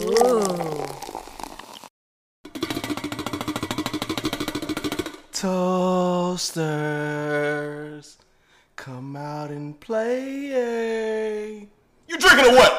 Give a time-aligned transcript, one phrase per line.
[0.00, 0.84] Ooh.
[5.32, 6.58] Toasters,
[8.74, 11.68] come out and play.
[12.08, 12.72] You drinking or what?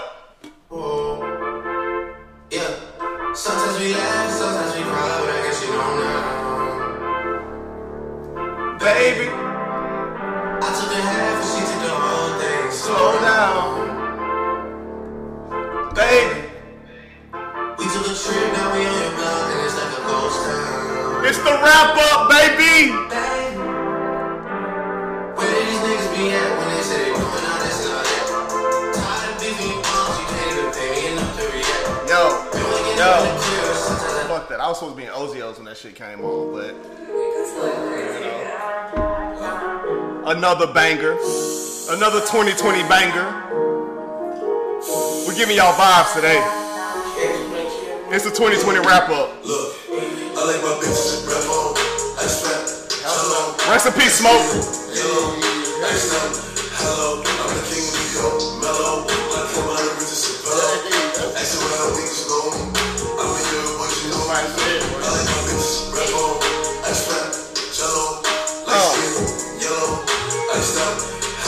[2.51, 2.75] Yeah.
[3.33, 5.99] Sometimes we laugh, sometimes we cry, but I guess you don't
[8.49, 8.77] know.
[8.79, 9.27] Baby,
[30.73, 32.09] pay me enough to react.
[32.09, 32.21] Yo,
[32.55, 33.11] You wanna get yo.
[33.19, 34.59] in the chair, sometimes I Fuck that.
[34.59, 36.73] I was supposed to be in Ozios when that shit came on, but
[40.27, 41.13] another banger,
[41.89, 43.27] another 2020 banger.
[45.27, 46.39] We're giving y'all vibes today.
[48.13, 49.43] It's the 2020 wrap up.
[49.45, 51.25] Look, I like my bitches
[53.65, 54.45] Rest in peace, Smoke.
[54.93, 55.33] hello,
[55.81, 56.37] next time,
[56.77, 57.17] hello.
[57.25, 59.09] I'm the king of New mellow.
[59.09, 60.45] Like come out of riches.
[61.33, 62.45] Asking where I think you go.
[63.17, 64.21] I'm in your what you know.
[64.29, 66.37] I like my bitches rap on.
[66.85, 67.33] I strap,
[67.73, 68.21] jello,
[68.69, 69.97] light skin, yellow.
[70.05, 70.93] I stop,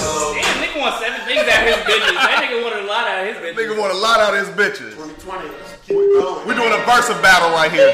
[0.01, 0.41] hello.
[0.41, 2.17] Damn, nigga want seven things out of his bitches.
[2.17, 3.61] That nigga wanted a lot out of his bitches.
[3.61, 4.97] Nigga want a lot out of his bitches.
[4.97, 5.53] 2020.
[5.53, 6.49] Let's keep it going.
[6.49, 7.93] We're doing a versus battle right here.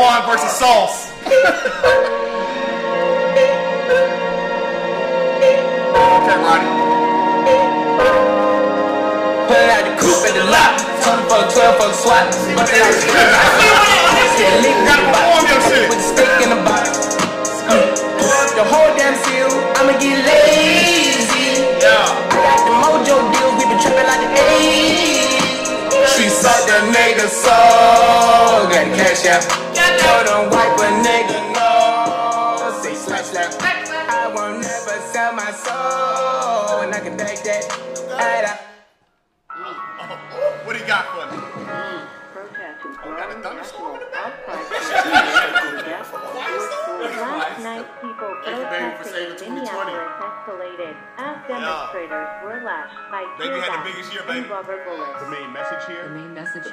[0.00, 0.99] Juan versus Sauce.
[5.00, 6.70] Okay, Roddy.
[9.46, 10.74] Put out the coupe at the lot.
[11.00, 12.26] 20 for a 12 for the SWAT.
[12.56, 12.98] But they like
[14.36, 15.86] Shit, lick Gotta perform your shit.
[15.90, 16.84] with the stick in the box.
[17.70, 17.86] Mm.
[18.58, 19.50] The whole damn seal.
[19.78, 21.62] I'ma get lazy.
[21.78, 22.10] Yeah.
[22.10, 23.54] I got the mojo deals.
[23.58, 26.10] We been tripping like the 80s.
[26.16, 28.66] She sucked the nigga soul.
[28.72, 29.69] Got the cash out.
[30.10, 31.39] Him wipe a nigga
[48.44, 49.52] Thank you, baby, for saving in 2020.
[49.52, 54.30] Minneapolis escalated as demonstrators were lashed by Baby tear had the gas biggest year, and
[54.32, 54.48] baby.
[54.48, 55.20] rubber bullets.
[55.20, 56.04] The main message here.
[56.08, 56.64] The here main message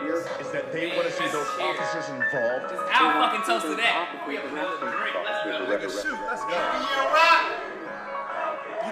[0.00, 0.16] here.
[0.40, 2.72] is that they want to see those officers involved.
[2.88, 4.24] How fucking toast to that?
[4.26, 5.12] We have another drink.
[5.20, 5.68] Let's go.
[5.68, 7.71] Nigga, shoot, let's go.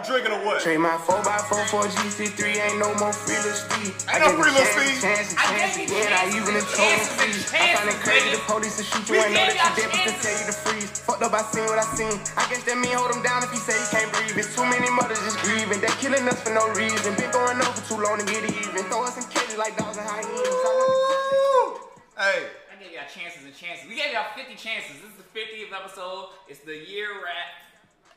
[0.01, 0.65] You drinking or what?
[0.65, 3.93] Trade my 4x4 for GC3, ain't no more free little speed.
[4.09, 4.97] Ain't no free little speed.
[4.97, 7.61] Chance and I chance gave you again, I even a told chances and free.
[7.61, 8.33] I find it chances, crazy nigga.
[8.33, 10.13] the police will shoot We you, ain't know gave that you y'all dead, but to
[10.17, 10.25] chances.
[10.25, 10.91] tell you to freeze.
[11.05, 12.17] Fucked up, I seen what I seen.
[12.33, 14.41] I guess that mean hold him down if he say he can't breathe.
[14.41, 15.85] It's too many mothers just grieving.
[15.85, 17.13] They're killing us for no reason.
[17.21, 18.81] Been going on for too long to get even.
[18.89, 20.33] Throw us in cages like dogs and hyenas.
[20.33, 21.77] I want
[22.17, 23.85] Hey, I gave y'all chances and chances.
[23.85, 24.97] We gave y'all 50 chances.
[24.97, 26.33] This is the 50th episode.
[26.49, 27.69] It's the year wrap.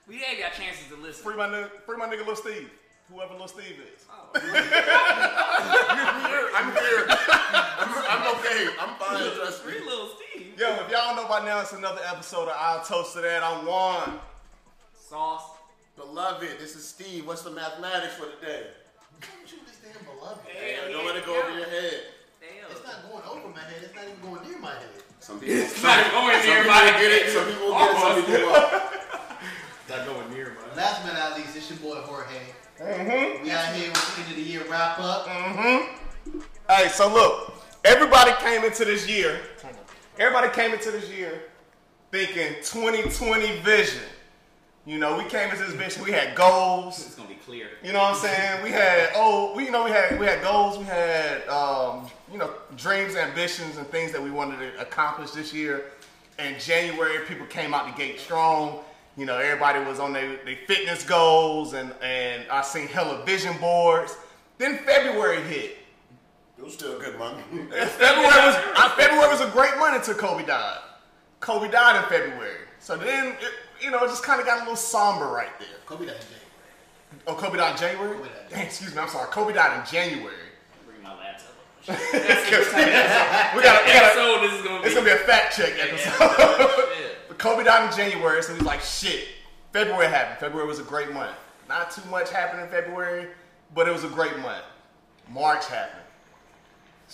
[0.08, 1.24] We gave y'all chances to listen.
[1.24, 2.70] free my nigga, free my nigga Lil Steve.
[3.12, 4.06] Whoever Lil Steve is.
[4.12, 4.32] Oh.
[4.36, 4.42] I'm
[6.28, 6.50] here.
[6.56, 7.06] I'm here.
[7.08, 8.68] I'm, I'm okay.
[8.80, 9.36] I'm fine.
[9.38, 9.86] Trust Free me.
[9.86, 10.60] little Steve.
[10.60, 13.44] Yo, if y'all don't know by now, it's another episode of I'll Toast to That.
[13.44, 14.20] I'm Juan.
[14.94, 15.52] Sauce.
[15.96, 17.26] Beloved, this is Steve.
[17.28, 18.68] What's the mathematics for today?
[19.22, 20.42] Don't you this damn beloved?
[20.48, 21.44] Damn, Don't let it go yeah.
[21.44, 22.02] over your head.
[22.42, 22.72] Damn.
[22.72, 23.84] It's not going over my head.
[23.84, 24.90] It's not even going near my head.
[25.20, 27.30] Some people, It's not going some near people my get it.
[27.32, 28.00] Some people get it.
[28.00, 29.03] Some people won't.
[29.96, 30.76] Not going near my.
[30.76, 32.34] Last but not least, it's your boy Jorge.
[33.44, 35.28] We out here with the end of the year wrap up.
[36.68, 37.54] Hey, so look,
[37.86, 39.40] everybody came into this year.
[40.18, 41.44] Everybody came into this year
[42.12, 44.02] thinking 2020 vision.
[44.88, 46.04] You know, we came into this vision.
[46.04, 47.06] We had goals.
[47.06, 47.68] It's gonna be clear.
[47.84, 48.64] You know what I'm saying?
[48.64, 50.76] We had oh, we you know we had we had goals.
[50.80, 55.54] We had um, you know dreams, ambitions, and things that we wanted to accomplish this
[55.54, 55.92] year.
[56.40, 58.80] In January, people came out the gate strong.
[59.16, 63.56] You know, everybody was on their, their fitness goals, and and I seen hella vision
[63.60, 64.16] boards.
[64.58, 65.78] Then February hit.
[66.58, 67.40] It was still a good month.
[67.52, 70.80] February was uh, February was a great month until Kobe died.
[71.42, 73.52] Kobe died in February, so then it,
[73.82, 75.68] you know it just kind of got a little somber right there.
[75.86, 77.26] Kobe died in January.
[77.28, 78.16] Oh, Kobe died in January.
[78.16, 79.28] Kobe died in Dang, excuse me, I'm sorry.
[79.30, 80.36] Kobe died in January.
[80.88, 81.54] Bring my laptop.
[81.88, 81.94] we
[82.82, 84.86] got we got Episode this is gonna be.
[84.88, 86.18] it's gonna be a fact check episode.
[86.18, 86.98] Shit.
[87.44, 89.28] Kobe died in January, so he's like, shit.
[89.74, 90.40] February happened.
[90.40, 91.36] February was a great month.
[91.68, 93.28] Not too much happened in February,
[93.76, 94.64] but it was a great month.
[95.30, 96.06] March happened.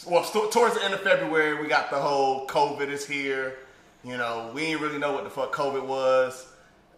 [0.06, 3.56] Well, st- towards the end of February, we got the whole COVID is here.
[4.04, 6.46] You know, we didn't really know what the fuck COVID was.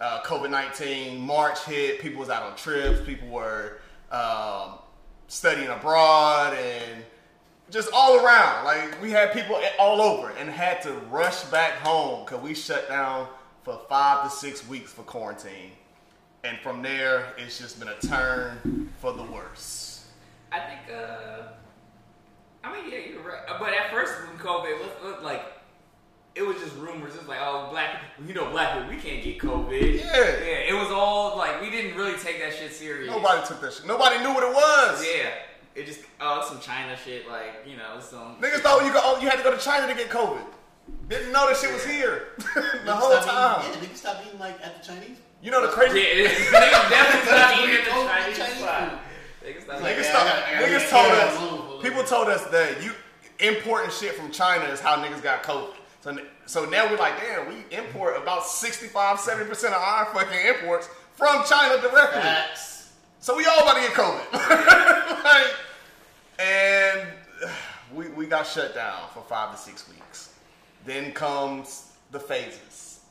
[0.02, 3.78] Uh, COVID 19, March hit, people was out on trips, people were
[4.12, 4.74] um,
[5.30, 7.06] studying abroad and
[7.72, 8.66] just all around.
[8.66, 12.88] Like we had people all over and had to rush back home because we shut
[12.88, 13.28] down
[13.64, 15.72] for five to six weeks for quarantine.
[16.44, 20.08] And from there, it's just been a turn for the worse.
[20.52, 21.44] I think, uh,
[22.64, 23.42] I mean, yeah, you're right.
[23.60, 25.44] But at first, when COVID was, like,
[26.34, 27.14] it was just rumors.
[27.14, 30.00] It was like, oh, black, you know, black people, we can't get COVID.
[30.00, 30.16] Yeah.
[30.16, 30.70] yeah.
[30.70, 33.12] It was all like we didn't really take that shit serious.
[33.12, 33.86] Nobody took that shit.
[33.86, 35.06] Nobody knew what it was.
[35.06, 35.30] Yeah.
[35.76, 39.20] It just oh, some China shit, like you know, some Niggas thought you, go, oh,
[39.22, 40.42] you had to go to China to get COVID.
[41.08, 42.30] Didn't know that shit was here
[42.86, 43.62] the whole time.
[43.70, 45.18] Eating, yeah, niggas stop eating like at the Chinese.
[45.42, 46.52] You know the Yeah, crazy it- niggas
[46.90, 48.90] definitely stopped eating the Chinese Chinese Chinese spot.
[48.90, 49.00] food.
[49.48, 51.38] Niggas stopped Like, Niggas, yeah, told- I gotta- I niggas told us,
[51.78, 52.92] on people told us that you
[53.40, 55.74] importing shit from China is how niggas got COVID.
[56.02, 60.90] So, so now we're like, damn, we import about 65, 70% of our fucking imports
[61.14, 62.22] from China directly.
[62.22, 62.81] Facts.
[63.22, 65.24] So we all about to get COVID.
[65.24, 65.54] like,
[66.40, 67.08] and
[67.94, 70.34] we, we got shut down for five to six weeks.
[70.86, 73.02] Then comes the phases.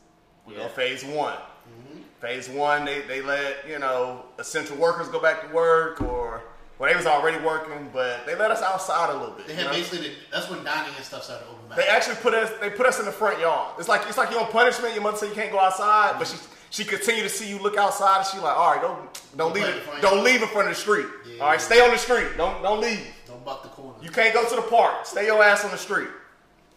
[0.45, 0.69] We go Yeah.
[0.69, 1.35] phase one.
[1.35, 2.01] Mm-hmm.
[2.21, 6.43] Phase one, they, they let, you know, essential workers go back to work or,
[6.81, 9.47] well, they was already working, but they let us outside a little bit.
[9.47, 9.73] They you had know?
[9.75, 11.79] basically the, that's when dining and stuff started to open back.
[11.79, 12.51] They actually put us.
[12.61, 13.75] They put us in the front yard.
[13.79, 14.95] It's like it's like you're on punishment.
[14.95, 16.37] Your mother said you can't go outside, but she
[16.71, 19.65] she continued to see you look outside, and she like, all right, don't don't leave
[19.65, 20.25] it, don't yard.
[20.25, 21.07] leave in front of the street.
[21.29, 21.43] Yeah.
[21.43, 22.29] All right, stay on the street.
[22.37, 23.07] Don't don't leave.
[23.27, 23.97] Don't buck the corner.
[24.03, 25.05] You can't go to the park.
[25.07, 26.09] Stay your ass on the street.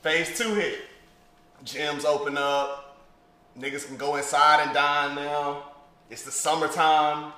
[0.02, 0.80] Phase two hit.
[1.64, 2.98] Gyms open up.
[3.58, 5.64] Niggas can go inside and dine now.
[6.10, 7.32] It's the summertime.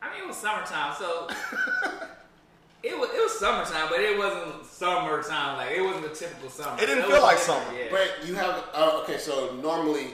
[0.00, 1.28] I mean, it was summertime, so
[2.84, 5.56] it was it was summertime, but it wasn't summertime.
[5.56, 6.80] Like it wasn't a typical summer.
[6.80, 7.64] It didn't So feel like summer.
[7.76, 7.86] Yeah.
[7.90, 9.18] But you have uh, okay.
[9.18, 10.10] So normally,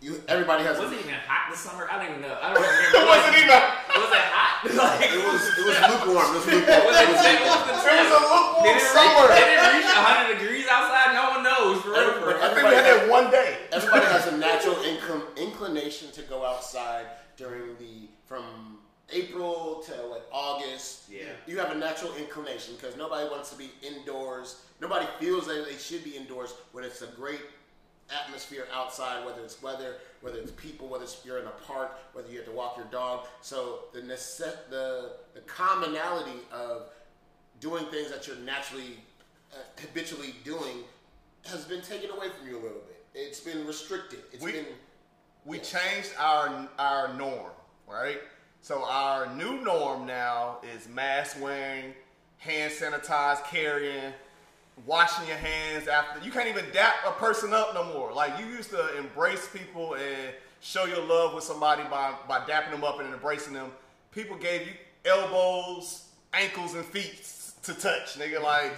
[0.00, 0.78] you everybody has.
[0.78, 1.86] was a, it even hot this summer?
[1.90, 2.36] I don't even know.
[2.40, 2.98] I don't remember.
[2.98, 3.60] It wasn't even.
[4.00, 4.48] Was it hot?
[4.64, 6.28] like, It was it was lukewarm.
[6.30, 6.84] It was lukewarm.
[6.88, 7.68] Was it, It was it lukewarm.
[7.68, 9.24] was It was a lukewarm Did it summer.
[9.28, 11.08] reach, did it reach 100 degrees outside?
[11.12, 11.76] No one knows.
[11.84, 12.40] For real, for real.
[12.40, 13.50] I think we had that one day.
[13.72, 17.06] Everybody has a natural income inclination to go outside
[17.36, 18.78] during the from
[19.12, 21.10] April to like August.
[21.10, 21.24] Yeah.
[21.46, 24.62] You have a natural inclination because nobody wants to be indoors.
[24.80, 27.40] Nobody feels that they should be indoors when it's a great
[28.12, 32.28] atmosphere outside, whether it's weather, whether it's people, whether it's you're in a park, whether
[32.30, 33.26] you have to walk your dog.
[33.40, 36.90] So the necess- the the commonality of
[37.60, 38.98] doing things that you're naturally
[39.52, 40.84] uh, habitually doing
[41.46, 43.04] has been taken away from you a little bit.
[43.14, 44.20] It's been restricted.
[44.32, 44.66] It's We- been
[45.44, 47.50] we changed our our norm,
[47.86, 48.20] right?
[48.62, 51.94] So our new norm now is mask wearing,
[52.38, 54.12] hand sanitize carrying,
[54.86, 56.24] washing your hands after.
[56.24, 58.12] You can't even dap a person up no more.
[58.12, 62.70] Like you used to embrace people and show your love with somebody by by dapping
[62.72, 63.70] them up and embracing them.
[64.12, 64.72] People gave you
[65.04, 67.26] elbows, ankles, and feet
[67.62, 68.42] to touch, nigga.
[68.42, 68.72] Like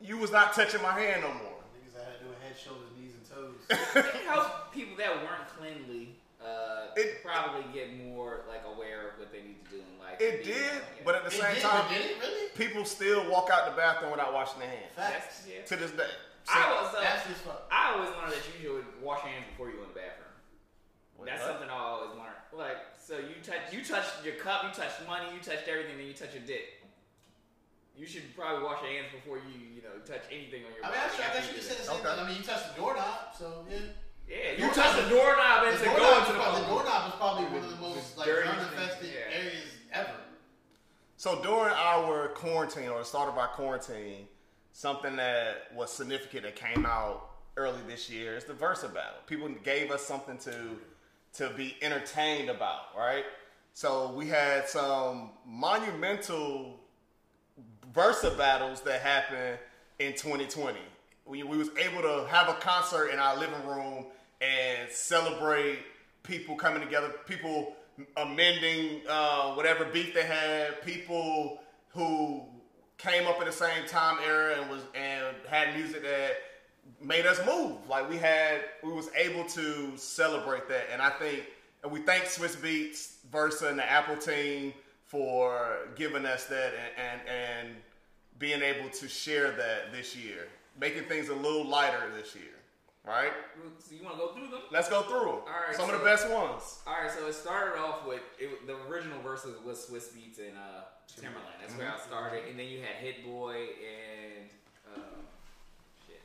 [0.00, 1.38] you was not touching my hand no more.
[1.76, 4.04] niggas that had doing head, shoulders, knees, and toes.
[4.14, 9.32] It helped people that weren't cleanly uh, It- probably get more like aware of what
[9.32, 9.82] they need to do
[10.20, 10.26] in.
[10.26, 11.04] It Be, did, yeah.
[11.04, 12.48] but at the It same did, time, did it really?
[12.56, 14.92] people still walk out the bathroom without washing their hands.
[14.94, 15.42] Facts.
[15.48, 15.64] Yeah.
[15.64, 16.10] To this day.
[16.48, 17.64] I was, uh, That's just fuck.
[17.72, 20.28] I always learned that you should wash your hands before you go in the bathroom.
[21.16, 21.56] Wait, That's what?
[21.56, 22.36] something I always learned.
[22.52, 26.06] Like, so you touch, you touched your cup, you touched money, you touched everything, then
[26.06, 26.84] you touch your dick.
[27.96, 30.90] You should probably wash your hands before you, you know, touch anything on your I
[30.90, 31.16] mean, body.
[31.16, 32.10] I, I guess you do could say the same Okay.
[32.12, 32.20] thing.
[32.20, 33.78] I mean, you touched the doorknob, so yeah.
[34.24, 36.60] Yeah, you Doorknob touch the doorknob and The to go doorknob, into is the probably,
[36.60, 39.36] the doorknob is probably one of the most like dirty germ-infested yeah.
[39.36, 40.10] areas ever.
[41.16, 44.26] So during our quarantine or the start of our quarantine,
[44.72, 49.20] something that was significant that came out early this year is the Verzuz battle.
[49.26, 50.76] People gave us something to
[51.34, 53.24] to be entertained about, right?
[53.72, 56.78] So we had some monumental
[57.92, 59.58] Verzuz battles that happened
[59.98, 60.78] in 2020.
[61.26, 64.06] We, we was able to have a concert in our living room
[64.40, 65.80] and celebrate
[66.22, 67.74] people coming together, people
[68.16, 72.42] amending uh, whatever beef they had, people who
[72.98, 76.36] came up in the same time era and was and had music that
[77.00, 77.76] made us move.
[77.88, 81.44] Like we had, we was able to celebrate that, and I think,
[81.82, 84.72] and we thank Swizz Beatz, Verzuz, and the Apple team
[85.06, 87.68] for giving us that and and, and
[88.38, 90.48] being able to share that this year,
[90.80, 92.53] making things a little lighter this year.
[93.06, 93.32] Right?
[93.78, 94.60] So you want to go through them?
[94.72, 95.26] Let's go through them.
[95.28, 95.76] All right.
[95.76, 96.78] Some of the best ones.
[96.86, 100.56] All right, so it started off with it, the original verses was Swizz Beatz and
[100.56, 100.84] uh,
[101.20, 101.60] Timbaland.
[101.60, 104.48] That's where I started, and then you had Hit Boy and
[104.96, 105.02] um,
[106.08, 106.22] shit.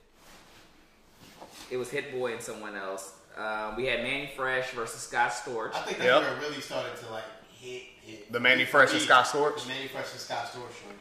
[1.70, 3.14] It was Hit Boy and someone else.
[3.38, 5.74] Um, we had Mannie Fresh versus Scott Storch.
[5.76, 6.22] I think that's Yep.
[6.22, 7.24] where it really started to like
[7.60, 9.62] hit, hit, The Mannie Fresh and Scott Storch?
[9.64, 11.00] The Mannie Fresh and Scott Storch joint.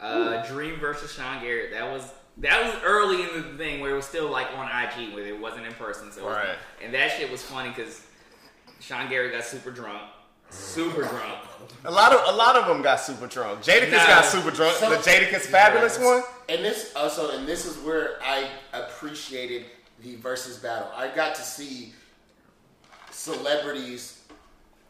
[0.00, 1.70] Uh, Dream versus Sean Garrett.
[1.72, 2.02] That was
[2.40, 5.40] that was early in the thing where it was still like on IG, where it
[5.40, 6.10] wasn't in person.
[6.12, 8.02] So it was- and that shit was funny because
[8.80, 10.02] Sean Garrett got super drunk,
[10.50, 11.38] super drunk.
[11.84, 13.62] A lot of a lot of them got super drunk.
[13.62, 14.06] Jadakiss Nah.
[14.06, 14.74] got super drunk.
[14.76, 16.22] Some- the Jadakiss Fabolous one.
[16.48, 19.66] And this uh, also, and this is where I appreciated
[20.02, 20.88] the versus battle.
[20.96, 21.92] I got to see
[23.10, 24.22] celebrities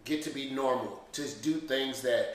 [0.04, 2.34] get to be normal, to do things that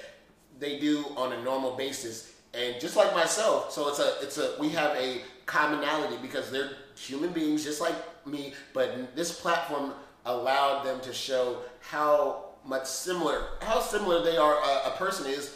[0.60, 3.72] they do on a normal basis, and just like myself.
[3.72, 7.96] So it's a, it's a, we have a commonality because they're human beings just like
[8.26, 9.94] me, but this platform
[10.26, 14.56] allowed them to show how much similar, how similar they are.
[14.56, 15.56] A, a person is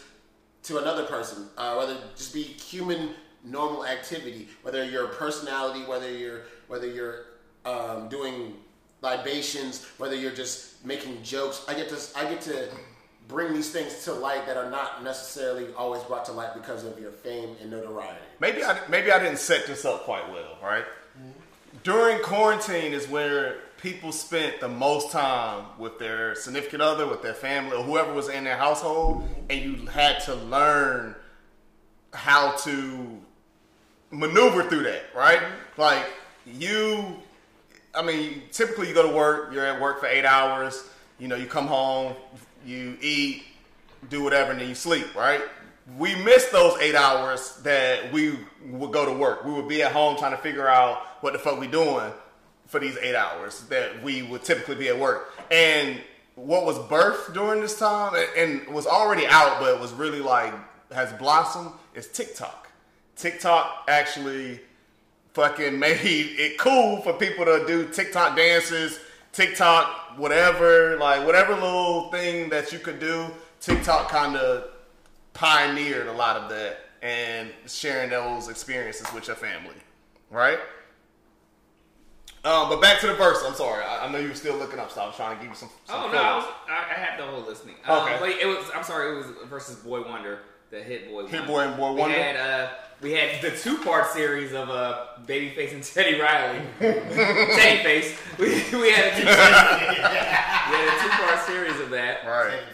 [0.64, 3.12] to another person, uh, whether just be human
[3.44, 7.26] normal activity, whether your personality, whether you're whether you're
[7.66, 8.56] um, doing
[9.02, 11.66] libations, whether you're just making jokes.
[11.68, 12.70] I get to I get to
[13.30, 17.00] bring these things to light that are not necessarily always brought to light because of
[17.00, 18.20] your fame and notoriety.
[18.42, 20.84] Maybe I maybe I didn't set this up quite well, right?
[20.84, 21.30] Mm-hmm.
[21.84, 27.36] During quarantine is where people spent the most time with their significant other, with their
[27.36, 31.16] family, or whoever was in their household, and you had to learn
[32.14, 33.22] how to
[34.10, 35.40] maneuver through that, right?
[35.40, 35.82] Mm-hmm.
[35.82, 36.06] Like
[36.48, 37.16] you,
[37.94, 41.36] I mean, typically you go to work, you're at work for eight hours, you know,
[41.36, 42.16] you come home,
[42.66, 43.44] you eat,
[44.10, 45.42] do whatever, and then you sleep, right?
[45.98, 49.44] We missed those eight hours that we would go to work.
[49.44, 52.12] We would be at home trying to figure out what the fuck we doing
[52.68, 55.34] for these eight hours that we would typically be at work.
[55.50, 56.00] And
[56.36, 60.54] what was birthed during this time and was already out, but was really like
[60.92, 62.70] has blossomed is TikTok.
[63.16, 64.60] TikTok actually
[65.34, 69.00] fucking made it cool for people to do TikTok dances,
[69.32, 73.28] TikTok whatever, like whatever little thing that you could do.
[73.62, 74.66] TikTok kind of
[75.34, 79.76] pioneered a lot of that and sharing those experiences with your family,
[80.30, 80.60] right?
[82.46, 83.44] Um, but back to the verse.
[83.46, 83.84] I'm sorry.
[83.84, 85.58] I, I know you were still looking up, so I was trying to give you
[85.58, 85.70] some.
[85.86, 86.18] some Oh no.
[86.18, 87.76] I, was, I, I had the whole listening.
[87.86, 88.18] Um, Okay.
[88.20, 88.70] but it was.
[88.74, 90.40] I'm sorry, it was versus Boy Wonder,
[90.72, 91.26] the Hit Boy.
[91.28, 92.70] Hit Boy and Boy we Had, uh,
[93.02, 96.62] we had the two part series of uh, Babyface and Teddy Riley.
[96.80, 98.18] Teddy Face.
[98.38, 98.46] We,
[98.80, 102.26] we had a two, we had a two part series of that.
[102.26, 102.52] Right.
[102.52, 102.66] Babyface.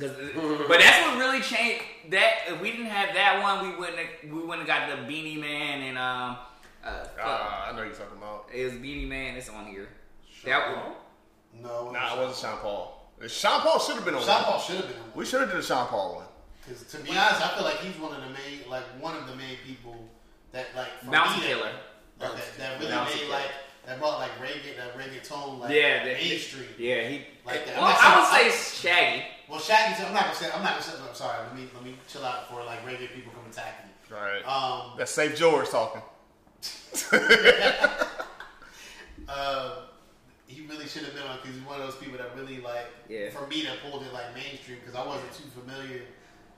[0.00, 1.82] 'Cause- but that's what really changed.
[2.10, 5.06] That if we didn't have that one, we wouldn't have, we wouldn't have got the
[5.06, 6.36] Beenie Man and um.
[6.84, 7.04] Uh.
[7.20, 8.46] Uh, I know you're talking about.
[8.54, 9.36] it was Beenie Man.
[9.36, 9.88] It's on here.
[10.46, 10.94] That one.
[11.62, 13.12] No, Nah, it wasn't Sean Paul.
[13.28, 14.22] Sean Paul should have been on.
[14.22, 14.44] Sean one.
[14.44, 15.10] Paul should have been on.
[15.14, 16.24] We should have did a Sean Paul one.
[16.60, 19.26] Because to be honest, I feel like he's one of the main, like one of
[19.26, 19.96] the main people
[20.52, 21.72] that like for Bounty me, Killer.
[22.18, 23.30] That, that, that really Bouncy made Killer.
[23.32, 23.50] like
[23.86, 26.68] that brought like reggae, that reggaeton like Yeah, the- mainstream.
[26.78, 27.24] Yeah, he.
[27.46, 27.76] Like that.
[27.76, 29.24] Well, I'm I would say Shaggy.
[29.48, 30.50] Well, Shaggy, I'm not gonna say.
[30.54, 30.92] I'm not gonna say.
[31.08, 31.38] I'm sorry.
[31.46, 33.90] Let me let me chill out before like reggae people come attack me.
[34.14, 34.42] Right.
[34.46, 36.02] Um, That's Safe George talking.
[39.28, 39.76] uh,
[40.46, 42.86] he really should have been on because he's one of those people that really like.
[43.08, 43.30] Yeah.
[43.30, 46.02] For me, that pulled it like mainstream because I wasn't too familiar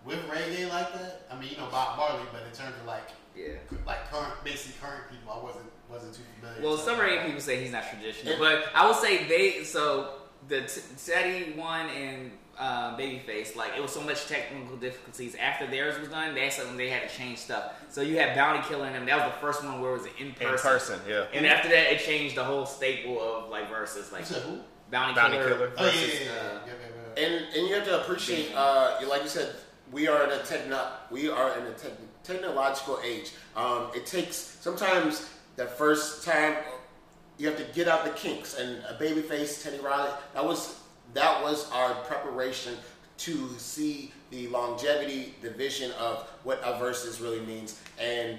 [0.04, 1.22] with reggae like that.
[1.30, 3.54] I mean, you know Bob Marley, but in terms of like Yeah.
[3.86, 6.62] like current, basically current people, I wasn't wasn't too familiar.
[6.62, 9.64] Well, So- some reggae people say he's not traditional, but I will say they.
[9.64, 10.14] So
[10.48, 15.66] the t- Teddy one and uh, Babyface, like it was so much technical difficulties after
[15.66, 16.34] theirs was done.
[16.34, 17.72] That's something they had to change stuff.
[17.88, 19.06] So you had Bounty Killer in them.
[19.06, 20.52] That was the first one where it was in person.
[20.52, 21.24] In person, yeah.
[21.32, 24.60] And after that, it changed the whole staple of like verses, like who?
[24.90, 25.72] Bounty, Bounty Killer, Killer.
[25.78, 26.30] Oh yeah, yeah, yeah, yeah.
[26.30, 27.24] uh, yeah, yeah, yeah.
[27.24, 29.54] And and you have to appreciate, uh, like you said,
[29.92, 31.88] we are in a techno, we are in a te-
[32.24, 33.32] technological age.
[33.54, 36.56] Um, it takes sometimes the first time
[37.38, 38.58] you have to get out the kinks.
[38.58, 40.80] And a babyface Teddy Riley, that was
[41.14, 42.74] that was our preparation
[43.18, 47.80] to see the longevity, the vision of what a versus really means.
[48.00, 48.38] And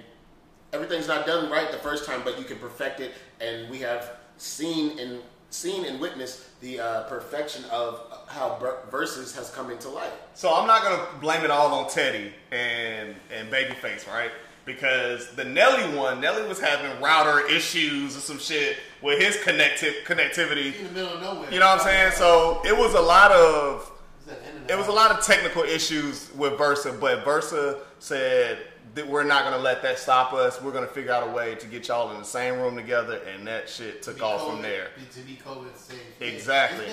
[0.73, 3.11] everything's not done right the first time, but you can perfect it.
[3.39, 5.19] And we have seen and
[5.53, 10.11] seen and witnessed the uh, perfection of how ver- versus has come into life.
[10.33, 14.31] So I'm not gonna blame it all on Teddy and and Babyface, right?
[14.65, 19.93] Because the Nelly one, Nelly was having router issues or some shit with his connective
[20.05, 20.77] connectivity.
[20.79, 21.51] in the middle of nowhere.
[21.53, 22.11] You know what I'm saying?
[22.13, 23.91] So it was a lot of
[24.21, 27.25] It's at the end of it was a lot of technical issues with Verzuz, but
[27.25, 28.57] Verzuz said
[28.95, 30.61] that we're not gonna let that stop us.
[30.61, 33.47] We're gonna figure out a way to get y'all in the same room together, and
[33.47, 34.89] that shit took off COVID- from there.
[35.13, 36.21] To be COVID safe.
[36.21, 36.87] Exactly.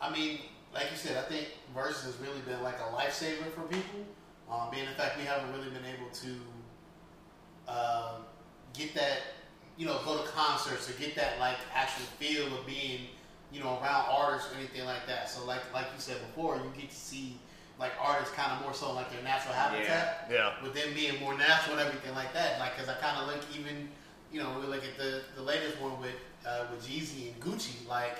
[0.00, 0.40] I mean,
[0.74, 4.00] like you said, I think versus has really been like a lifesaver for people.
[4.50, 8.22] Um, being the fact we haven't really been able to um,
[8.74, 9.18] get that,
[9.76, 13.08] you know, go to concerts or get that like actual feel of being,
[13.50, 15.28] you know, around artists or anything like that.
[15.28, 17.38] So like like you said before, you get to see
[17.78, 20.28] like artists kind of more so like their natural habitat.
[20.30, 20.54] Yeah.
[20.62, 23.44] With them being more natural and everything like that, like because I kind of look
[23.58, 23.88] even,
[24.32, 26.16] you know, we look at the the latest one with
[26.46, 28.18] uh, with Jeezy and Gucci, like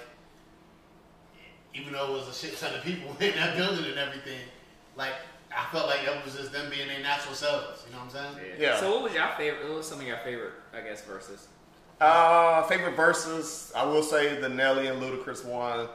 [1.75, 4.41] even though it was a shit ton of people in that building and everything,
[4.97, 5.15] like
[5.57, 7.85] I felt like that was just them being their natural selves.
[7.87, 8.51] You know what I'm saying?
[8.59, 8.79] Yeah.
[8.79, 9.69] So what was your favorite?
[9.69, 11.49] What was some of your favorite, I guess, verses?
[12.01, 15.89] Uh, favorite verses, I will say the Nelly and Ludacris one.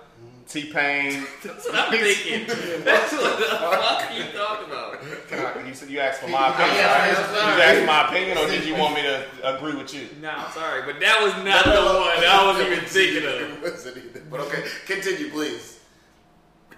[0.48, 1.26] T Pain.
[1.44, 2.46] That's what I'm thinking.
[2.84, 5.68] That's what the fuck you talking about.
[5.68, 6.76] You said you asked for my opinion.
[6.76, 7.16] Yeah, right?
[7.16, 7.56] sorry.
[7.56, 10.10] you ask for my opinion, or did you want me to agree with you?
[10.22, 13.34] No, I'm sorry, but that was not the one I was even thinking of.
[13.34, 14.22] It wasn't either.
[14.30, 15.80] But okay, continue, please.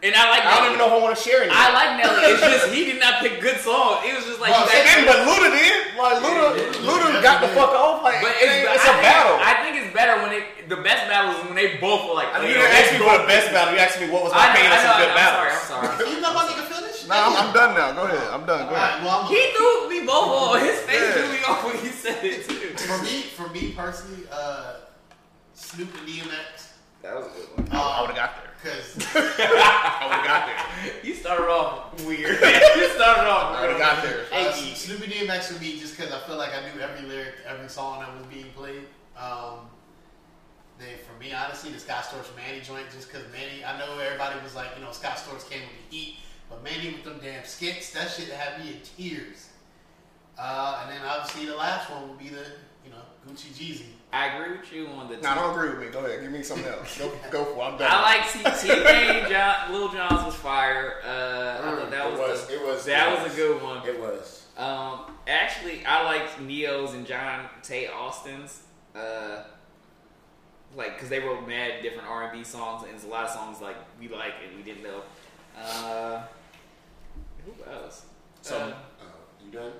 [0.04, 0.46] And I like.
[0.46, 1.58] I don't even know if I want to share anything.
[1.58, 2.30] I like Nelly.
[2.30, 4.04] It's just he did not pick good songs.
[4.06, 5.83] It was just like Well, you I didn't, but Luda did.
[5.98, 8.04] Like Luda, Luda got the fuck off.
[8.04, 9.38] Like But it it's, ain't- I it's a think- battle.
[9.42, 10.44] I think it's better when it.
[10.70, 12.34] The best battle is when they both were like.
[12.34, 13.74] I mean, you you know, didn't ask me for the best battle.
[13.76, 15.18] You asked me what was my I know, opinion I of know, some good I'm
[15.18, 15.50] sorry.
[15.50, 15.54] battles.
[15.54, 16.10] I'm sorry.
[16.14, 16.98] You know my nigga finish?
[17.08, 17.90] No, I'm, I'm done now.
[17.94, 18.28] Go ahead.
[18.32, 18.64] I'm done.
[18.64, 19.04] Go All right, ahead.
[19.04, 20.60] well, He threw me both off.
[20.64, 21.12] His face Yeah.
[21.20, 22.74] threw me off when he said it too.
[22.80, 24.88] for me, for me personally, uh,
[25.54, 26.72] Snoop and DMX.
[27.04, 27.68] That was a good one.
[27.72, 28.53] I would have got there.
[28.64, 30.94] Because I would got there.
[31.04, 32.40] You started off weird.
[32.42, 33.58] you started off.
[33.58, 34.24] I would have got there.
[34.32, 37.34] uh, Snoop and DMX for me, just because I feel like I knew every lyric,
[37.46, 38.86] every song that was being played.
[39.18, 39.68] Um,
[40.80, 44.40] they, for me, honestly, the Scott Storch Mannie joint, just because Mannie, I know everybody
[44.42, 46.16] was like, you know, Scott Storch came with the heat,
[46.50, 49.50] but Mannie with them damn skits, that shit had me in tears.
[50.38, 52.46] Uh, and then obviously the last one would be the,
[52.84, 53.92] you know, Gucci Jeezy.
[54.14, 55.16] I agree with you on the.
[55.18, 55.88] No, don't agree with me.
[55.88, 56.22] Go ahead.
[56.22, 57.00] Give me something else.
[57.00, 57.64] Go, go for it.
[57.64, 57.88] I'm done.
[57.90, 58.02] I
[58.44, 61.02] like T Pain, John, Lil Jon's was fire.
[61.04, 62.46] Uh, I thought that it was, was.
[62.48, 62.86] the- It was.
[62.86, 63.88] that it was a good one.
[63.88, 64.46] It was.
[64.56, 68.62] Um, actually, I liked Ne-Yo's and John Tay Austin's.
[68.96, 69.46] Uh,
[70.76, 73.32] like, cause they wrote mad different R and B songs, and it's a lot of
[73.32, 75.02] songs like we like and we didn't know.
[75.60, 76.22] Uh,
[77.46, 78.06] who else?
[78.44, 78.74] So, Uh, uh,
[79.44, 79.72] you done?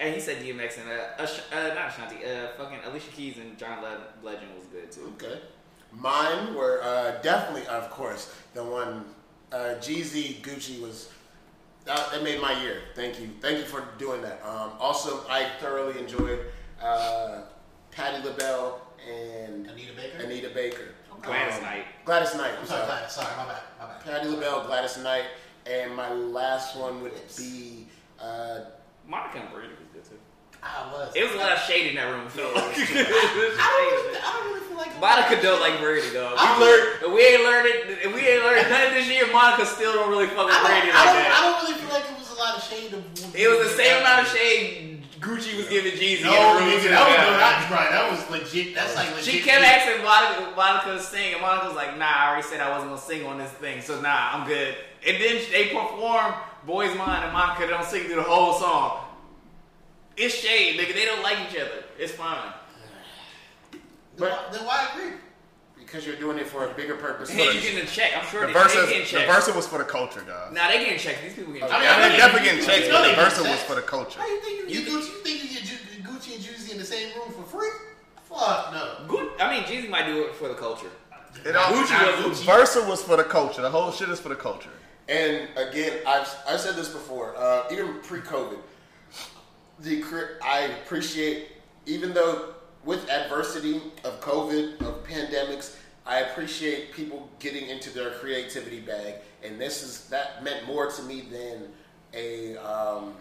[0.00, 0.14] Or you done?
[0.14, 3.56] and he said DMX and uh, Ash- uh not Ashanti, uh, fucking Alicia Keys and
[3.58, 5.12] John Le- Legend was good too.
[5.16, 5.40] Okay.
[5.92, 9.04] Mine were uh, definitely, of course, the one
[9.52, 11.10] uh, Jeezy Gucci was.
[11.86, 12.80] That, that made my year.
[12.94, 13.30] Thank you.
[13.40, 14.42] Thank you for doing that.
[14.44, 16.40] Um, also, I thoroughly enjoyed
[16.82, 17.42] uh,
[17.90, 20.22] Patti LaBelle and Anita Baker?
[20.22, 20.88] Anita Baker.
[21.22, 21.84] Gladys Um, Knight.
[22.04, 22.52] Gladys Knight.
[22.52, 22.86] I'm I'm sorry, sorry.
[22.86, 24.04] Gladys, sorry, my bad, my bad.
[24.04, 25.24] Patti LaBelle, Gladys Knight,
[25.66, 27.86] and my last one would be.
[28.20, 28.60] Uh,
[29.06, 29.87] Monica and Brandy was good too.
[30.62, 31.14] I was.
[31.14, 32.28] It was a lot of shade in that room.
[32.34, 32.42] So.
[32.54, 33.54] I don't, really,
[34.18, 35.70] I don't really feel like it was Monica that don't shit.
[35.70, 36.34] like Brandy though.
[36.34, 38.08] I We learned we ain't learned it.
[38.14, 39.26] We ain't learned nothing this year.
[39.30, 42.18] Monica still don't really fuck with Brandy like don't, I don't really feel like it
[42.18, 43.02] was a lot of shade of.
[43.34, 44.88] It was the same amount of shade
[45.20, 46.22] Gucci was giving Jeezy.
[46.22, 46.88] No, in the room, nigga, too.
[46.94, 47.90] that was no, that, right.
[47.90, 48.74] That was legit.
[48.74, 49.24] That's like legit.
[49.24, 49.74] She kept shit.
[49.74, 52.90] asking Monica, Monica to sing, and Monica was like, "Nah, I already said I wasn't
[52.90, 56.34] gonna sing on this thing, so nah, I'm good." And then they perform
[56.66, 59.07] "Boys Mine," and Monica don't sing through the whole song.
[60.18, 60.94] It's shade, nigga.
[60.94, 61.84] They don't like each other.
[61.98, 62.52] It's fine.
[64.16, 65.12] Then why- then why agree?
[65.76, 67.30] because you're doing it for a bigger purpose.
[67.30, 68.10] And you're getting a check.
[68.14, 69.46] I'm sure The they, verse, they is, getting the checks.
[69.46, 70.52] verse was for the culture, guys.
[70.52, 71.22] Nah, they getting checks.
[71.22, 71.80] These people getting I checks.
[71.80, 73.74] mean, I mean, I definitely getting checks, you but the they verse get was for
[73.74, 74.20] the culture.
[74.20, 75.08] How you think you, get Gucci?
[75.08, 75.64] You think you get
[76.04, 77.70] Gucci and Jeezy in the same room for free?
[78.28, 78.96] Fuck no.
[79.08, 80.90] Gu- I mean, Jeezy might do it for the culture.
[81.46, 83.62] It all, Gucci was- Verzuz was for the culture.
[83.62, 84.68] The whole shit is for the culture.
[85.08, 88.58] And again, I've I've said this before, uh, even pre-COVID.
[89.80, 90.02] The
[90.42, 91.48] I appreciate,
[91.86, 98.80] even though with adversity of COVID of pandemics, I appreciate people getting into their creativity
[98.80, 101.68] bag, and this is that meant more to me than
[102.14, 103.14] a um,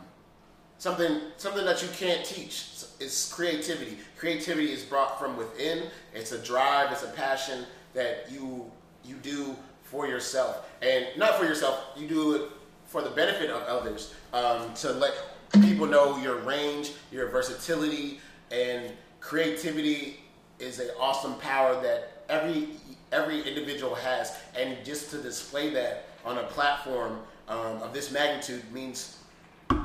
[0.78, 2.70] something something that you can't teach.
[3.00, 3.98] It's creativity.
[4.18, 5.84] Creativity is brought from within.
[6.14, 6.92] It's a drive.
[6.92, 8.72] It's a passion that you
[9.04, 11.80] you do for yourself, and not for yourself.
[11.96, 12.52] You do it
[12.86, 14.16] for the benefit of others.
[14.34, 15.14] Um, to let
[15.54, 18.20] people know your range, your versatility,
[18.52, 20.20] and creativity
[20.60, 22.70] is an awesome power that every
[23.12, 28.64] every individual has, and just to display that on a platform um, of this magnitude
[28.74, 29.20] means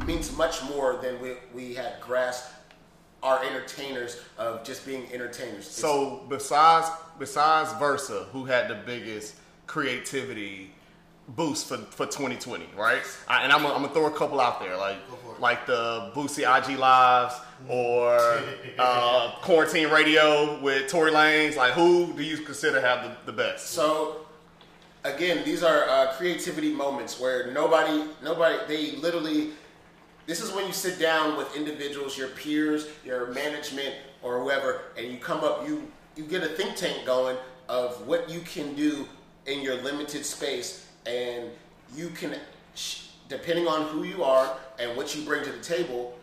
[0.07, 2.53] means much more than we, we had grasped
[3.23, 5.69] our entertainers of just being entertainers.
[5.69, 10.73] So besides besides Verzuz, who had the biggest creativity
[11.29, 13.03] boost for, for 2020, right?
[13.29, 14.97] I, and I'm gonna I'm gonna throw a couple out there, like.
[15.43, 17.35] Like the Boosie IG lives
[17.69, 18.17] or
[18.79, 21.57] uh, quarantine radio with Tory Lanez.
[21.57, 23.71] Like, who do you consider have the, the best?
[23.71, 24.25] So
[25.05, 29.51] again, these are uh, creativity moments where nobody, nobody, they literally.
[30.25, 35.11] This is when you sit down with individuals, your peers, your management, or whoever, and
[35.11, 35.67] you come up.
[35.67, 37.37] You you get a think tank going
[37.69, 39.09] of what you can do
[39.47, 41.51] in your limited space, and
[41.97, 42.37] you can
[42.77, 46.15] sh- depending on who you are and what you bring to the table,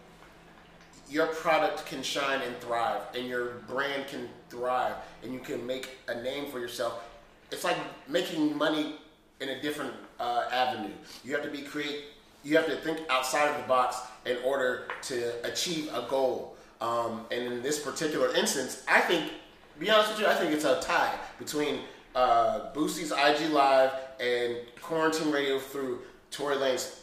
[1.10, 4.94] your product can shine and thrive, and your brand can thrive,
[5.24, 7.04] and you can make a name for yourself.
[7.52, 8.98] It's like making money
[9.42, 10.94] in a different uh, avenue.
[11.26, 12.04] You have to be create.
[12.44, 16.56] You have to think outside of the box in order to achieve a goal.
[16.80, 19.32] Um, and in this particular instance, I think,
[19.80, 21.80] be honest with you, I think it's a tie between
[22.14, 26.99] uh, Boosie's IG Live and Quarantine Radio through Tory Lanez.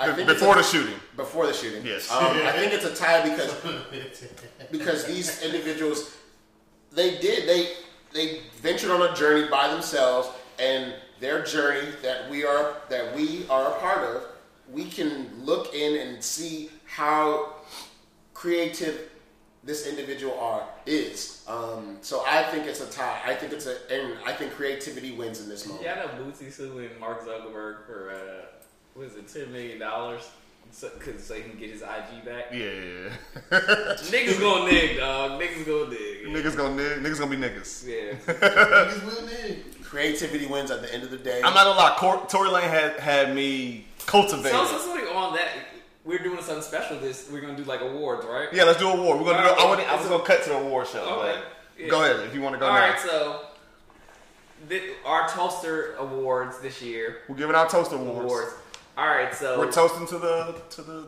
[0.00, 0.94] I think before a- the shooting.
[1.16, 2.10] Before the shooting, Yes.
[2.10, 3.54] Um, I think it's a tie because
[4.70, 6.16] because these individuals
[6.92, 7.72] they did they
[8.12, 13.46] they ventured on a journey by themselves and their journey that we are that we
[13.48, 14.24] are a part of
[14.72, 17.54] we can look in and see how
[18.34, 19.10] creative
[19.62, 21.44] this individual are is.
[21.46, 23.20] Um, so i think it's a tie.
[23.26, 25.84] I think it's a and i think creativity wins in this moment.
[25.84, 28.46] Yeah, I know Boosie suing Mark Zuckerberg for uh,
[29.00, 30.28] what is it, ten million dollars,
[30.70, 32.52] so, cause so he can get his IG back.
[32.52, 33.08] Yeah.
[33.50, 35.40] Niggas gonna nig, dog.
[35.40, 36.26] Niggas gonna dig.
[36.26, 37.86] niggas gonna nig- niggas gonna be niggas.
[37.86, 38.34] Yeah.
[38.34, 39.82] Niggas will dig.
[39.82, 41.96] creativity wins at the end of the day I'm not gonna lie.
[41.98, 44.52] Cor- Tory Lane had had me cultivated.
[44.52, 45.48] so, so something on that.
[46.04, 46.98] We're doing something special.
[47.00, 48.48] This we're gonna do like awards, right?
[48.52, 49.16] yeah, let's do a war.
[49.16, 49.38] We're gonna.
[49.48, 51.00] Alright, do, I, would, I was so- gonna cut to the award show.
[51.02, 51.40] Okay.
[51.40, 51.88] But Yeah.
[51.88, 52.90] Go ahead if you want to go All now.
[52.90, 53.46] right, so
[54.68, 57.18] the, our toaster awards this year.
[57.28, 58.20] We're giving out toaster awards.
[58.24, 58.52] Awards.
[59.00, 61.06] All right, so We're toasting to the to the.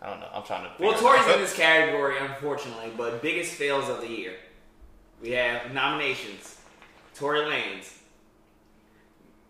[0.00, 0.28] I don't know.
[0.32, 0.70] I'm trying to.
[0.82, 4.32] Well, Tory's in this category, unfortunately, but biggest fails of the year.
[5.20, 6.56] We have nominations:
[7.14, 7.92] Tory Lanez,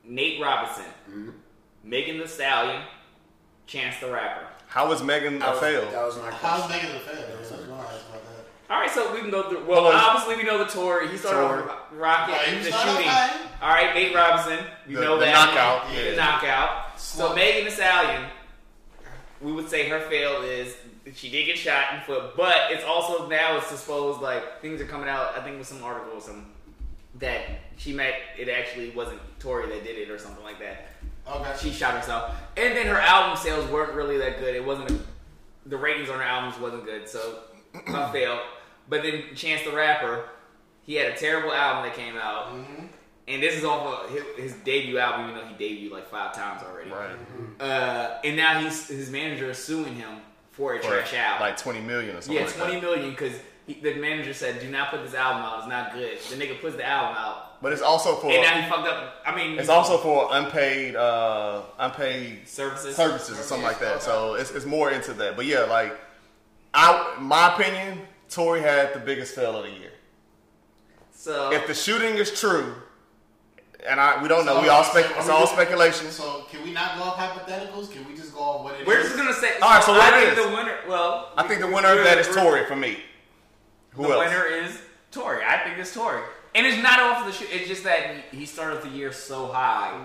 [0.05, 1.31] Nate Robinson, Mm-hmm.
[1.85, 2.83] Megan Thee Stallion,
[3.69, 4.47] Chance the Rapper.
[4.67, 5.89] How was Megan that a fail?
[5.93, 7.25] that was my How's question Megan the fan?
[7.37, 8.75] That's was gonna ask about that.
[8.75, 9.65] All right, so we can go through.
[9.65, 11.07] Well, Hold obviously we know the Tory.
[11.09, 11.63] He started Tory.
[11.71, 13.09] off rocket Right, he the shooting.
[13.63, 14.59] All right, Nate Robinson.
[14.89, 16.11] You The- know the that knockout, yeah.
[16.11, 16.90] The knockout.
[17.01, 17.35] So.
[17.35, 18.25] Megan Thee Stallion,
[19.41, 20.77] we would say her fail is
[21.15, 24.87] she did get shot in foot, but it's also now it's supposed like things are
[24.87, 25.37] coming out.
[25.37, 26.53] I think with some articles some
[27.19, 27.43] that
[27.77, 30.93] she met it actually wasn't Tory that did it or something like that.
[31.29, 31.53] Okay.
[31.61, 34.55] She shot herself, and then her album sales weren't really that good.
[34.55, 35.01] It wasn't
[35.67, 37.41] the ratings on her albums wasn't good, so
[37.89, 38.41] I failed.
[38.89, 40.29] But then Chance the Rapper,
[40.83, 42.87] he had a terrible album that came out, mm-hmm.
[43.31, 46.35] And this is off of his, his debut album, even though he debuted like five
[46.35, 46.91] times already.
[46.91, 47.17] Right.
[47.61, 50.19] Uh, and now he's his manager is suing him
[50.53, 51.41] for a For trash album.
[51.49, 52.35] Like 20 million or something.
[52.37, 52.83] yeah, like twenty that.
[52.83, 53.33] million because
[53.67, 55.59] the manager said, "Do not put this album out.
[55.61, 58.31] It's not good." The nigga puts the album out, But it's also for.
[58.33, 59.15] and now he fucked up.
[59.25, 62.97] I mean, It's also for unpaid, uh, unpaid services.
[62.97, 64.03] services or something like that.
[64.03, 65.37] So it's, it's more into that.
[65.37, 65.97] But yeah, like,
[66.75, 69.93] I, my opinion, Tory had the biggest fail of the year.
[71.13, 72.75] So If the shooting is true,
[73.89, 76.11] and I we don't know, So, we all so spec, are it's all just- speculation.
[76.11, 77.91] So can we not go off hypotheticals?
[77.93, 78.87] Can we just go off what it is?
[78.87, 79.59] we're just gonna say.
[79.61, 80.45] All right, so what I it think is?
[80.47, 80.77] the winner.
[80.89, 82.99] Well, I think the winner of that is we're- Tory for me.
[83.95, 84.25] Who the else?
[84.27, 85.45] winner is Tory.
[85.45, 86.23] I think it's Tory,
[86.55, 87.49] and it's not off of the shoot.
[87.53, 89.99] It's just that he, he started the year so high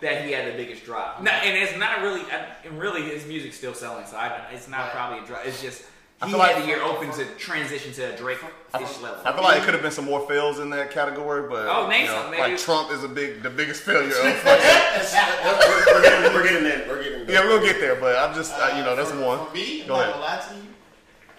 [0.00, 1.22] that he had the biggest drop.
[1.22, 2.22] No, and it's not really.
[2.64, 4.90] And really, his music's still selling, so I, it's not Right.
[4.92, 5.46] probably a drop.
[5.46, 5.84] It's just
[6.22, 8.38] I feel like- the year open to transition to a Drake
[8.80, 9.20] ish level.
[9.24, 11.88] I feel like it could have been some more fails in that category, but Oh,
[11.88, 14.08] name you know, some, like Trump is a big, the biggest failure.
[14.08, 17.34] Of we're, we're getting, we're getting in we're getting there.
[17.34, 19.46] yeah, we're gonna get there, but I'm just, uh, you know, that's for, one.
[19.46, 20.14] For me, I'm Go not ahead.
[20.14, 20.62] gonna lie to you.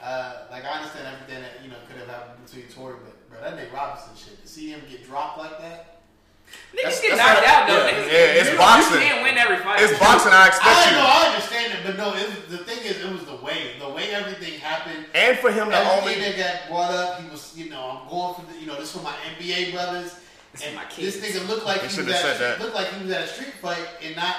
[0.04, 3.42] Uh, like I understand everything that you know could have happened between Tory, but bro,
[3.42, 4.42] that Nate Robinson shit.
[4.42, 5.97] To see him get dropped like that,
[6.74, 7.78] Niggas That's- get knocked not- out though.
[7.86, 7.92] yeah.
[7.92, 8.94] Niggas, Yeah, it's you, boxing.
[9.02, 9.82] You can't win every fight.
[9.82, 10.32] It's boxing.
[10.34, 13.02] I expect I you, know I understand it, but no, it was, the thing is,
[13.04, 15.06] it was the way, the way everything happened.
[15.16, 16.32] and for him to Everything only.
[16.32, 18.92] that got brought up, he was, you know, I'm going for the, you know, this
[18.92, 20.16] for my NBA brothers.
[20.54, 21.36] This and for my this kids.
[21.36, 22.62] nigga looked like They he was at said that.
[22.62, 24.36] looked like he was at a street fight and not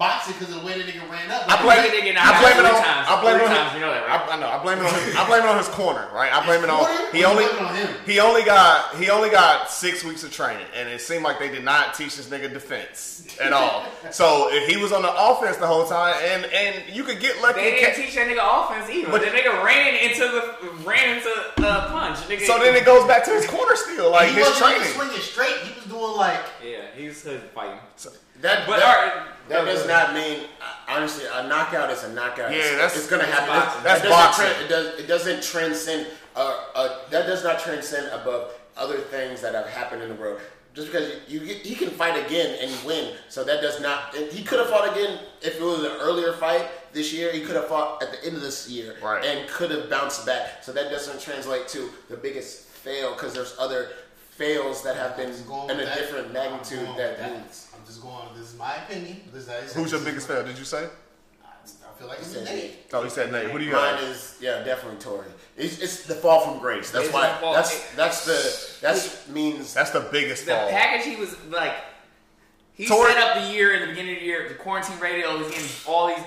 [0.00, 1.44] boxing because of the way the nigga ran up.
[1.46, 2.04] I blame Nigga it.
[2.04, 2.82] get I blame out it on.
[2.82, 3.06] times.
[3.06, 3.48] I blame it on.
[3.52, 4.20] times, you know that, right?
[4.24, 4.48] I, I know.
[4.48, 4.94] I blame it on.
[5.04, 6.08] His, I blame it on his corner.
[6.14, 6.32] Right.
[6.32, 6.80] I blame it on.
[6.88, 7.12] corner?
[7.12, 7.44] He only.
[7.44, 7.94] you blame it on?
[8.08, 8.96] He only got.
[8.96, 12.16] He only got six weeks of training, and it seemed like they did not teach
[12.16, 13.84] this nigga defense at all.
[14.10, 17.36] so if he was on the offense the whole time, and and you could get
[17.42, 17.60] lucky.
[17.60, 19.10] They didn't ca- teach that nigga offense either.
[19.12, 21.28] But- the nigga ran into the ran into
[21.60, 22.16] uh, punch.
[22.24, 24.80] Nigga, so then it goes back to his corner still, like he his wasn't even
[24.80, 24.96] training.
[24.96, 25.56] swinging straight.
[25.68, 27.78] He was doing like yeah, he's hood fighting.
[28.40, 32.50] that, But that, alright, that does not mean uh, honestly a knockout is a knockout
[32.50, 33.80] Yeah, it's, that's- it's gonna that's happen boxing.
[33.80, 34.46] It- That's it doesn't boxing.
[34.46, 39.40] tran- it, does, it doesn't transcend uh, uh, that does not transcend above other things
[39.42, 40.40] that have happened in the world
[40.72, 44.42] just because you, you he can fight again and win so that does not he
[44.44, 47.66] could have fought again if it was an earlier fight this year he could have
[47.66, 49.24] fought at the end of this year Right.
[49.24, 53.56] and could have bounced back so that doesn't translate to the biggest fail because there's
[53.58, 53.88] other
[54.30, 55.98] fails that have been I'm just going in a that.
[55.98, 57.32] different magnitude that with that.
[57.32, 57.68] means.
[57.69, 58.26] I'm just going.
[58.36, 59.20] This is my opinion.
[59.32, 60.44] This is, Who's your biggest is- fan?
[60.46, 60.88] Did you say?
[61.44, 62.76] I feel like it's Said Nate.
[62.94, 63.50] Oh, he said Nate.
[63.50, 64.04] Who do you Mine got?
[64.04, 65.26] is yeah, definitely Tory.
[65.58, 66.90] It's, it's the fall from grace.
[66.90, 67.28] That's It's why.
[67.28, 70.70] the fall- That's that's the that's means That's the biggest The fall.
[70.70, 71.74] package he was like,
[72.72, 75.36] he Tory- set up the year in the beginning of the year, the quarantine radio,
[75.38, 76.24] he's getting all these.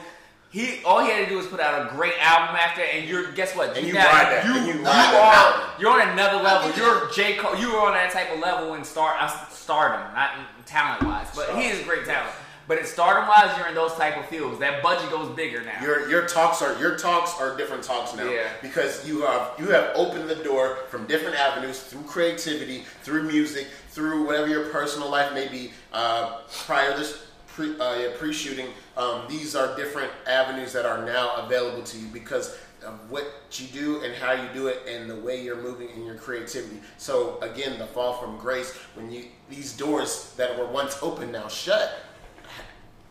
[0.54, 3.32] He all he had to do was put out a great album after, and you're
[3.32, 3.76] guess what?
[3.76, 6.72] And you, now, that, you, you, you are you're on another level.
[6.78, 7.58] You're J Cole.
[7.58, 10.32] You were on that type of level in start uh, stardom, not
[10.68, 12.32] talent wise, but he is great talent.
[12.68, 14.60] But in stardom wise, you're in those type of fields.
[14.60, 15.82] That budget goes bigger now.
[15.84, 18.48] your your talks are your talks are different talks now Yeah.
[18.62, 23.68] because you have you have opened the door from different avenues through creativity, through music,
[23.90, 25.74] through whatever your personal life may be.
[25.92, 30.86] Uh, prior to this pre uh, yeah, pre shooting, um, these are different avenues that
[30.86, 34.80] are now available to you because of what you do and how you do it
[34.88, 36.80] and the way you're moving in your creativity.
[36.98, 41.48] So again, the fall from grace when you these doors that were once open now
[41.48, 41.94] shut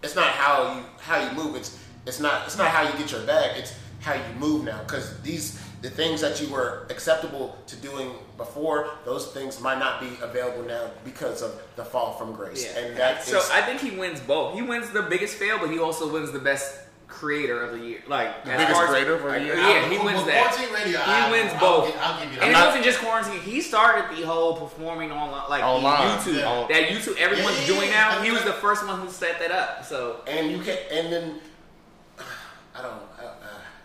[0.02, 1.56] it's not how you how you move.
[1.56, 3.56] It's it's not it's not how you get your bag.
[3.56, 4.80] It's how you move now.
[4.82, 10.00] Because these the things that you were acceptable to doing before, those things might not
[10.00, 12.64] be available now because of the fall from grace.
[12.64, 12.80] Yeah.
[12.80, 14.54] And that is so I think he wins both.
[14.54, 17.98] He wins the biggest fail, but he also wins the best creator of the year.
[18.06, 19.56] Like as biggest creator of the year?
[19.56, 20.70] Yeah, he wins well, that.
[20.72, 20.98] Radio.
[20.98, 21.96] He I, wins I'll both.
[21.98, 22.44] I'll give you that.
[22.46, 23.40] And it wasn't just quarantine.
[23.40, 26.38] He started the whole performing online, like Online, YouTube.
[26.38, 26.66] yeah.
[26.68, 28.16] That YouTube, everyone's Yeah, yeah, doing yeah.
[28.16, 28.22] now.
[28.22, 29.84] He was the first one who set that up.
[29.84, 31.40] So and you can and then
[32.74, 33.02] I don't.
[33.20, 33.34] Uh,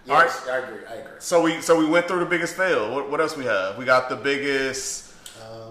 [0.09, 0.31] uh, All right.
[0.49, 0.85] I agree.
[0.89, 1.11] I agree.
[1.19, 2.93] So we so we went through the biggest fail.
[2.93, 3.77] What, what else we have?
[3.77, 5.05] We got the biggest.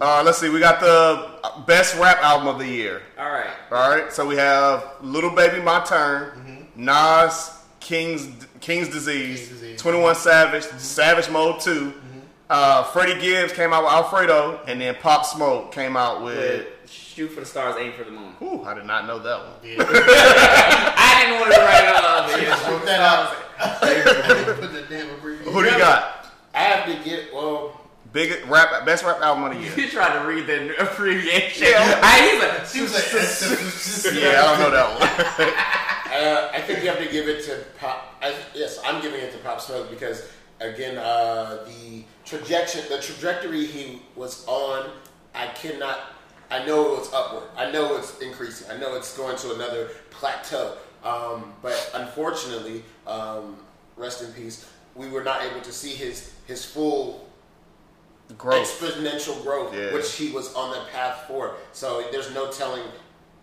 [0.01, 0.49] Uh, let's see.
[0.51, 3.01] We got the best rap album of the year.
[3.19, 4.13] all right, All right.
[4.13, 9.81] So we have Little Baby, My Turn, Nas, King's King's Disease, Disease.
[9.81, 11.93] Twenty One Savage, Savage Mode 2
[12.51, 16.67] Uh, Freddie Gibbs came out with Alfredo, and then Pop Smoke came out with.
[17.17, 18.35] Shoot for the stars, aim for the moon.
[18.43, 19.55] Ooh, I did not know that one.
[19.65, 22.31] I didn't want to write it on.
[22.31, 24.61] but yeah, Wrote that out.
[24.61, 25.51] Put the damn abbreviation.
[25.53, 26.27] Who do you got?
[26.55, 27.81] I have to get well.
[28.13, 29.73] Big rap, best rap album of the year.
[29.79, 31.69] You tried to read the abbreviation.
[31.75, 32.93] I, he's like, She was
[34.05, 35.49] like, Yeah, I don't know that one.
[36.07, 38.15] Uh, I think you have to give it to Pop.
[38.23, 40.29] I, yes, I'm giving it to Pop Smoke because
[40.61, 44.91] again, uh, the trajectory, the trajectory he was on,
[45.35, 45.99] I cannot.
[46.51, 47.45] I know it's upward.
[47.57, 48.71] I know it's increasing.
[48.71, 50.75] I know it's going to another plateau.
[51.05, 53.57] Um, but unfortunately, um,
[53.97, 54.69] rest in peace.
[54.95, 57.29] We were not able to see his his full
[58.39, 58.67] Growth.
[58.67, 59.93] exponential growth, Yeah.
[59.93, 61.55] which he was on the path for.
[61.73, 62.83] So there's no telling.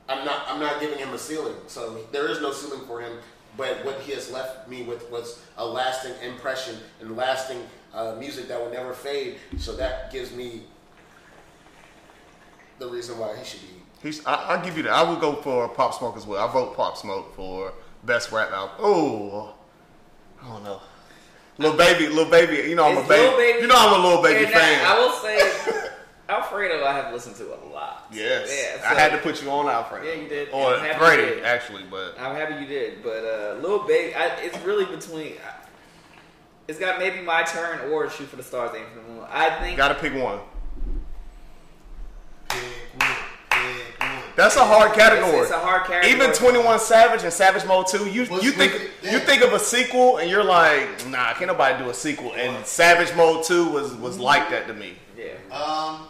[0.10, 0.46] I'm not.
[0.48, 1.56] I'm not giving him a ceiling.
[1.68, 3.14] So there is no ceiling for him.
[3.56, 7.62] But what he has left me with was a lasting impression and lasting
[7.94, 9.38] uh, music that will never fade.
[9.58, 10.64] So that gives me
[12.80, 13.68] the reason why he should be.
[14.02, 14.92] He's, I, I'll give you that.
[14.92, 16.46] I would go for Pop Smoke as well.
[16.48, 18.76] I vote Pop Smoke for best rap album.
[18.80, 19.54] Oh,
[20.44, 20.82] I don't know.
[21.58, 22.68] Little baby, little baby.
[22.70, 23.28] You know I'm a It's baby.
[23.28, 23.60] Lil Baby.
[23.62, 24.86] You know I'm a little baby fan.
[24.86, 25.90] I, I will say,
[26.30, 28.08] Alfredo, I have listened to a lot.
[28.12, 28.50] yes,
[28.82, 30.06] Yeah, I had to put you on Alfredo.
[30.06, 30.50] Yeah, you did.
[30.52, 31.44] Or I'm Brady, did.
[31.44, 35.34] actually, but I'm happy you did, but uh, Lil Baby, I, it's really between.
[35.34, 35.54] I,
[36.68, 39.26] it's got maybe my turn or shoot for the stars, aim for the moon.
[39.30, 40.40] I think gotta pick one.
[42.50, 42.58] Big
[42.98, 43.16] one,
[43.52, 44.23] big one.
[44.36, 45.42] That's a hard category.
[45.42, 46.12] it's a hard category.
[46.14, 49.54] Even Twenty One Savage and Savage Mode Two, you What's- you think you think of
[49.54, 52.34] a sequel and you're like, nah, can't nobody do a sequel.
[52.34, 54.96] And Savage Mode Two was was like that to me.
[55.18, 55.34] Yeah.
[55.56, 56.08] Um,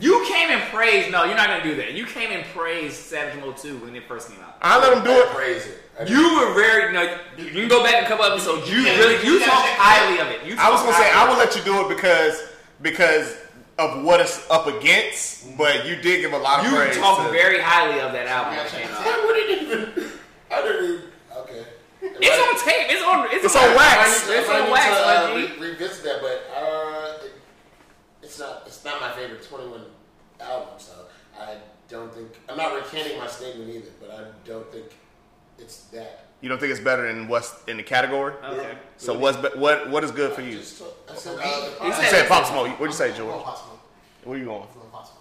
[0.00, 1.10] You came and praised.
[1.10, 1.92] No, you're not gonna do that.
[1.92, 4.56] You came and praised Savage Mode 2 when it first came out.
[4.62, 5.28] I let him do I it.
[5.34, 5.82] praise it.
[6.00, 6.92] I You were very.
[6.92, 7.02] No,
[7.36, 8.70] you can go back a couple episodes.
[8.70, 9.24] You Yeah, really.
[9.26, 10.44] You you talk highly of it.
[10.46, 12.42] You I was gonna say I highly would let you do it because
[12.80, 13.36] because
[13.78, 16.96] of what it's up against, but you did give a lot of You praise.
[16.96, 19.06] talked to- very highly of that album Yeah, when it came out.
[19.06, 20.12] I wouldn't even.
[20.50, 21.02] I didn't even.
[21.38, 21.64] Okay.
[22.02, 22.86] It's on tape.
[22.90, 23.26] It's on.
[23.30, 23.98] It's, It's on wax.
[23.98, 27.24] I need to- It's I on need wax, to, uh, re- revisit that, but uh,
[27.24, 27.32] it,
[28.22, 28.62] it's not.
[28.66, 29.86] It's not my favorite Twenty One
[30.40, 30.92] album, so
[31.40, 31.56] I
[31.88, 33.90] don't think I'm not recanting my statement either.
[34.00, 34.86] But I don't think
[35.58, 36.26] it's that.
[36.42, 38.34] You don't think it's better than what's in the category?
[38.44, 38.76] Okay.
[38.98, 40.58] So what's be- what what is good for you?
[40.58, 42.68] Just, I said, uh, You said- said Pop Smoke.
[42.80, 43.32] What'd you say, I'm George?
[43.32, 43.80] going Pop Smoke.
[44.24, 44.62] Where you going?
[44.62, 45.18] I'm going Pop Smoke.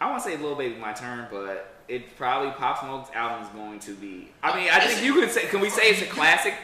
[0.00, 3.52] I want to say Lil Baby my turn, but it probably Pop Smoke's album is
[3.54, 4.32] going to be.
[4.42, 5.46] I mean, I think you can say.
[5.46, 6.54] Can we say it's a classic?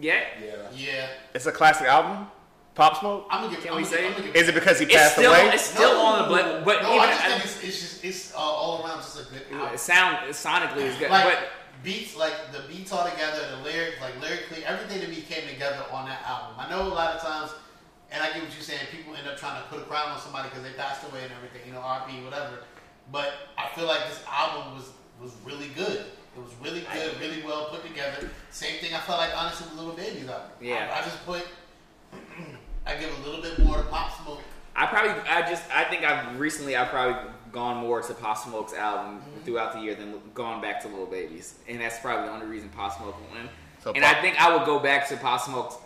[0.00, 0.52] Yet yeah.
[0.74, 2.26] Yeah, It's a classic album.
[2.74, 3.26] Pop Smoke.
[3.30, 3.62] I'm gonna give.
[3.62, 4.00] Can I'm we gonna say?
[4.02, 5.48] give- I'm gonna give- Is it because he it's passed still away?
[5.54, 8.04] it's still on the but but no, even I just I- think it's, it's just
[8.04, 9.74] it's uh, all around just a good album.
[9.74, 11.48] it sound sonically is good, like but
[11.84, 15.84] beats, like the beats all together, the lyrics, like lyrically, everything to me came together
[15.92, 16.56] on that album.
[16.58, 17.52] I know a lot of times
[18.10, 18.80] and I get what you're saying.
[18.90, 21.32] People end up trying to put a crown on somebody because they passed away and
[21.32, 22.64] everything, you know, RP, whatever.
[23.12, 26.06] But I feel like this album was was really good.
[26.36, 28.30] It was really good, really well put together.
[28.50, 30.50] Same thing I felt like honestly with Little Baby's album.
[30.60, 30.90] Yeah.
[30.92, 31.46] I, I just put.
[32.86, 34.42] I give a little bit more to Pop Smoke.
[34.76, 38.74] I probably, I just, I think I've recently, I've probably gone more to Pop Smoke's
[38.74, 42.46] album throughout the year than gone back to Lil Baby's, and that's probably the only
[42.46, 43.48] reason Pop Smoke will win.
[43.82, 45.76] So and Pop- I think I would go back to Pop Smoke's.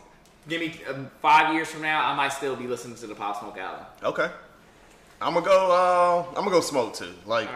[0.49, 3.39] Give me um, five years from now, I might still be listening to the Pop
[3.39, 3.85] Smoke album.
[4.03, 4.31] Okay.
[5.21, 5.71] I'm gonna go.
[5.71, 7.13] Uh, I'm gonna go smoke too.
[7.27, 7.49] Like,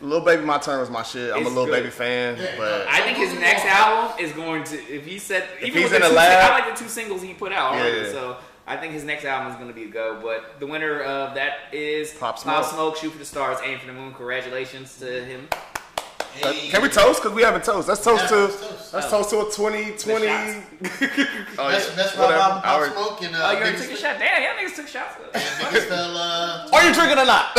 [0.00, 1.30] Lil Baby, my turn was my shit.
[1.32, 1.72] I'm It's a little good.
[1.80, 5.46] baby fan, Yeah, but I think his next album is going to, if he said,
[5.62, 8.12] even he's in the lab- I like the two singles he put out already, Yeah.
[8.12, 8.36] so
[8.66, 10.20] I think his next album is going to be a go.
[10.22, 12.64] But the winner of that is Pop Pop Smoke.
[12.66, 14.12] Smoke, Shoot for the Stars, Aim for the Moon.
[14.14, 15.48] Congratulations to him.
[16.42, 17.22] Uh, can we toast?
[17.22, 17.88] Cause we haven't toast.
[17.88, 18.36] Let's toast Yeah, to.
[18.44, 18.94] let's toast.
[18.94, 20.26] Let's toast to a 2020.
[20.26, 20.56] shots.
[21.58, 22.32] Oh, best yeah, best rap whatever.
[22.40, 24.18] album, I Pop already- Smoke, and uh, Oh, you already took a shot?
[24.18, 25.16] Damn, y'all niggas took shots.
[25.32, 26.68] biggest fella.
[26.72, 27.52] Are you drinking or not?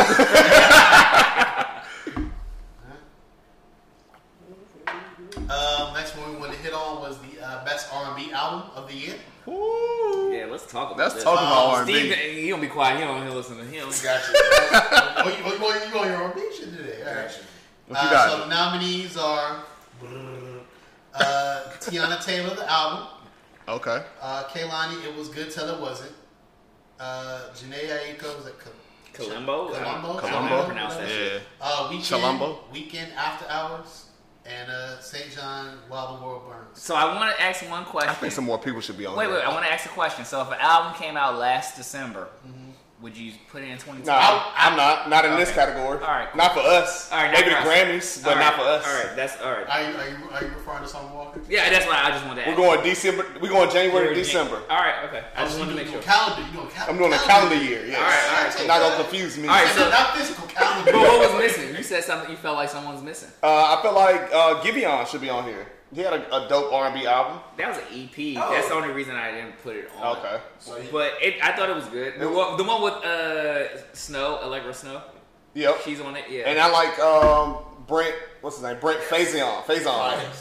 [5.36, 8.88] Um, next one we wanted to hit on was the uh, best R&B album of
[8.88, 9.14] the year.
[9.48, 10.30] Ooh.
[10.32, 11.24] Yeah, let's talk about Let's this.
[11.24, 11.92] talk about R&B.
[11.92, 12.98] Steve, he don't be quiet.
[12.98, 13.86] He don't want to listen to him.
[13.88, 14.34] Got you.
[14.34, 17.02] oh, you, oh, you, you on your R&B shit today?
[17.06, 17.40] All right.
[17.86, 18.30] What you Uh, got?
[18.30, 19.62] so the nominees are
[21.14, 23.06] uh, Teyana Taylor, the album.
[23.68, 24.02] Okay.
[24.20, 26.12] Uh, Kehlani, It Was Good Till It Wasn't.
[26.98, 28.72] Uh, Jhené Aiko, was it Col-
[29.12, 29.68] Columbo?
[29.68, 29.78] Columbo?
[29.78, 30.66] I don't know how to Columbo?
[30.66, 31.32] pronounce that shit.
[31.32, 31.38] Yeah.
[31.60, 32.58] Uh, Weeknd, Columbo?
[32.72, 34.06] Weeknd After Hours.
[34.46, 35.30] And uh, St.
[35.34, 36.78] John, While the World Burns.
[36.80, 38.10] So I want to ask one question.
[38.10, 39.36] I think some more people should be on Wait, here.
[39.36, 39.42] wait.
[39.44, 40.24] I want to ask a question.
[40.26, 42.28] So if an album came out last December,
[43.02, 44.06] would you put it in 2020?
[44.06, 44.14] No,
[44.56, 45.10] I'm not.
[45.10, 45.98] Not in this category.
[45.98, 46.38] All right, cool.
[46.38, 47.10] Not for us.
[47.12, 47.76] All right, Maybe the not for us.
[47.76, 48.86] Grammys, but All right, not for us.
[48.86, 49.68] All right, that's all right.
[49.68, 51.40] Are you, are you, are you referring to Summer Walker?
[51.50, 52.56] Yeah, that's why I just wanted to ask.
[52.58, 53.26] We're going December.
[53.42, 54.62] We're going January to December.
[54.70, 55.24] All right, okay.
[55.36, 56.00] I just Oh, wanted to make sure.
[56.02, 56.46] Calendar.
[56.48, 57.84] You doing cal- I'm doing a calendar year.
[57.84, 57.98] Yes.
[57.98, 58.66] All right, all right, cool.
[58.68, 59.48] Not gonna confuse me.
[59.48, 60.92] All right, so- not physical calendar.
[60.92, 61.76] But what was missing?
[61.76, 62.30] You said something.
[62.30, 63.28] You felt like someone's missing.
[63.42, 65.66] Uh, I felt like uh, Giveon should be on here.
[65.94, 67.40] He had a, a dope R&B album.
[67.56, 68.36] That was an EP.
[68.42, 68.50] Oh.
[68.52, 70.16] That's the only reason I didn't put it on.
[70.16, 70.40] Okay.
[70.90, 72.18] But it, I thought it was good.
[72.18, 75.02] The one, the one with uh, Snow, Allegra Snow.
[75.54, 75.80] Yep.
[75.84, 76.24] She's on it.
[76.28, 76.42] Yeah.
[76.48, 78.14] And I like um, Brent.
[78.40, 78.76] What's his name?
[78.80, 79.62] Brent Faiyaz.
[79.62, 79.84] Faiyaz.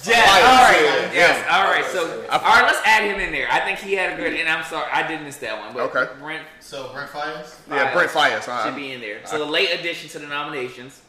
[0.08, 0.82] Yeah, Fire, all right.
[0.82, 1.56] yeah, Yes, yeah.
[1.58, 1.86] all right.
[1.86, 3.48] So, all right, let's add him in there.
[3.52, 4.34] I think he had a good.
[4.34, 5.74] And I'm sorry, I did miss that one.
[5.74, 6.12] But Okay.
[6.20, 7.56] Brent So Brent Faiyaz.
[7.70, 8.48] Yeah, Brent Faiyaz.
[8.50, 8.66] all right.
[8.66, 9.26] should be in there.
[9.26, 11.02] So the late addition to the nominations.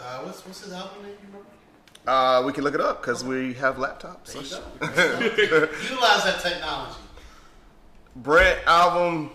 [0.00, 1.12] Uh, what's what's his album name?
[2.06, 2.42] You remember?
[2.42, 4.32] Uh, we can look it up because we have laptops.
[4.80, 5.60] There you go.
[5.82, 6.98] Utilize that technology.
[8.16, 9.30] Brett album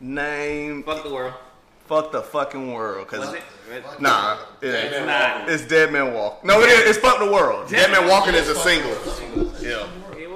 [0.00, 0.82] name.
[0.82, 1.34] Fuck the world.
[1.86, 3.08] Fuck the fucking world.
[3.08, 3.42] Cause Was it?
[4.00, 5.48] nah, it It's not.
[5.48, 6.44] It's Dead Man Walk.
[6.44, 6.90] No, it is.
[6.90, 7.70] It's Fuck the World.
[7.70, 8.92] Dead Man Walking is a single.
[9.62, 9.88] Yeah.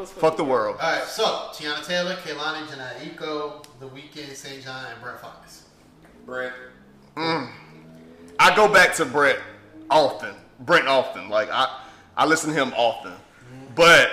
[0.04, 0.78] Fuck the world.
[0.80, 4.62] All right, so Teyana Taylor, Kehlani, Jhené Aiko, The Weeknd, St.
[4.64, 5.62] John, and Brent Faiyaz.
[6.26, 6.52] Brent.
[7.16, 9.38] I go back to Brett
[9.90, 10.34] often.
[10.64, 11.28] Brent often.
[11.28, 11.80] Like I,
[12.16, 13.12] I listen to him often.
[13.74, 14.10] But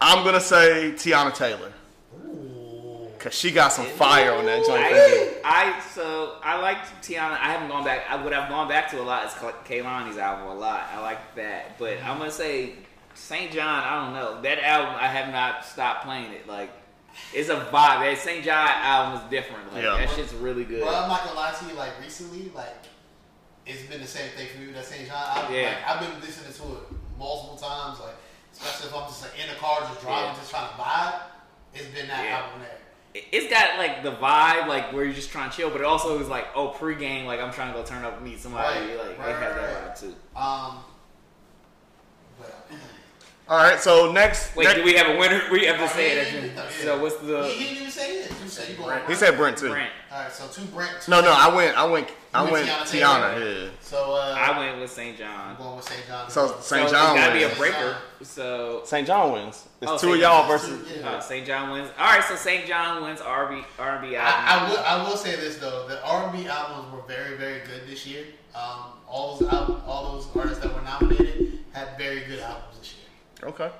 [0.00, 1.72] I'm gonna say Teyana Taylor.
[3.18, 4.82] Cause she got some fire on that joint.
[5.44, 7.32] I, I so I like Teyana.
[7.32, 8.04] I haven't gone back.
[8.08, 10.86] I, what I've gone back to a lot is Kehlani's album a lot.
[10.94, 12.74] I like that, but I'm gonna say
[13.14, 13.50] St.
[13.50, 13.82] John.
[13.82, 14.94] I don't know that album.
[15.00, 16.46] I have not stopped playing it.
[16.46, 16.70] Like
[17.34, 17.72] it's a vibe.
[17.72, 18.44] That St.
[18.44, 19.72] John album is different.
[19.74, 19.96] Like Yeah.
[19.98, 20.84] that shit's really good.
[20.84, 22.74] But I'm not gonna lie to you, like recently, like
[23.66, 25.54] it's been the same thing for me with that same John album.
[25.54, 25.74] Yeah.
[25.74, 26.82] Like I've been listening to it
[27.18, 28.14] multiple times, like
[28.52, 30.34] especially if I'm just like in the car just driving, Yeah.
[30.36, 31.20] just trying to vibe.
[31.74, 32.36] It's been that Yeah.
[32.38, 32.78] album there.
[33.14, 35.84] It- It's got like the vibe, like where you're just trying to chill, but it
[35.86, 38.78] also is like, oh, pregame, like I'm trying to go turn up and meet somebody.
[38.80, 40.16] Right, Like right, it has that vibe too.
[40.38, 40.84] Um,
[43.48, 44.56] All right, so next.
[44.56, 45.40] Wait, next- do we have a winner?
[45.52, 46.16] We have to say it.
[46.16, 46.48] Yeah, actually.
[46.48, 46.84] yeah, yeah.
[46.84, 48.32] So what's he, the he didn't even say it.
[48.42, 49.00] You said you going.
[49.06, 49.68] he said Brent too.
[49.68, 49.90] Brent?
[50.12, 50.90] All right, so two Brent.
[51.00, 51.78] Two No, no, I went.
[51.78, 52.08] I went.
[52.34, 53.34] I You went went Teyana.
[53.36, 53.70] Teyana Yeah.
[53.80, 55.16] So uh, I went with St.
[55.16, 55.28] John.
[55.30, 55.64] I'm John.
[55.64, 56.06] going with St.
[56.08, 56.28] John.
[56.30, 56.82] So So St.
[56.82, 57.96] it's John gotta be a breaker.
[58.22, 59.06] So St.
[59.06, 59.64] John wins.
[59.80, 60.80] It's Oh, two of y'all versus.
[60.98, 61.08] Yeah.
[61.08, 61.46] uh, St.
[61.46, 61.88] John wins.
[61.98, 62.66] All right, so St.
[62.66, 64.16] John wins R&B R&B album.
[64.16, 64.78] I, I will.
[64.78, 68.24] I will say this though: the R&B albums were very, very good this year.
[68.56, 72.94] Um, all those album, all those artists that were nominated had very good albums this
[72.94, 72.95] year.
[73.46, 73.70] Okay.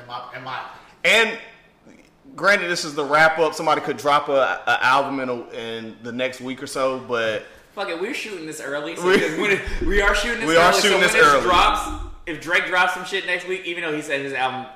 [0.00, 0.60] In my, in my
[1.04, 1.38] opinion.
[1.38, 1.38] And
[2.36, 3.54] granted, this is the wrap up.
[3.54, 7.44] Somebody could drop a, a album in, a, in the next week or so, but
[7.74, 8.96] Fuck it, we're shooting this early.
[8.96, 10.64] So We- because when it, we are shooting this We early.
[10.64, 11.42] are shooting so this when early.
[11.42, 14.66] drops, if Drake drops some shit next week, even though he said his album,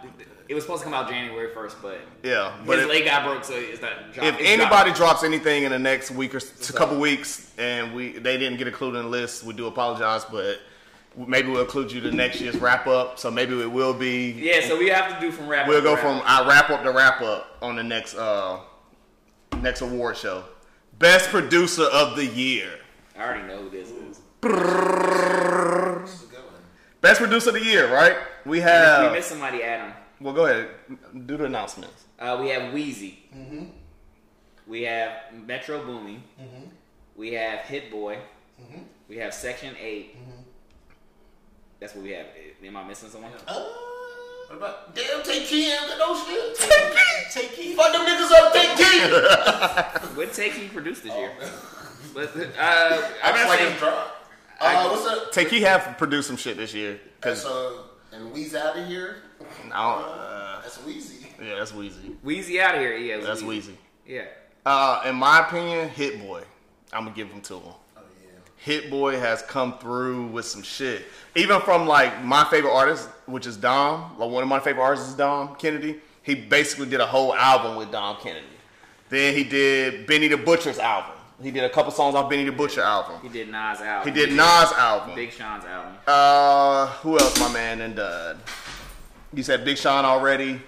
[0.49, 2.53] it was supposed to come out January 1st, but yeah.
[2.65, 4.29] But his if, leg got broke, so it's not dropped.
[4.29, 4.97] if It's anybody dropped.
[4.97, 8.67] drops anything in the next week or s- couple weeks, and we they didn't get
[8.69, 10.25] included in the list, we do apologize.
[10.25, 10.61] But
[11.17, 13.19] maybe we'll include you to next year's wrap up.
[13.19, 14.33] So maybe it will be.
[14.33, 15.69] Yeah, so we have to do from rap.
[15.69, 18.61] We'll go from our wrap up to wrap up on the next uh
[19.53, 20.45] next next award show.
[20.99, 22.71] Best producer of the year.
[23.17, 24.21] I already know who this is.
[24.43, 26.63] This is a good one.
[27.01, 28.17] Best producer of the year, right?
[28.45, 29.11] We have.
[29.11, 29.93] we missed somebody, Adam.
[30.21, 30.69] Well, go ahead.
[31.27, 32.05] Do the announcements.
[32.19, 33.19] Uh, we have Wheezy.
[34.67, 35.13] We have
[35.47, 36.23] Metro Boomin.
[37.15, 38.19] We have Hit Boy.
[39.09, 40.17] We have Section 8.
[41.81, 42.27] That's what we have.
[42.65, 43.33] Am I missing someone?
[43.47, 43.65] Uh,
[44.49, 46.57] what about damn Tay Keith and no shit?
[46.57, 47.77] Tay Keith, Tay Keith.
[47.77, 50.13] Fuck them niggas up, Tay Keith.
[50.17, 51.31] What Tay Keith produced this year?
[52.15, 53.79] But uh, I I'm just not like saying.
[53.79, 54.27] drop.
[54.59, 55.33] Uh, what's up?
[55.33, 56.99] Tay Keith have produced some shit this year.
[57.21, 59.17] Cause So and Wheezy out of here.
[59.71, 61.27] I don't, uh, That's Wheezy.
[61.43, 62.17] yeah, that's Wheezy.
[62.23, 62.97] Wheezy out of here.
[62.97, 63.77] Yeah, That's Wheezy.
[64.07, 64.23] Yeah.
[64.65, 66.43] Uh, in my opinion, Hit Boy.
[66.93, 67.73] I'm gonna give him to him.
[68.67, 71.07] Hit Boy has come through with some shit.
[71.37, 74.19] Even from like my favorite artist, which is Dom.
[74.19, 76.01] Like one of my favorite artists is Dom Kennedy.
[76.25, 78.45] He basically did a whole album with Dom Kennedy.
[79.09, 81.13] Then he did Benny the Butcher's album.
[81.41, 83.21] He did a couple songs off Benny the Butcher album.
[83.23, 84.13] He did Nas album.
[84.13, 85.15] He did Nas album.
[85.15, 85.93] Big Sean's album.
[86.05, 87.83] Uh, who else, my man?
[87.83, 88.35] And uh,
[89.33, 90.61] you said Big Sean already.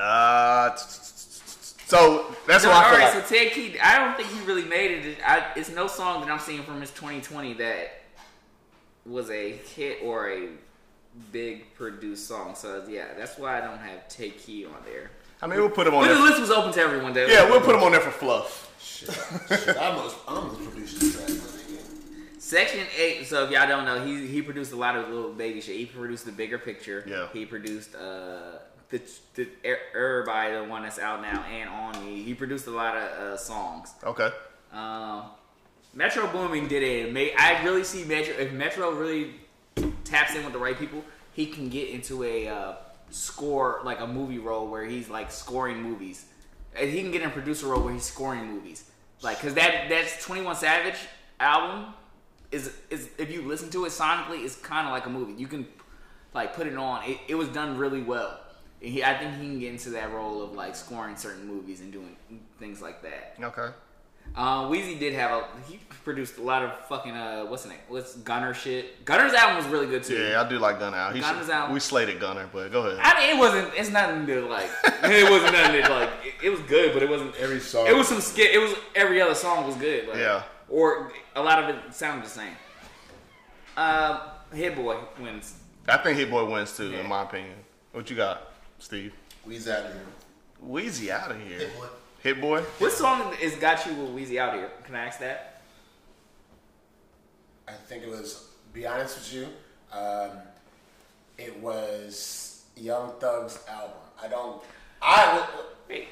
[0.00, 0.76] Uh,
[1.86, 3.26] so that's No, why I all feel right, like.
[3.26, 5.18] so Tay Keith, I don't think he really made it.
[5.26, 8.02] I, it's no song that I'm seeing from his 2020 that
[9.06, 10.48] was a hit or a
[11.30, 12.54] big produced song.
[12.54, 15.10] So yeah, that's why I don't have Tay Keith on there.
[15.42, 17.12] I mean, we'll put him on But the list was open to everyone.
[17.12, 17.26] Though.
[17.26, 18.72] Yeah, we'll put him on there for fluff.
[18.80, 19.10] Shit.
[19.48, 19.76] Shit.
[19.76, 21.50] I almost, I almost produced this track.
[22.38, 23.26] Section eight.
[23.26, 25.76] So if y'all don't know, he he produced a lot of Lil Baby shit.
[25.76, 27.04] He produced the bigger picture.
[27.06, 27.28] Yeah.
[27.32, 28.58] He produced uh
[28.90, 29.00] the
[29.34, 32.22] the Er- everybody the one that's out now and on me.
[32.22, 33.92] He produced a lot of uh, songs.
[34.04, 34.30] Okay.
[34.72, 35.24] Um,
[35.94, 37.34] Metro Boomin did it.
[37.38, 38.34] I really see Metro.
[38.34, 39.34] If Metro really
[40.04, 42.74] taps in with the right people, he can get into a uh,
[43.10, 46.26] score like a movie role where he's like scoring movies.
[46.76, 48.90] And he can get in a producer role where he's scoring movies.
[49.22, 50.98] Like, cause that that's Twenty One Savage
[51.38, 51.94] album
[52.50, 55.34] is is if you listen to it sonically, it's kind of like a movie.
[55.40, 55.66] You can
[56.34, 57.04] like put it on.
[57.04, 58.40] It, it was done really well.
[58.84, 61.80] And he, I think he can get into that role of like scoring certain movies
[61.80, 62.16] and doing
[62.58, 63.34] things like that.
[63.42, 63.68] Okay.
[64.36, 65.44] Uh, Wheezy did have a.
[65.70, 67.78] He produced a lot of fucking uh, what's the name?
[67.88, 69.04] What's Gunna shit?
[69.04, 70.16] Gunna's album was really good too.
[70.16, 71.14] Yeah, I do like Gunna out.
[71.14, 71.70] He Gunna's should- out.
[71.72, 72.98] We slated Gunna, but go ahead.
[73.02, 73.72] I mean, it wasn't.
[73.76, 74.68] It's nothing to like.
[75.04, 76.10] It wasn't nothing to like.
[76.24, 77.34] It, it was good, but it wasn't.
[77.36, 77.86] Every song.
[77.86, 78.54] It was some skit.
[78.54, 80.08] It was every other song was good.
[80.08, 80.42] Like, Yeah.
[80.68, 82.52] Or a lot of it sounded the same.
[83.76, 85.54] Uh, Hit Boy wins.
[85.88, 87.00] I think Hit Boy wins too, Yeah.
[87.00, 87.54] in my opinion.
[87.92, 88.42] What you got,
[88.84, 89.14] Steve?
[89.46, 90.02] Wheezy out of here.
[90.60, 91.58] Wheezy out of here.
[91.58, 91.86] Hit Boy.
[92.22, 92.60] Hit Boy.
[92.78, 94.70] What song is got you with Wheezy out here?
[94.84, 95.62] Can I ask that?
[97.66, 98.50] I think it was.
[98.74, 100.32] Be honest with you, um,
[101.38, 103.96] it was Young Thug's album.
[104.22, 104.62] I don't.
[105.00, 105.48] I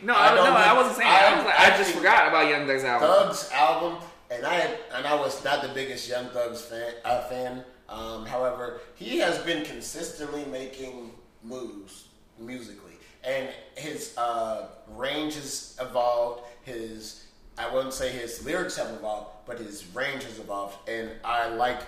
[0.03, 1.11] no, I I, no, don't I wasn't saying.
[1.11, 3.29] I- I, was like, I just forgot about Young Thug's album.
[3.29, 3.99] Thug's album,
[4.31, 6.95] and I and I was not the biggest Young Thug's fan.
[7.05, 7.65] Uh, fan.
[7.91, 11.11] Um, however, he has been consistently making
[11.43, 12.07] moves
[12.39, 12.93] musically,
[13.25, 16.43] and his uh, range has evolved.
[16.63, 17.27] His
[17.59, 21.81] I wouldn't say his lyrics have evolved, but his range has evolved, and I like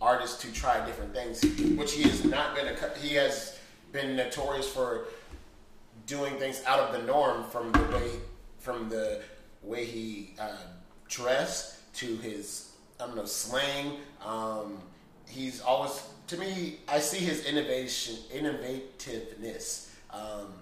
[0.00, 1.42] artists to try different things,
[1.76, 2.66] which he has not been.
[2.66, 2.90] to.
[3.00, 3.58] He has
[3.92, 5.06] been notorious for
[6.06, 8.10] doing things out of the norm from the way
[8.58, 9.20] from the
[9.62, 10.56] way he uh,
[11.08, 13.98] dressed to his I don't know slang.
[14.24, 14.78] Um,
[15.28, 16.78] he's always to me.
[16.88, 19.90] I see his innovation, innovativeness.
[20.10, 20.52] Um,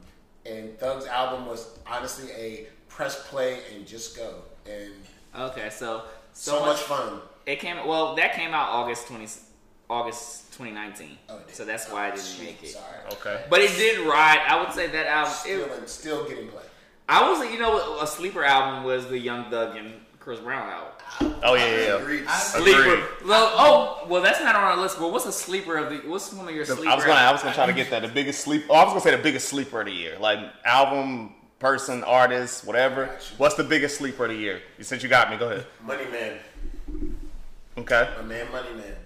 [0.46, 4.92] and Thug's album was honestly a press play and just go and
[5.34, 6.02] Okay, so
[6.32, 7.20] so, much fun.
[7.46, 8.14] It came well.
[8.16, 9.26] That came out August twenty,
[9.88, 11.18] August twenty nineteen.
[11.28, 12.68] Oh, so that's why I didn't Shoot, make it.
[12.68, 13.44] Sorry, Okay.
[13.48, 14.40] But it did ride.
[14.46, 15.32] I would say that album.
[15.32, 16.66] still It, still getting played.
[17.08, 20.91] I was, you know, a sleeper album was the Young Thug and Chris Brown album.
[21.20, 21.76] Oh yeah, yeah.
[21.76, 21.96] yeah.
[21.96, 22.26] Agreed.
[22.54, 23.04] Agreed.
[23.26, 24.98] Well, oh, well, that's not on our list.
[24.98, 26.08] But what's a sleeper of the?
[26.08, 26.88] What's one of your sleeper?
[26.88, 28.02] I was gonna, I was gonna try to get that.
[28.02, 28.64] The biggest sleep.
[28.70, 32.64] Oh, I was gonna say the biggest sleeper of the year, like album, person, artist,
[32.64, 33.10] whatever.
[33.38, 34.62] What's the biggest sleeper of the year?
[34.80, 35.66] Since you got me, go ahead.
[35.84, 36.38] Money Man.
[37.78, 38.08] Okay.
[38.18, 38.96] My man, Money Man.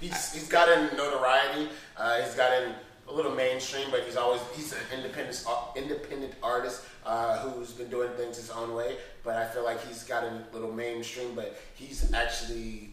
[0.00, 1.68] He's he's gotten notoriety.
[1.96, 2.74] Uh, he's gotten
[3.08, 5.44] a little mainstream, but he's always he's an independent
[5.76, 8.96] independent artist uh, who's been doing things his own way.
[9.22, 12.90] But I feel like he's got a little mainstream, but he's actually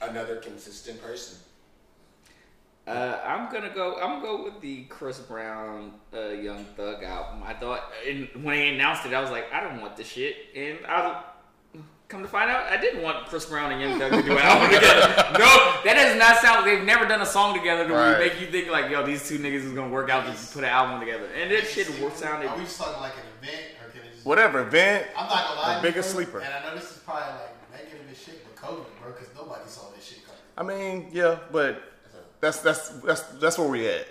[0.00, 1.38] another consistent person.
[2.86, 3.96] Uh, I'm gonna go.
[3.96, 7.42] I'm gonna go with the Chris Brown uh, Young Thug album.
[7.44, 10.36] I thought and when they announced it, I was like, I don't want this shit.
[10.56, 11.22] And I
[12.10, 14.38] come to find out, I didn't want Chris Brown and Young Thug to do an
[14.38, 15.06] album together.
[15.38, 16.66] No, that does not sound.
[16.66, 18.18] They've never done a song together to Right.
[18.18, 20.70] make you think like, yo, these two niggas is gonna work out to put an
[20.70, 21.28] album together.
[21.40, 22.48] And that shit wo- sounded.
[22.48, 25.06] Are we just talking like an event, or can it is Whatever, event?
[25.16, 25.74] I'm not gonna lie.
[25.76, 26.38] The to you, biggest bro, sleeper.
[26.40, 29.62] And I know this is probably like negative as shit, but COVID, bro, because nobody
[29.68, 30.40] saw this shit coming.
[30.58, 31.80] I mean, yeah, but
[32.40, 34.06] that's that's that's that's where we at.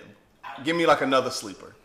[0.63, 1.75] Give me like another sleeper.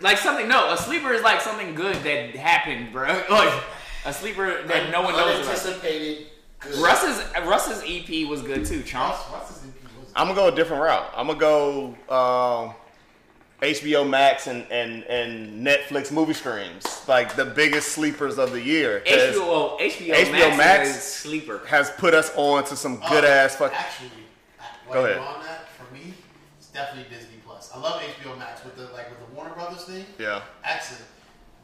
[0.00, 3.06] Like something, no, a sleeper is like something good that happened, bro.
[3.30, 3.62] Like
[4.04, 5.82] a sleeper that no one knows about.
[5.82, 6.78] Good.
[6.78, 9.16] Russ's Russ's EP was good too, Chomp.
[10.14, 11.10] I'm gonna go a different route.
[11.16, 12.74] I'm gonna go um,
[13.60, 19.02] HBO Max and, and and Netflix movie streams, like the biggest sleepers of the year.
[19.06, 21.60] HBO HBO, HBO Max, Max is a sleeper.
[21.66, 23.72] has put us on to some good Uh, ass fuck.
[23.74, 24.10] Actually,
[24.92, 25.18] Go ahead.
[25.18, 26.12] on that, for me,
[26.58, 27.70] it's definitely Disney Plus.
[27.74, 30.04] I love HBO Max with the like with the Warner Brothers thing.
[30.18, 30.42] Yeah.
[30.64, 31.02] Excellent.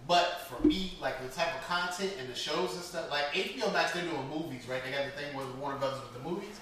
[0.09, 3.73] But for me, like the type of content and the shows and stuff, like HBO
[3.73, 4.83] Max, they're doing movies, right?
[4.83, 6.59] They got the thing with Warner Brothers with the movies.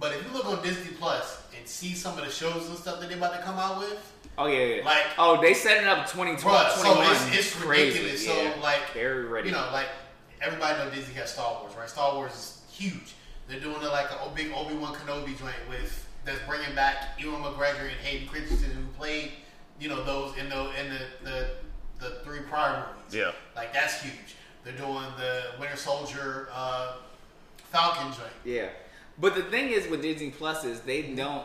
[0.00, 3.00] But if you look on Disney Plus and see some of the shows and stuff
[3.00, 4.84] that they're about to come out with, Oh yeah, yeah.
[4.84, 7.12] Like- oh, they setting up 2020, Bruh, so 21.
[7.12, 7.98] it's, it's crazy.
[8.04, 8.26] ridiculous.
[8.26, 8.54] yeah.
[8.54, 9.48] So like, they're ready.
[9.48, 9.88] You know, like
[10.40, 11.88] everybody know Disney has Star Wars, right?
[11.90, 13.14] Star Wars is huge.
[13.48, 17.42] They're doing it like a big Obi Wan Kenobi joint with that's bringing back Ewan
[17.42, 19.32] McGregor and Hayden Christensen who played,
[19.80, 21.50] you know, those in the in the the,
[21.98, 23.14] the three prior movies.
[23.14, 23.32] Yeah.
[23.56, 24.36] like that's huge.
[24.64, 26.94] They're doing the Winter Soldier uh,
[27.70, 28.32] Falcon joint.
[28.44, 28.68] Yeah,
[29.18, 31.44] but the thing is with Disney Plus is they don't.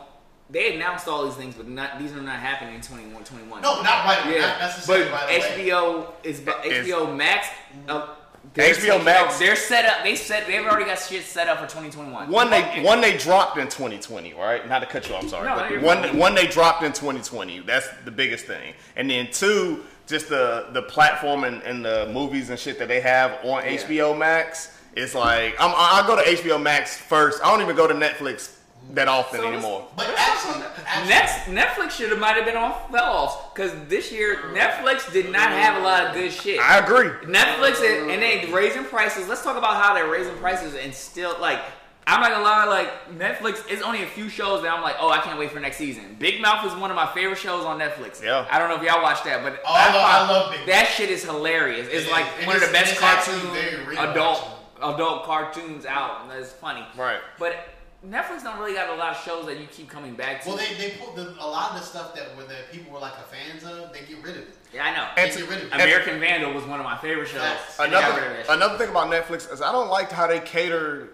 [0.50, 3.62] They announced all these things, but not these are not happening in 21, 21.
[3.62, 4.22] No, not right.
[4.30, 5.04] Yeah, Not necessarily.
[5.10, 5.68] but by the way.
[5.68, 7.48] HBO is bu- Is- HBO Max.
[7.88, 8.08] Uh,
[8.52, 10.04] they're HBO taking Max- over- They're set up.
[10.04, 10.46] They set.
[10.46, 12.28] They've already got shit set up for 2021.
[12.30, 14.68] One they one they dropped in 2020, right?
[14.68, 15.48] Not to cut you off, I'm sorry.
[15.48, 16.18] No, but one fine.
[16.18, 17.60] one they dropped in 2020.
[17.60, 18.74] That's the biggest thing.
[18.96, 23.00] And then two, just the the platform and, and the movies and shit that they
[23.00, 24.76] have on HBO Max.
[24.94, 27.42] It's like I'm I go to HBO Max first.
[27.42, 28.54] I don't even go to Netflix
[28.92, 29.88] that often So anymore.
[29.96, 34.12] But actually, actually Next, Netflix should have might have been on fell off because this
[34.12, 36.60] year Netflix did not have a lot of good shit.
[36.60, 37.08] I agree.
[37.26, 39.28] Netflix and, and they raising prices.
[39.28, 41.60] Let's talk about how they're raising prices and still like.
[42.06, 45.08] I'm not gonna lie, like Netflix is only a few shows that I'm like, oh,
[45.10, 46.16] I can't wait for next season.
[46.18, 48.22] Big Mouth is one of my favorite shows on Netflix.
[48.22, 48.46] Yeah.
[48.50, 50.88] I don't know if y'all watch that, but Oh, I love- I love Big that
[50.88, 51.88] shit is hilarious.
[51.90, 52.42] It's It like is.
[52.42, 54.94] It one of is- the best it's actually cartoon very real, adult actually.
[54.94, 56.84] adult cartoons out, and it's funny.
[56.96, 57.20] Right.
[57.38, 57.68] But
[58.06, 60.50] Netflix don't really got a lot of shows that you keep coming back to.
[60.50, 62.98] Well, they, they put the, a lot of the stuff that were that people were
[62.98, 63.94] like a fans of.
[63.94, 64.54] They get rid of it.
[64.74, 65.08] yeah, I know.
[65.16, 65.74] And They to- get rid of it.
[65.74, 67.40] American Vandal was one of my favorite shows.
[67.40, 67.78] Facts.
[67.80, 70.26] and they got rid of Another another thing about Netflix is I don't like how
[70.26, 71.08] they cater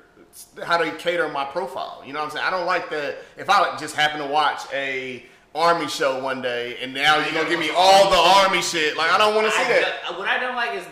[0.64, 2.03] how they cater my profile.
[2.07, 2.45] You know what I'm saying?
[2.47, 5.24] I don't like that if I just happen to watch a
[5.55, 8.97] army show one day and now you're gonna give me all the army shit.
[8.97, 10.01] Like I don't want to see I that.
[10.09, 10.85] don't- what I don't like is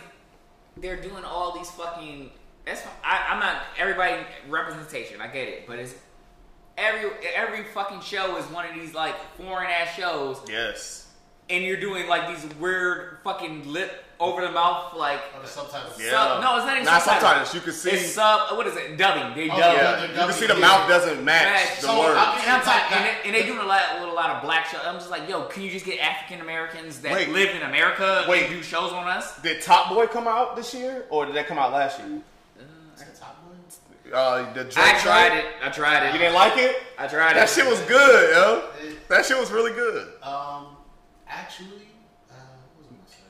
[0.77, 2.31] they're doing all these fucking.
[2.65, 5.21] That's I, I'm not everybody representation.
[5.21, 5.95] I get it, but it's
[6.77, 11.07] every every fucking show is one of these like foreign ass shows, Yes.
[11.49, 15.19] and you're doing like these weird fucking lip over the mouth like.
[15.35, 15.99] Or the subtitles.
[15.99, 16.11] Yeah.
[16.11, 17.21] Sub, no, it's not even Not subtitles.
[17.49, 17.53] subtitles.
[17.55, 18.57] You can see- It's sub.
[18.57, 18.97] What is it?
[18.97, 19.33] Dubbing.
[19.35, 19.59] They Oh, dub.
[19.59, 19.81] yeah.
[19.81, 20.01] Yeah.
[20.07, 21.75] You can see the dubbing, mouth doesn't match Match.
[21.81, 22.17] the So, words.
[22.19, 24.41] I'll And, I'm talking, and, they, and they do a lot with a lot of
[24.41, 24.81] black shows.
[24.85, 27.29] I'm just like, yo, can you just get African Americans that Wait.
[27.29, 28.43] live in America Wait.
[28.45, 29.39] and do shows on us?
[29.41, 32.21] Did Top Boy come out this year or did that come out last year?
[32.95, 34.13] Is that Top Boy?
[34.13, 35.45] Uh, the Drake I tried joint?
[35.45, 35.45] it.
[35.63, 36.13] I tried it.
[36.13, 36.75] You didn't like it?
[36.97, 37.39] I tried That it.
[37.41, 38.63] That shit was good, yo.
[39.07, 40.11] That shit was really good.
[40.23, 40.75] Um,
[41.27, 41.87] actually,
[42.29, 42.33] uh,
[42.75, 43.21] what was I gonna say?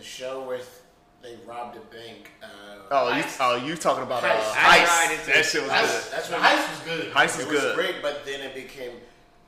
[0.00, 0.82] The show with
[1.22, 2.30] they robbed a bank.
[2.42, 2.46] Uh,
[2.90, 4.52] Oh, you, oh, you talking about uh, Heist.
[4.56, 4.86] I Heist?
[4.86, 5.32] tried it too.
[5.32, 6.12] That shit was That's, good.
[6.12, 7.12] That's the when- heist was good.
[7.12, 7.76] Heist it is was good.
[7.76, 8.92] great, but then it became.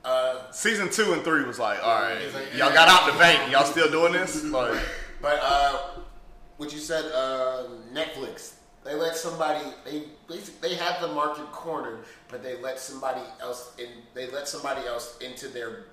[0.05, 2.74] Uh, Season two and three was like, all right, like, y'all yeah.
[2.74, 3.50] got out the bank.
[3.50, 4.44] Y'all still doing this?
[4.50, 4.78] Like,
[5.22, 5.78] but uh,
[6.59, 8.57] what you said, uh, Netflix.
[8.84, 9.64] They let somebody.
[9.86, 13.86] They basically they have the market cornered, but they let somebody else in.
[14.12, 15.86] They let somebody else into their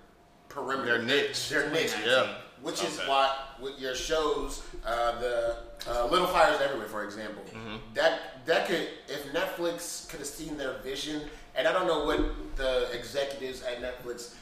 [0.50, 0.98] perimeter.
[0.98, 1.48] Their niche.
[1.50, 1.94] Their niche.
[2.06, 2.34] Yeah.
[2.62, 3.08] Which is Okay.
[3.08, 5.58] why with your shows, uh, the
[5.88, 7.78] uh, Little Fires Everywhere, for example, Mm-hmm.
[7.94, 11.22] that that could if Netflix could have seen their vision,
[11.56, 12.20] and I don't know what
[12.58, 14.34] the executives at Netflix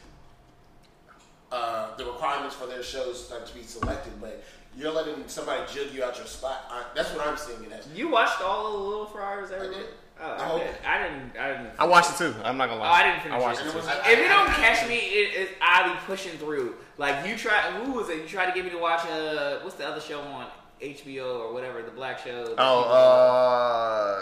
[1.52, 4.44] uh, the requirements for their shows start to be selected, but
[4.76, 6.66] you're letting somebody jug you out your spot.
[6.70, 7.88] I, that's what I'm seeing it as.
[7.96, 9.86] You watched all of the Little Fires everywhere?
[10.22, 10.96] Oh, The I.
[11.00, 11.38] I didn't.
[11.40, 11.70] I didn't.
[11.80, 12.34] I watched it too.
[12.44, 12.88] I'm not gonna lie.
[12.90, 12.92] Oh.
[12.94, 13.68] I didn't finish I watched it.
[13.68, 14.12] it too.
[14.12, 16.76] If you don't catch me, it, I'll be pushing through.
[16.98, 17.62] Like you try.
[17.84, 18.18] Who was it?
[18.22, 19.06] You tried to get me to watch.
[19.06, 20.48] Uh, what's the other show on
[20.82, 21.82] HBO or whatever?
[21.84, 22.46] The black show.
[22.46, 22.84] that Oh,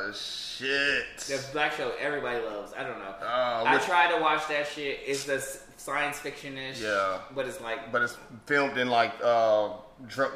[0.10, 1.18] uh, shit.
[1.28, 2.74] the black show everybody loves.
[2.78, 3.16] I don't know.
[3.22, 5.00] Uh, I tried to watch that shit.
[5.06, 5.40] It's the
[5.78, 6.82] science fiction ish.
[6.82, 7.20] Yeah.
[7.34, 7.92] But it's like.
[7.92, 9.70] But it's filmed in like uh,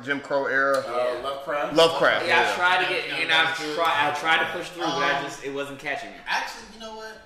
[0.03, 0.77] Jim Crow era.
[0.87, 1.75] Uh, Lovecraft.
[1.75, 2.27] Lovecraft.
[2.27, 4.09] Yeah, I tried to get, yeah, and I that's tried.
[4.11, 6.15] I tried to push through, but I Um, just it wasn't catching me.
[6.27, 7.17] Actually, you know what?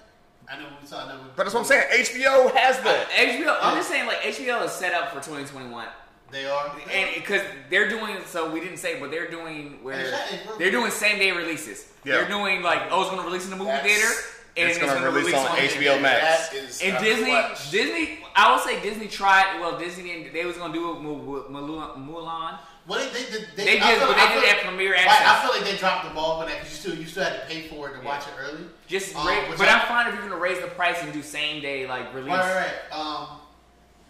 [0.52, 1.16] I know what we talking.
[1.36, 1.88] But that's what I'm saying.
[1.92, 3.10] HBO has that.
[3.12, 3.58] HBO.
[3.62, 5.88] I'm just saying, like HBO is set up for 2021.
[6.32, 6.72] They are.
[6.92, 10.12] and because they're doing so we didn't say, but they're doing where
[10.58, 11.88] they're doing same day releases.
[12.04, 12.14] Yeah.
[12.18, 14.12] They're doing like oh, it's gonna release in the movie That's- theater,
[14.58, 16.50] and It's it's, gonna gonna, release on the HBO Max.
[16.50, 17.38] That is And a Disney.
[17.72, 19.60] Disney, I will say Disney tried.
[19.60, 20.34] Well, Disney didn't.
[20.34, 21.96] They was gonna do it with Mulan.
[22.08, 22.60] Mulan.
[22.86, 25.28] Well, they, they, they, They I did, feel- but they did that premiere Right, access.
[25.28, 27.40] I feel like they dropped the ball for that because you still you still had
[27.42, 28.66] to pay for it to watch it early.
[28.88, 29.26] Just, Um,
[29.58, 32.14] but I- I'm fine if you're gonna raise the price and do same day like
[32.14, 32.32] release.
[32.34, 33.00] Right, right, right.
[33.00, 33.40] Um,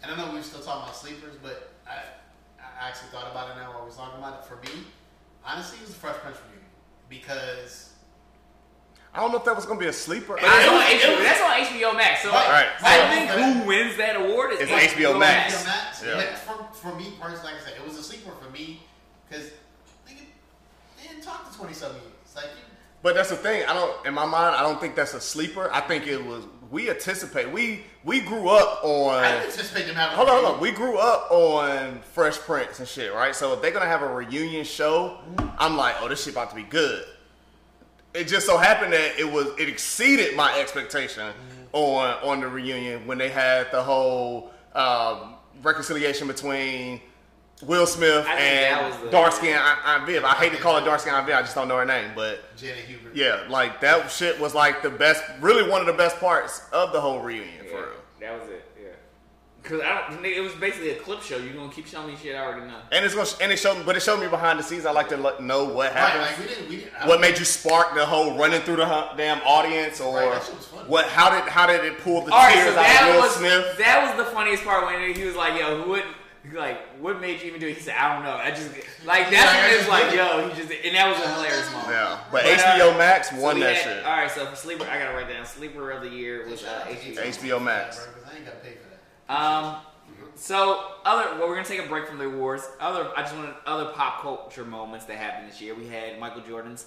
[0.02, 1.98] and I know we were still talking about sleepers, but I,
[2.58, 4.44] I actually thought about it now while we was talking about it.
[4.48, 4.82] For me,
[5.46, 6.66] honestly, it was a Fresh Prince reunion
[7.08, 7.93] because
[9.14, 10.36] I don't know if that was gonna be a sleeper.
[10.40, 11.22] But it's on HBO.
[11.22, 12.22] That's on HBO Max.
[12.22, 13.00] So Right, right.
[13.00, 15.54] I think who wins that award is It's HBO, HBO Max.
[15.54, 16.04] HBO Max.
[16.04, 16.16] Yeah.
[16.16, 18.80] Like, for, for me personally, like I said, it was a sleeper for me
[19.28, 19.50] because
[20.06, 22.34] they didn't talk to twenty seven years.
[22.34, 22.46] Like,
[23.02, 23.64] But that's the thing.
[23.68, 24.04] I don't.
[24.04, 25.70] In my mind, I don't think that's a sleeper.
[25.72, 26.44] I think it was.
[26.72, 27.52] We anticipate.
[27.52, 29.22] We we grew up on.
[29.22, 30.16] I anticipate them having.
[30.16, 30.60] Hold on, hold on.
[30.60, 33.34] We grew up on Fresh Prince and shit, right?
[33.34, 35.48] So if they're gonna have a reunion show, mm-hmm.
[35.56, 37.04] I'm like, oh, this shit about to be good.
[38.14, 41.32] It just so happened that it was it exceeded my expectation
[41.72, 47.00] on on the reunion when they had the whole um, reconciliation between
[47.62, 48.38] Will Smith I think
[48.70, 50.24] that was and the- dark skin Aunt Viv.
[50.24, 51.34] I hate to call it dark skin Aunt Viv.
[51.36, 53.14] I just don't know her name, but Janet Hubert.
[53.16, 56.92] yeah, like that shit was like the best, really one of the best parts of
[56.92, 57.90] the whole reunion for Yeah, real.
[58.20, 58.63] that was it.
[59.64, 59.70] Yeah.
[59.70, 60.24] Because I don't.
[60.26, 61.36] It was basically a clip show.
[61.38, 62.76] You're gonna keep showing me shit I already know.
[62.92, 64.84] And it's gonna and it showed me, but it showed me behind the scenes.
[64.84, 66.22] I like to let- know what Right, happened.
[66.22, 66.68] like we didn't.
[66.68, 67.06] We didn't.
[67.08, 70.54] What made you spark the whole running through the damn audience, or Right, that shit
[70.56, 70.88] was funny.
[70.88, 71.06] what?
[71.08, 73.20] How did how did it pull the All right, tears so out of that Will
[73.22, 73.78] was Smith?
[73.78, 76.04] that was the funniest part when he was like, "Yo, who would?"
[76.52, 77.74] Like, what made you even do it?
[77.78, 78.68] He said, "I don't know." I just
[79.06, 80.14] like that's Yeah, when I it's like, it.
[80.16, 81.88] "Yo," he just and that was a hilarious moment.
[81.90, 84.04] Yeah, but, But, uh, HBO Max won we that had- shit.
[84.04, 86.84] All right, so for sleeper, I gotta write down sleeper of the year was uh,
[86.86, 87.22] HBO.
[87.22, 87.96] HBO Max.
[87.96, 88.06] Bro,
[89.28, 90.24] 'cause I ain't gotta pay for that.
[90.26, 92.68] Um, so other well, we're gonna take a break from the awards.
[92.80, 95.74] Other, I just wanted other pop culture moments that happened this year.
[95.74, 96.86] We had Michael Jordan's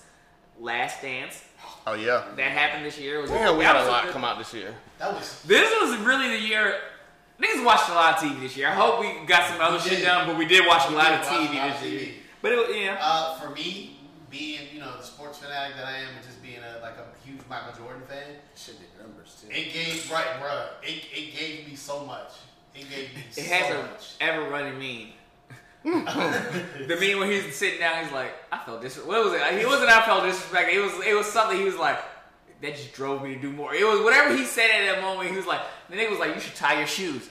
[0.59, 1.43] Last Dance
[1.85, 3.19] Oh yeah, that happened this year.
[3.19, 4.75] It was damn, we had a lot good- come out this year.
[4.99, 5.41] That was.
[5.43, 6.79] This was really the year.
[7.41, 8.67] Niggas watched a lot of TV this year.
[8.67, 10.05] I hope we got some other We shit did.
[10.05, 11.81] done, but we did watch a We lot did of watch a TV lot of
[11.81, 11.99] this year.
[12.01, 12.13] TV.
[12.41, 13.96] But it was, yeah, Uh, for me,
[14.29, 17.05] being you know the sports fanatic that I am, and just being a like a
[17.27, 18.23] huge Michael Jordan fan,
[18.55, 19.47] Shit did numbers too.
[19.49, 20.67] it gave right, bro.
[20.83, 22.31] It, it gave me so much.
[22.75, 24.13] It gave me it so has a much.
[24.21, 25.13] ever running meme.
[25.83, 28.97] the meme when he's sitting down, he's like, "I felt dis.
[28.97, 29.59] What was it?
[29.59, 29.89] He wasn't.
[29.89, 30.73] I felt disrespected.
[30.73, 31.05] It was.
[31.05, 31.57] It was something.
[31.57, 31.99] He was like,
[32.61, 33.73] that just drove me to do more.
[33.73, 35.29] It was whatever he said at that moment.
[35.29, 37.29] He was like, the nigga was like, you should tie your shoes.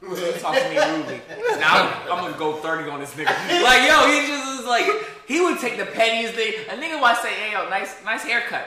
[0.00, 0.06] He
[0.38, 1.20] talked to me rudely.
[1.58, 3.26] Now I'm, I'm gonna go 30 on this nigga.
[3.62, 4.86] Like, yo, he just was like,
[5.30, 6.54] he would take the pettiest thing.
[6.70, 8.66] A nigga might say, hey, yo, nice, nice haircut.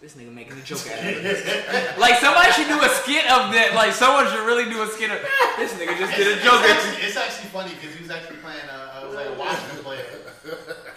[0.00, 1.98] This nigga making a joke out of it.
[1.98, 3.72] like, somebody should do a skit of that.
[3.74, 5.20] Like, someone should really do a skit of
[5.56, 8.10] this nigga just did a It's, joke it's, actually, it's actually funny because he was
[8.10, 8.64] actually playing.
[8.68, 10.04] Uh, I was like a Washington player,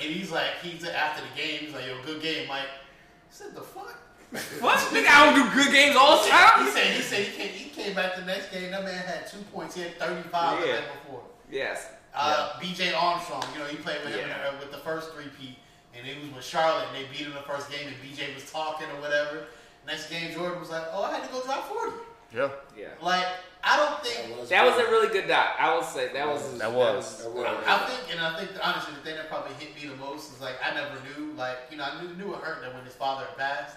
[0.03, 1.59] and he's like, he's after the game.
[1.67, 3.99] He's like, "Yo, good game, Mike." I said, "The fuck."
[4.59, 4.79] What?
[4.95, 6.67] Nigga, I don't do good games all the He time.
[6.71, 8.71] said he said he came, he came back the next game.
[8.71, 9.75] That man had two points.
[9.75, 11.23] He had 35 the night before.
[11.51, 11.88] Yes.
[12.16, 12.93] Uh, B.J.
[12.93, 14.49] Armstrong, you know, he played with him Yeah.
[14.49, 15.57] uh, with the first three P,
[15.97, 18.34] and it was with Charlotte, and they beat him the first game, and B.J.
[18.36, 19.45] was talking or whatever.
[19.88, 21.91] Next game, Jordan was like, "Oh, I had to go drop 40."
[22.34, 22.49] Yeah.
[22.78, 22.88] Yeah.
[23.01, 23.26] Like,
[23.64, 24.49] I don't think.
[24.49, 25.55] That was a really good doc.
[25.59, 27.24] I will say that was That was.
[27.24, 27.64] That was.
[27.68, 30.41] I think, and I think honestly, the thing that probably hit me the most is
[30.41, 32.93] like I never knew, like you know, I knew, knew it hurt that when his
[32.95, 33.76] father passed,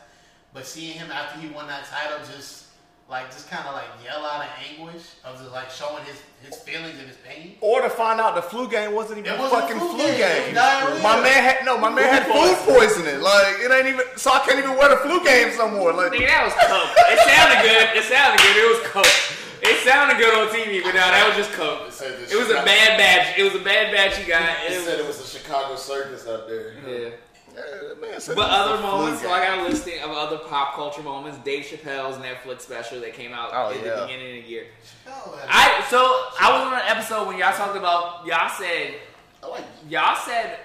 [0.52, 2.65] but seeing him after he won that title, just
[3.08, 6.56] like just kind of like yell out of anguish of just like showing his his
[6.62, 7.54] feelings and his pain.
[7.60, 10.18] Or to find out the flu game wasn't even a wasn't fucking flu flu game.
[10.18, 10.42] game.
[10.42, 11.02] It was diarrhea.
[11.02, 13.20] My man had no, my man had food poisoning.
[13.22, 14.04] Like it ain't even.
[14.16, 15.92] So I can't even wear the flu games no more.
[15.92, 16.90] Like Nigga, that was coke.
[17.10, 17.86] It sounded good.
[17.94, 18.56] It sounded good.
[18.58, 19.16] It was coke.
[19.62, 21.88] It sounded good on TV, but now that was just coke.
[21.88, 23.38] It said It was a bad batch.
[23.38, 24.42] It was a bad batch you got.
[24.66, 26.74] It It said it was, a Chicago circus up there.
[26.86, 27.10] yeah.
[27.56, 27.62] Yeah,
[28.00, 29.30] man said But other moments, so.
[29.30, 31.38] I got a listing of other pop culture moments.
[31.38, 34.66] Dave Chappelle's Netflix special that came out Oh, at the beginning of the year.
[35.06, 35.98] I so
[36.40, 38.94] I was on an episode when y'all talked about y'all said
[39.42, 39.64] like.
[39.88, 40.58] y'all said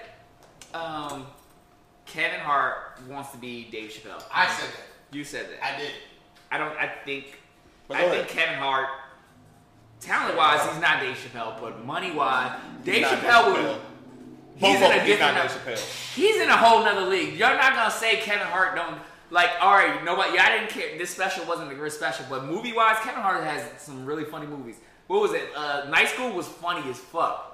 [0.74, 1.26] um,
[2.06, 4.22] Kevin Hart wants to be Dave Chappelle.
[4.32, 5.16] I said that.
[5.16, 5.64] You said that.
[5.64, 5.90] I did.
[6.50, 6.76] I don't.
[6.76, 7.38] I think.
[7.88, 8.36] But I go think ahead.
[8.46, 8.88] Kevin Hart,
[10.00, 13.80] talent wise, he's not Dave Chappelle, but money wise, Dave Not Chappelle Dave would.
[14.62, 15.78] He's in a them, he's different.
[16.14, 17.36] He's in a whole nother league.
[17.36, 18.98] You're not gonna say Kevin Hart don't
[19.30, 19.50] like.
[19.60, 20.36] All right, nobody.
[20.36, 20.96] Y'all didn't care.
[20.98, 24.46] This special wasn't a great special, but movie wise, Kevin Hart has some really funny
[24.46, 24.76] movies.
[25.06, 25.48] What was it?
[25.56, 27.52] Uh, Night School was funny as fuck.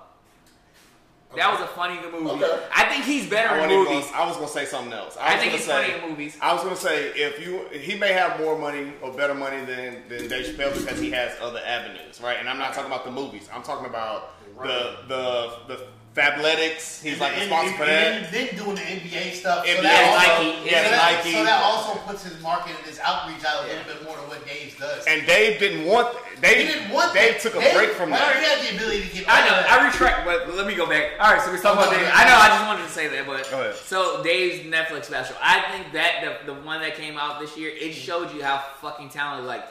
[1.36, 2.42] That was a funny movie.
[2.42, 2.66] Okay.
[2.74, 4.06] I think he's better I, in movies.
[4.06, 5.16] gonna, I was gonna say something else.
[5.18, 6.38] I, I think he's say, funny in movies.
[6.40, 10.08] I was gonna say if you he may have more money or better money than
[10.08, 12.38] than Dave Chappelle because he has other avenues, right?
[12.38, 13.48] And I'm not talking about the movies.
[13.52, 15.86] I'm talking about the the the
[16.18, 17.00] Fabletics.
[17.00, 18.34] He's like and, responsible for and, that.
[18.34, 19.64] and then doing the NBA stuff.
[19.64, 20.66] So NBA, that also, Nike.
[20.66, 21.32] Yeah, so that, Nike.
[21.32, 24.26] So that also puts his market and his outreach out a little bit more than
[24.26, 25.06] what Dave's does.
[25.06, 26.16] And Dave didn't want.
[26.42, 27.40] Dave he didn't want Dave that.
[27.40, 28.34] took a Dave- break from that.
[28.34, 28.58] He that.
[28.58, 29.24] had the ability to get.
[29.28, 29.54] I know.
[29.54, 29.70] all that.
[29.70, 31.14] I retract, but let me go back.
[31.20, 32.02] All right, so we're talking about Okay.
[32.02, 32.12] Dave.
[32.14, 32.34] I know.
[32.34, 33.74] I just wanted to say that, but Go ahead.
[33.76, 35.36] so Dave's Netflix special.
[35.40, 38.58] I think that the the one that came out this year, it showed you how
[38.82, 39.46] fucking talented.
[39.46, 39.64] Like,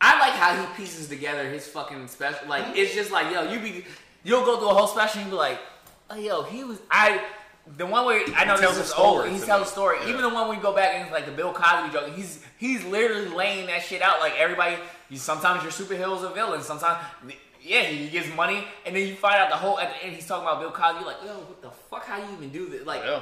[0.00, 2.48] I like how he pieces together his fucking special.
[2.48, 2.76] Like, mm-hmm.
[2.76, 3.84] it's just like, yo, you be,
[4.24, 5.58] you'll go through a whole special and you be like,
[6.10, 7.22] oh, yo, he was I.
[7.76, 9.98] The one where I know tells this is story old, he tells a story.
[10.02, 10.08] Yeah.
[10.08, 12.12] Even the one we go back and it's like the Bill Cosby joke.
[12.14, 14.18] He's he's literally laying that shit out.
[14.18, 14.76] Like everybody,
[15.08, 16.62] you sometimes your superheroes a villain.
[16.62, 16.98] Sometimes,
[17.62, 20.26] yeah, he gives money, and then you find out the whole at the end he's
[20.26, 20.98] talking about Bill Cosby.
[21.00, 22.04] You're like, yo, what the fuck?
[22.06, 22.84] How you even do this?
[22.84, 23.20] Like, Yeah.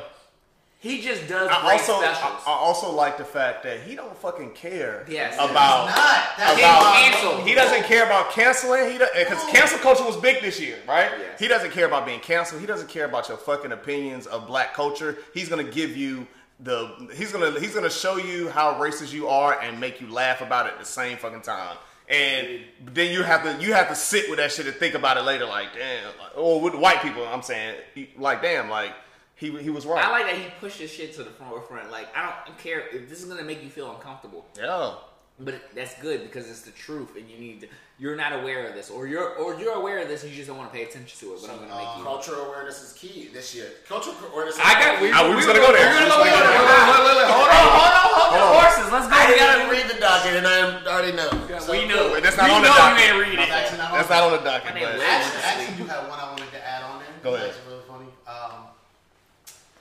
[0.81, 2.43] He just does I great also I, specials.
[2.47, 5.35] I also like the fact that he don't fucking care Yes.
[5.35, 6.37] about not.
[6.39, 7.45] That's about why- cancel.
[7.45, 8.93] He doesn't care about canceling.
[8.93, 11.11] He because cancel culture was big this year, right?
[11.19, 11.41] Yes.
[11.41, 12.61] He doesn't care about being canceled.
[12.61, 15.19] He doesn't care about your fucking opinions of black culture.
[15.35, 16.27] He's gonna give you
[16.61, 17.11] the.
[17.17, 20.67] He's gonna he's gonna show you how racist you are and make you laugh about
[20.67, 21.77] it at the same fucking time.
[22.09, 22.61] And
[22.95, 25.23] then you have to you have to sit with that shit and think about it
[25.25, 27.27] later, like damn, like, or with white people.
[27.27, 27.75] I'm saying,
[28.17, 28.93] like damn, like
[29.39, 30.05] he he was right.
[30.05, 31.91] I like that he pushes shit to the forefront.
[31.91, 34.45] Like, I don't care if this is gonna make you feel uncomfortable.
[34.59, 34.95] yeah.
[35.41, 37.69] But that's good because it's the truth, and you need to.
[38.01, 40.49] You're not aware of this, or you're or you're aware of this, and you just
[40.49, 41.39] don't want to pay attention to it.
[41.43, 42.03] But I'm gonna make you.
[42.03, 43.71] Cultural awareness is key this year.
[43.87, 44.57] Cultural awearness.
[44.59, 44.99] Is I got.
[45.01, 45.87] We, Ah, we was gonna go there.
[45.87, 46.19] We're gonna go.
[46.27, 48.51] Wait, wait, wait, wait, Hold on, hold on, hold on.
[48.59, 48.91] Horses.
[48.91, 49.15] Let's go.
[49.15, 49.71] I We didn't gotta.
[49.71, 50.59] read the docket, and I
[50.91, 51.31] already know.
[51.63, 52.11] So, we know.
[52.11, 52.99] Wait, that's not we on the know docket.
[52.99, 53.47] you ain't read it.
[53.47, 54.75] actually not on That's not on the docket.
[54.75, 55.07] My name but- Will.
[55.07, 57.15] Actually, actually, you had one I wanted to add on there.
[57.23, 57.55] Go ahead.
[57.55, 58.11] That's really funny.
[58.27, 58.75] Um,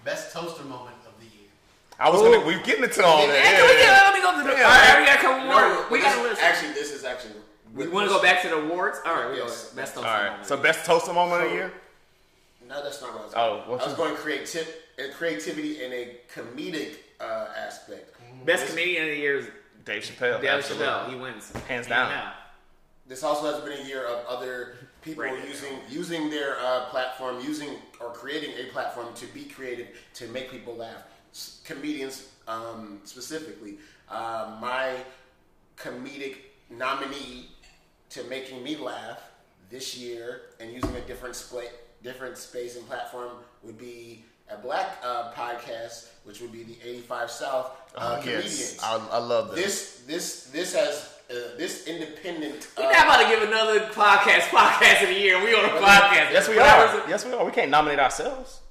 [0.07, 1.51] best toaster moment of the year.
[1.99, 2.39] I was gonna.
[2.47, 3.27] We're getting into all that.
[3.27, 4.05] Yeah, can Yeah, yeah.
[4.07, 4.53] let me go to the.
[4.57, 4.63] Yeah.
[4.63, 5.91] all right, we got a couple No, more.
[5.91, 6.41] we this- got a list.
[6.41, 7.33] Actually, this is actually.
[7.75, 8.99] we want to go back to the awards.
[9.05, 9.69] All right, we Yes.
[9.69, 9.75] go.
[9.75, 10.29] Best toaster right.
[10.29, 10.45] moment.
[10.47, 11.73] So best toaster moment of the year.
[12.69, 13.33] No, that's not what I was.
[13.35, 13.69] Oh, going.
[13.69, 14.67] what I was going creative,
[14.99, 18.15] uh, creativity in a comedic uh, aspect.
[18.45, 19.47] best comedian of the year is
[19.85, 20.39] Dave Chappelle.
[20.41, 20.87] Dave absolutely.
[20.87, 21.09] Chappelle.
[21.09, 22.11] He wins Hands down.
[23.07, 25.47] This also has been a year of other people Right.
[25.47, 27.69] using using their uh, platform, using
[28.01, 31.03] or creating a platform to be creative to make people laugh.
[31.31, 33.77] S- comedians um, specifically,
[34.09, 34.95] uh, my
[35.77, 36.35] comedic
[36.69, 37.49] nominee
[38.09, 39.19] to making me laugh
[39.69, 41.71] this year and using a different split,
[42.03, 43.31] different space and platform
[43.63, 48.59] would be a black uh, podcast, which would be the 85 South uh, Oh, comedians.
[48.75, 48.79] yes.
[48.83, 50.01] I, I love this.
[50.07, 52.67] This this this has uh, this independent.
[52.77, 55.43] We're uh, not about to give another podcast podcast of the year.
[55.43, 56.31] We on a podcast.
[56.31, 57.01] Yes, we Whatever.
[57.01, 57.09] are.
[57.09, 57.45] Yes, we are.
[57.45, 58.61] We can't nominate ourselves.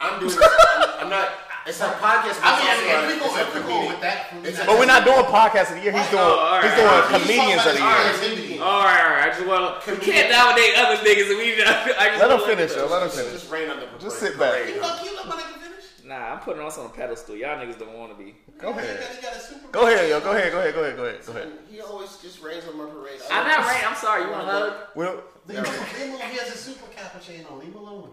[0.00, 0.32] I'm doing.
[0.36, 0.42] This,
[0.76, 1.28] I'm, I'm not.
[1.66, 2.38] It's a podcast.
[2.44, 4.78] I mean, it's if, also we a- go, if we go with that, It's But
[4.78, 5.92] we're not doing podcast of the year.
[5.92, 6.22] He's doing.
[6.22, 7.20] Oh, all right, he's doing all right.
[7.22, 8.62] comedians of the year.
[8.62, 9.26] All right, all right.
[9.26, 9.90] I just want to.
[9.94, 11.26] We can't nominate other niggas.
[11.32, 11.58] And we.
[11.58, 12.86] I just Let him finish, at yo.
[12.86, 13.32] Let him Just- finish.
[13.32, 13.86] Just rain on the.
[13.98, 14.68] Just sit back.
[14.68, 15.84] You know, you let my nigga finish.
[16.04, 17.34] Nah, I'm putting us on a pedestal.
[17.34, 18.36] Y'all niggas don't want to be.
[18.58, 19.00] Go ahead.
[19.00, 20.20] got- he got a super- Go ahead, yo.
[20.20, 20.52] Go ahead.
[20.52, 20.74] Go ahead.
[20.74, 20.96] Go ahead.
[20.96, 21.26] Go ahead.
[21.26, 21.52] Go ahead.
[21.70, 23.20] He always just rains on my parade.
[23.30, 23.86] I'm not right.
[23.86, 24.22] I'm sorry.
[24.24, 24.74] You want a hug?
[24.94, 27.58] Well, Leave him, leave he has a super cappuccino.
[27.60, 28.10] Leave him alone.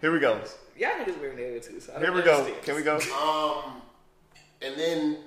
[0.00, 0.40] here we go.
[0.76, 1.78] Y'all niggas wearing there too.
[1.80, 2.38] So I Here we go.
[2.38, 2.62] understand.
[2.64, 2.96] Can we go?
[2.96, 3.80] Um,
[4.62, 5.18] and then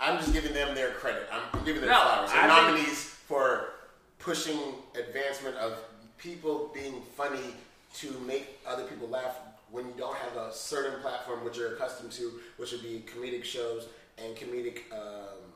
[0.00, 1.26] I'm just giving them their credit.
[1.32, 2.30] I'm giving them No, flowers.
[2.32, 3.70] They're I think- nominees for
[4.18, 4.58] pushing
[4.98, 5.78] advancement of
[6.18, 7.54] people being funny
[7.96, 9.36] to make other people laugh
[9.74, 13.42] when you don't have a certain platform which you're accustomed to, which would be comedic
[13.44, 14.78] shows and comedic.
[14.92, 15.50] Um,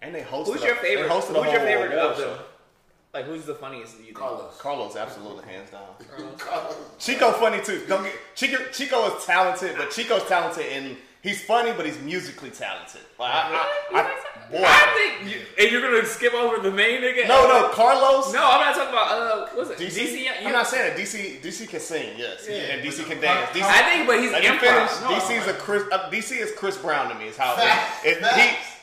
[0.00, 0.52] And they hosted.
[0.52, 1.08] Who's a- your favorite?
[1.08, 2.26] They Who's your favorite of them?
[2.36, 2.38] show.
[3.12, 3.98] Like, who's the funniest?
[3.98, 4.18] You think?
[4.18, 4.52] Karlous.
[4.58, 5.86] Karlous, absolutely, hands down.
[6.38, 6.76] Karlous.
[6.98, 7.84] Chico funny too.
[7.88, 8.58] Don't get Chico.
[8.72, 13.00] Chico is talented, but Chico's talented and he's funny, but he's musically talented.
[13.18, 14.62] Like, I, I, I, boy.
[14.64, 17.26] I think, you, and you're gonna skip over the main nigga.
[17.26, 18.32] no, no, Karlous.
[18.32, 18.48] no.
[18.48, 19.10] I'm not talking about.
[19.10, 19.78] Uh, what's it?
[19.78, 20.06] DC.
[20.06, 20.46] DC.
[20.46, 21.40] I'm not saying that DC.
[21.40, 23.50] DC can sing, yes, and DC can dance.
[23.50, 24.88] DC, I think, but he's Let me improv.
[24.88, 25.00] finish.
[25.02, 25.82] No, DC's a Chris.
[25.90, 27.26] Uh, DC is Chris Brown to me.
[27.28, 27.56] Is how
[28.04, 28.24] it, it,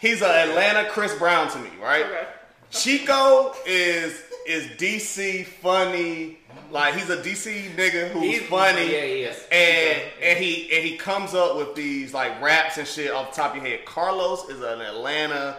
[0.01, 2.05] he he's an Atlanta Chris Brown to me, right?
[2.05, 2.27] Okay.
[2.71, 6.37] Chico is is DC funny.
[6.71, 8.91] Like he's a DC nigga who's He's- funny.
[8.91, 9.37] yeah, he is.
[9.51, 13.41] And and he and he comes up with these like raps and shit off the
[13.41, 13.85] top of your head.
[13.85, 15.57] Karlous is an Atlanta,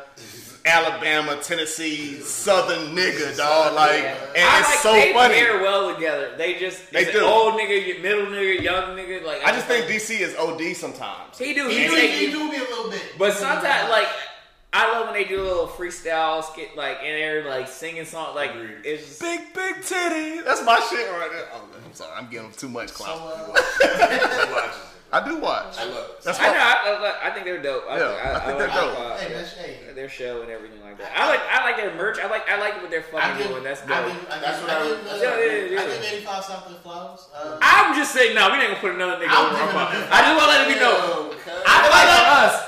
[0.66, 3.74] Alabama, Tennessee, Southern nigga, dog.
[3.74, 5.34] Like, and I it's like, so they funny.
[5.34, 6.34] They pair well together.
[6.36, 7.24] They just They it's do.
[7.24, 9.24] old nigga, middle nigga, young nigga.
[9.24, 11.38] Like I just think DC is OD sometimes.
[11.38, 11.68] he do.
[11.68, 13.02] He He, do, take he do me a little bit.
[13.18, 14.08] But sometimes, like
[14.74, 18.34] I love when they do a little freestyle skit, like and they're like singing songs,
[18.34, 18.78] like Agreed.
[18.84, 20.40] it's just Big big titty.
[20.42, 21.46] That's my shit right there.
[21.52, 24.72] Oh, I'm sorry, I'm giving them too much So, uh,
[25.14, 25.76] I do watch.
[25.78, 26.22] I look.
[26.22, 26.56] That's I know.
[26.56, 27.84] I, I, I think they're dope.
[27.86, 28.98] I, Yeah, think, I, I think I they're like, dope.
[28.98, 29.92] uh, hey, their, hey.
[29.94, 31.12] their show and everything like that.
[31.14, 32.16] I like I like their merch.
[32.18, 33.62] I like I like what they're fucking give, doing.
[33.62, 34.06] That's I dope.
[34.08, 35.84] give, I That's give, what I I- give, that's uh, what I- Yeah, yeah, I
[35.84, 36.00] yeah.
[36.00, 37.28] give 85 South the flowers.
[37.36, 39.76] Uh, I'm just saying, no, we ain't gonna put another nigga I'm over our giving
[39.76, 39.92] pod.
[39.92, 41.28] them- I just want to let it be known.
[41.36, 41.60] Okay.
[41.60, 42.61] I like for us.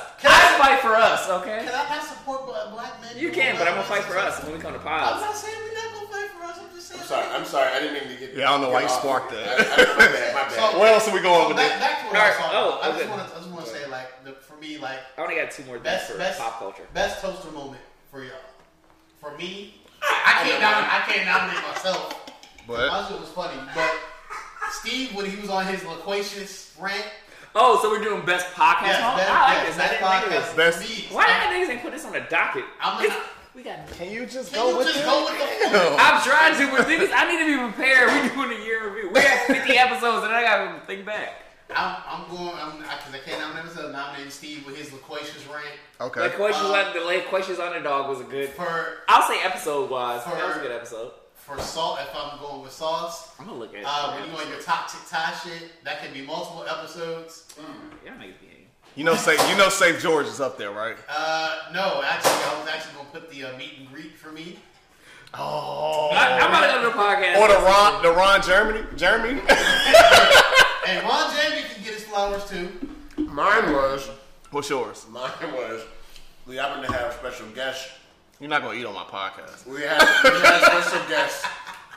[0.54, 1.28] Can I I- fight for us.
[1.42, 1.60] Okay.
[1.66, 3.10] Can I not support black black men?
[3.18, 5.20] You can, but I'm gonna fight for us when we come to I'm pods.
[5.20, 6.58] not saying we're not gonna fight for us.
[6.62, 7.00] I'm just saying.
[7.00, 7.26] I'm sorry.
[7.34, 7.68] I'm sorry.
[7.72, 8.34] I didn't mean to get.
[8.36, 9.44] Yeah, I don't know why get you sparked that.
[9.44, 10.34] I- My bad.
[10.34, 10.52] My bad.
[10.72, 11.80] So- Where else are we going So with back, this?
[11.80, 12.84] back to what All I right, was talking oh, about.
[12.84, 12.98] I okay.
[12.98, 15.36] just want to, I just want to say, like, the, for me, like, I only
[15.36, 16.86] got two more things best, for best, pop culture.
[16.94, 18.34] best toaster moment for y'all.
[19.20, 22.20] For me, I can't nominate, I can't nominate myself.
[22.66, 23.92] But My shit was funny, but
[24.72, 27.04] Steve when he was on his loquacious rant,
[27.54, 28.86] Oh, so we're doing best podcast.
[28.86, 29.16] yes, huh?
[29.16, 29.76] best, I like yes, this.
[29.76, 30.50] I best didn't think of podcast this.
[30.50, 30.56] for
[31.06, 32.64] Best- Why didn't niggas ain't put this on the docket?
[32.80, 33.86] I'm It's- not- we got.
[33.92, 35.04] can you just Can go you with just it?
[35.04, 35.96] go with the flow?
[36.00, 38.10] I'm trying to, but niggas, I need to be prepared.
[38.10, 39.10] We doing a year review.
[39.14, 41.42] We got 50 episodes, and I gotta think back.
[41.74, 45.64] I'm, I'm going, I'm, because I can't nominate myself, nominating Steve with his loquacious rant.
[46.00, 46.20] Okay.
[46.22, 48.48] Loquacious, uh, questions on the late questions underdog was a good.
[48.50, 51.12] For, I'll say episode wise, that was a good episode.
[51.44, 53.82] For salt, if I'm going with sauce, I'm gonna look at.
[53.86, 57.44] uh, when you on your toxic tie shit, that can be multiple episodes.
[58.04, 58.66] Y'all niggas be.
[58.96, 59.40] You know, safe.
[59.50, 60.96] You know, safe George is up there, right?
[61.08, 64.58] Uh, no, actually, I was actually gonna put the uh, meet and greet for me.
[65.34, 66.10] Oh.
[66.12, 67.40] I, I'm about to go to the podcast.
[67.40, 69.40] Or the Ron, the Ron Germany, Germany.
[70.86, 72.70] And Ron Jamie can get his flowers too.
[73.18, 74.08] Mine was.
[74.52, 75.04] What's yours?
[75.10, 75.82] Mine was.
[76.46, 77.90] We happen to have special guests.
[78.40, 79.66] You're not gonna eat on my podcast.
[79.66, 81.46] We had we had special guests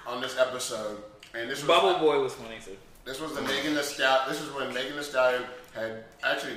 [0.06, 1.02] on this episode,
[1.34, 2.78] and this was Bubble Boy was funny too.
[3.06, 4.30] This was the Megan Thee Stallion.
[4.30, 6.54] This is when Megan Thee Stallion had actually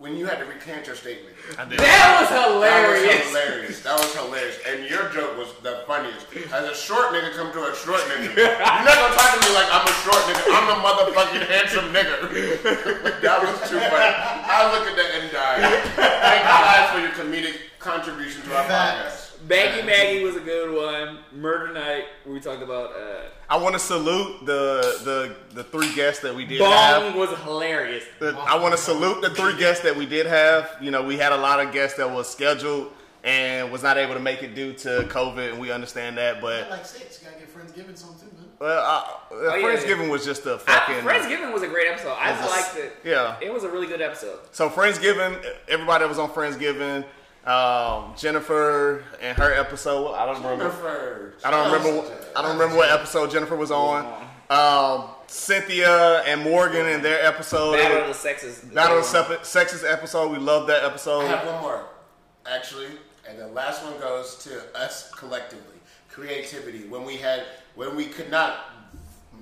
[0.00, 1.36] when you had to recant your statement.
[1.54, 1.78] I did.
[1.78, 3.04] That was hilarious.
[3.04, 3.30] That was hilarious.
[3.30, 3.76] hilarious.
[3.86, 4.58] That was hilarious.
[4.66, 6.26] And your joke was the funniest.
[6.50, 9.54] As a short nigga come to a short nigga, you're not gonna talk to me
[9.54, 10.42] like I'm a short nigga.
[10.50, 12.26] I'm a motherfucking handsome nigga.
[13.22, 14.10] that was too funny.
[14.50, 15.78] I look at that and die.
[15.94, 19.32] Thank you guys for your comedic contribution to our Facts.
[19.42, 19.48] podcast.
[19.48, 21.18] Maggie Maggie was a good one.
[21.32, 26.22] Murder Night, we talked about uh, I want to salute the the the three guests
[26.22, 27.02] that we did have.
[27.02, 28.04] Bong was hilarious.
[28.18, 30.76] The- I want to salute the three guests that we did have.
[30.80, 32.92] You know, we had a lot of guests that was scheduled
[33.24, 36.40] and was not able to make it due to COVID, and we understand that.
[36.42, 38.46] But Like six, you gotta get Friendsgiving some too, man.
[38.58, 40.96] well, uh, Oh, yeah, Friendsgiving was just a fucking.
[40.96, 42.12] Friendsgiving was a great episode.
[42.18, 42.96] I Was this- liked it.
[43.04, 43.36] yeah.
[43.40, 44.38] It was a really good episode.
[44.52, 47.04] So Friendsgiving, everybody that was on Friendsgiving,
[47.46, 50.12] um, Jennifer and her episode.
[50.14, 50.64] I don't remember.
[50.64, 51.34] Jennifer.
[51.44, 51.96] I don't remember.
[52.02, 54.06] What, I don't remember what episode Jennifer was on.
[54.50, 57.72] Um, Cynthia and Morgan and their episode.
[57.76, 58.58] Battle of the Sexes.
[58.60, 60.32] Battle of the Sep- Sexes episode.
[60.32, 61.26] We love that I episode.
[61.28, 61.86] have one more,
[62.46, 62.88] actually,
[63.28, 65.76] and the last one goes to us collectively.
[66.08, 66.88] Creativity.
[66.88, 67.44] When we had,
[67.76, 68.70] when we could not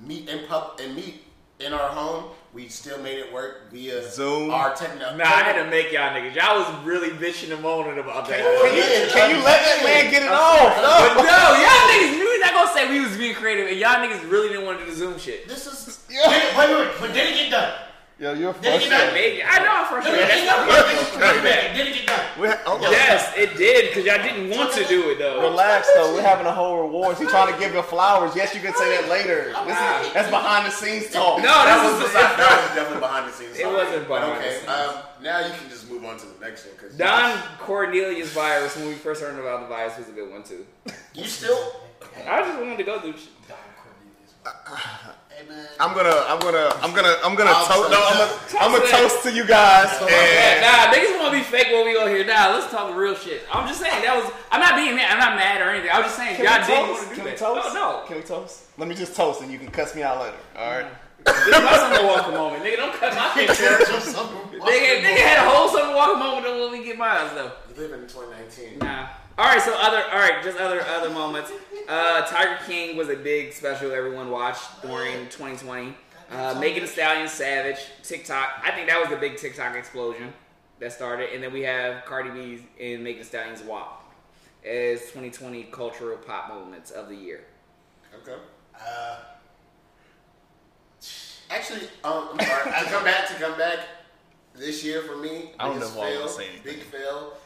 [0.05, 1.23] meet in pub and meet
[1.59, 4.51] in our home, we still made it work via Zoom.
[4.51, 5.15] Our techno.
[5.15, 6.35] Nah, I had to make y'all niggas.
[6.35, 8.39] Y'all was really bitching and moaning about that.
[8.39, 10.75] Can you, can you let that man get it off?
[11.15, 11.29] But No.
[11.29, 14.49] no, y'all niggas knew not gonna say we was being creative, and y'all niggas really
[14.49, 15.47] didn't want to do the Zoom shit.
[15.47, 16.89] This is Wait, wait, wait, wait.
[16.99, 17.73] But did it get done?
[18.19, 19.13] Yo, you're Did it get done?
[19.13, 20.27] Maybe I know I'm Did frustrated.
[20.27, 21.75] it get That's done?
[21.77, 22.25] Did it get done?
[22.35, 22.81] We ha- hold.
[22.81, 25.39] Yes, it did because y'all didn't want to do it though.
[25.39, 26.13] Relax though.
[26.13, 27.17] We're having a whole rewards.
[27.17, 28.35] He's trying to give you flowers.
[28.35, 29.55] Yes, you can say that later.
[29.63, 31.37] This is, that's behind the scenes talk.
[31.37, 33.55] No, that this was, is that, that was definitely behind the scenes.
[33.55, 33.75] It Sorry.
[33.75, 34.67] wasn't behind okay, the scenes.
[34.67, 38.75] um, now you can just move on to the next one because Don Cornelius virus
[38.75, 40.65] when we first heard about the virus was a good one too.
[41.15, 41.55] you still.
[42.27, 43.15] I just wanted to go through.
[43.15, 43.31] shit.
[43.47, 45.15] Don Cornelius.
[45.47, 45.65] Hey.
[45.79, 47.87] I'm gonna, I'm gonna, I'm gonna, I'm gonna I'll toast.
[47.87, 49.87] say No, I'm gonna, I'm gonna toast to you guys.
[50.01, 52.25] And Nah, niggas want to be fake when we go here.
[52.25, 53.43] Nah, let's talk real shit.
[53.51, 54.31] I'm just saying that was.
[54.51, 55.11] I'm not being mad.
[55.13, 55.91] I'm not mad or anything.
[55.91, 56.99] I was just saying can y'all we didn't toast?
[56.99, 57.67] want to do Can we toast?
[57.71, 58.63] Oh, no, Can we toast?
[58.77, 60.37] Let me just toast, and you can cuss me out later.
[60.57, 60.91] All right.
[61.25, 62.63] This is my summer walker moment.
[62.63, 63.49] Nigga, don't cut my shit.
[64.59, 67.51] Nigga, nigga had a whole summer walker moment Don't when we get mine though.
[67.69, 68.79] You live in 2019.
[68.79, 69.07] Nah.
[69.39, 71.49] All right, so other, all right, just other other moments.
[71.87, 75.93] Uh, Tiger King was a big special everyone watched during 2020.
[76.29, 78.49] Uh, Megan Thee Stallion, Savage, TikTok.
[78.61, 80.33] I think that was the big TikTok explosion
[80.79, 84.13] that started, and then we have Cardi B and Megan Thee Stallion's WAP
[84.65, 87.45] as 2020 cultural pop moments of the year.
[88.21, 88.35] Okay.
[88.77, 89.19] Uh,
[91.49, 92.73] Actually, um, I'm sorry.
[92.75, 93.79] I come back to come back
[94.53, 95.53] this year for me.
[95.57, 96.61] I don't biggest know if I fail, wanna anything.
[96.65, 97.37] Big fail.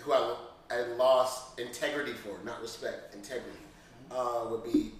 [0.00, 0.36] Who I,
[0.70, 3.14] I lost integrity for, not respect.
[3.14, 3.58] Integrity
[4.10, 4.92] uh, would be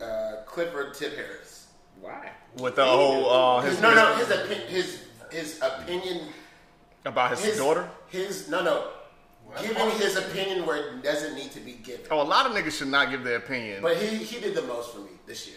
[0.00, 1.66] uh, Clifford Tip Harris.
[2.00, 2.30] Why?
[2.58, 6.28] With the whole uh, his, no, no, his opi- his his opinion.
[7.04, 7.88] about his, His daughter.
[8.08, 8.88] His no, no.
[9.60, 12.06] giving his opinion where it doesn't need to be given.
[12.10, 13.82] Oh, a lot of niggas should not give their opinion.
[13.82, 15.56] But he he did the most for me this year.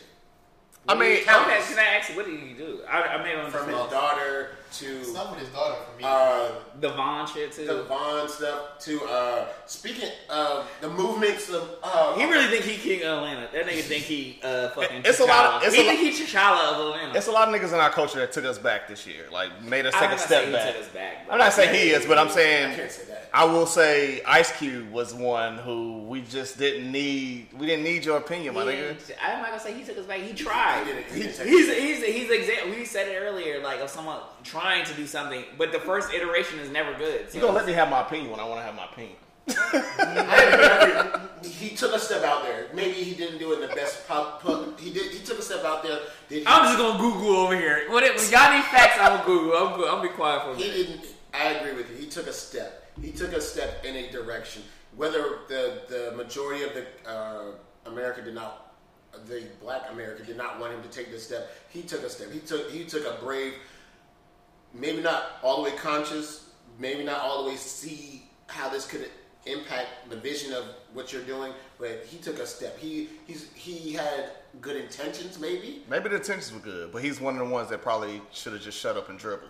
[0.87, 2.79] I mean, okay, can I ask you, what did he do?
[2.89, 6.03] I, I may have From his daughter to Stuff with his daughter for me.
[6.07, 7.65] uh, The Vaughn shit, too.
[7.65, 12.77] the Vaughn stuff to uh, speaking of the movements of uh, He really think he
[12.77, 13.47] king of Atlanta.
[13.51, 16.23] That nigga think he uh fucking It's a lot of- it's he a think he
[16.23, 17.17] T'Challa of Atlanta.
[17.17, 19.49] it's a lot of niggas in our culture that took us back this year, like
[19.63, 20.73] made us I'm take a step say he back.
[20.73, 23.15] took us back, I'm not saying he is, but I'm I saying can't say that.
[23.31, 27.47] I will say Ice Cube was one who we just didn't need.
[27.53, 28.95] We didn't need your opinion, my He nigga.
[29.21, 30.19] I'm not gonna say he took us back.
[30.21, 30.85] He tried.
[30.87, 30.93] He.
[31.13, 31.77] He didn't take he's it.
[31.77, 32.71] he's he's example.
[32.71, 36.59] We said it earlier, like of someone trying to do something, but the first iteration
[36.59, 37.29] is never good.
[37.31, 39.15] So You gonna let me have my opinion when I want to have my opinion?
[41.43, 42.67] he took a step out there.
[42.73, 44.07] Maybe he didn't do it in the best.
[44.07, 45.11] Pub, pub, he did.
[45.11, 45.99] He took a step out there.
[46.29, 47.85] Did he, I'm just gonna Google over here.
[47.89, 48.97] What if y'all need facts?
[48.99, 49.57] I'm gonna Google.
[49.57, 50.75] I'm go- I'm be quiet for a He minute.
[50.87, 51.05] didn't.
[51.33, 51.95] I agree with you.
[51.97, 52.91] He took a step.
[53.01, 54.63] He took a step in a direction.
[54.95, 57.51] Whether the the majority of the uh,
[57.85, 58.73] America did not,
[59.25, 61.49] the Black America did not want him to take this step.
[61.69, 62.31] He took a step.
[62.31, 63.53] He took he took a brave,
[64.73, 69.09] maybe not all the way conscious, maybe not all the way see how this could
[69.45, 72.77] impact the vision of what you're doing, but he took a step.
[72.77, 75.83] He he's he had good intentions, maybe.
[75.89, 78.61] Maybe the intentions were good, but he's one of the ones that probably should have
[78.61, 79.49] just shut up and dribbled.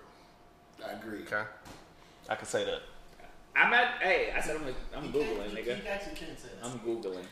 [0.86, 1.22] I agree.
[1.24, 1.44] Okay,
[2.30, 2.82] I can say that.
[3.56, 4.02] I'm not.
[4.02, 4.64] Hey, I said I'm.
[4.96, 5.82] I'm He googling, can't- nigga.
[5.82, 6.70] He actually can't say that.
[6.70, 7.24] I'm googling.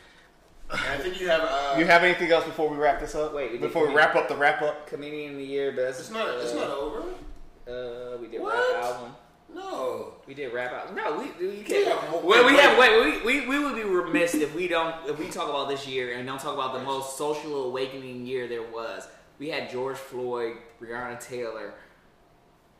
[0.70, 1.40] I think you have.
[1.42, 3.32] Uh, You have anything else before we wrap this up?
[3.32, 4.86] Wait, before we wrap up the wrap up.
[4.86, 6.00] Comedian of the year, best.
[6.00, 6.28] it's not.
[6.40, 7.02] It's uh, not over.
[7.68, 8.74] Uh, we did What?
[8.74, 9.12] rap album.
[9.54, 10.14] No.
[10.26, 10.94] We did rap album.
[10.96, 12.10] No, we we can't.
[12.10, 13.24] more- Well, we have wait.
[13.24, 16.14] We, we we would be remiss if we don't if we talk about this year
[16.16, 19.08] and don't talk about the most social awakening year there was.
[19.38, 21.74] We had George Floyd, Breonna Taylor.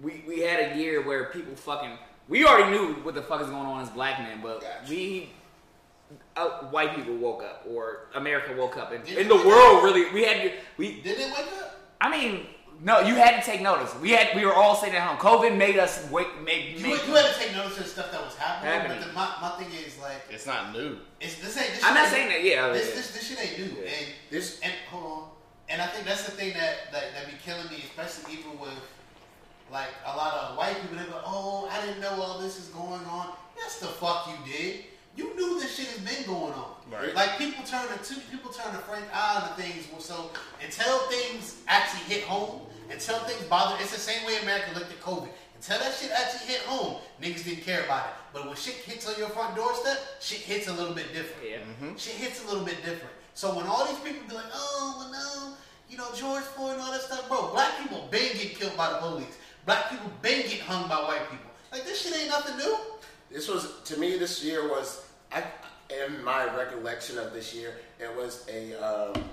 [0.00, 1.98] We we had a year where people fucking.
[2.28, 4.90] We already knew what the fuck is going on as black men, but Gotcha.
[4.90, 5.30] we.
[6.36, 10.10] Uh, white people woke up, or America woke up, and, and the world really.
[10.12, 11.78] We had we Did it wake up?
[12.00, 12.46] I mean,
[12.82, 13.94] no, you had to take notice.
[14.00, 15.18] We had we were all sitting at home.
[15.18, 16.26] COVID made us wait.
[16.44, 18.72] Made, You, made, you had to take notice of the stuff that was happening.
[18.72, 18.98] Happening.
[18.98, 20.98] But the, my, my thing is like, It's not new.
[21.20, 21.70] it's this ain't.
[21.74, 22.44] This I'm not ain't- saying that.
[22.44, 22.94] Yeah, This, yeah.
[22.94, 23.82] this, this shit ain't new.
[23.82, 23.90] Yeah.
[23.90, 25.28] And This and hold on.
[25.70, 28.70] And I think that's the thing that, that that be killing me, especially even with
[29.70, 30.96] like a lot of white people.
[30.96, 34.50] They go, "Oh, I didn't know all this is going on." Yes, the fuck you
[34.52, 34.84] did.
[35.16, 36.70] You knew this shit has been going on.
[36.90, 37.12] Right.
[37.14, 39.84] Like people turn the two people turn the Frank eye to things.
[39.98, 40.30] So
[40.64, 42.60] until things actually hit home,
[42.90, 45.28] until things bother, it's the same way America looked at COVID.
[45.56, 48.12] Until that shit actually hit home, niggas didn't care about it.
[48.32, 51.50] But when shit hits on your front doorstep, shit hits a little bit different.
[51.50, 51.96] Yeah.
[51.96, 53.12] Shit hits a little bit different.
[53.34, 55.56] So when all these people be like, oh, well, no,
[55.90, 58.90] you know, George Floyd and all that stuff, bro, black people been get killed by
[58.90, 59.36] the police.
[59.66, 61.50] Black people been get hung by white people.
[61.72, 62.76] Like, this shit ain't nothing new.
[63.30, 64.16] this was to me.
[64.16, 65.42] This year was I
[65.90, 67.74] in my recollection of this year.
[67.98, 69.24] It was a um,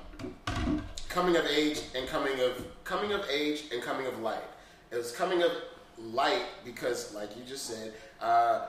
[1.15, 4.43] coming of age and coming of coming of age and coming of light.
[4.91, 5.51] It was coming of
[5.97, 8.65] light because, like you just said, uh,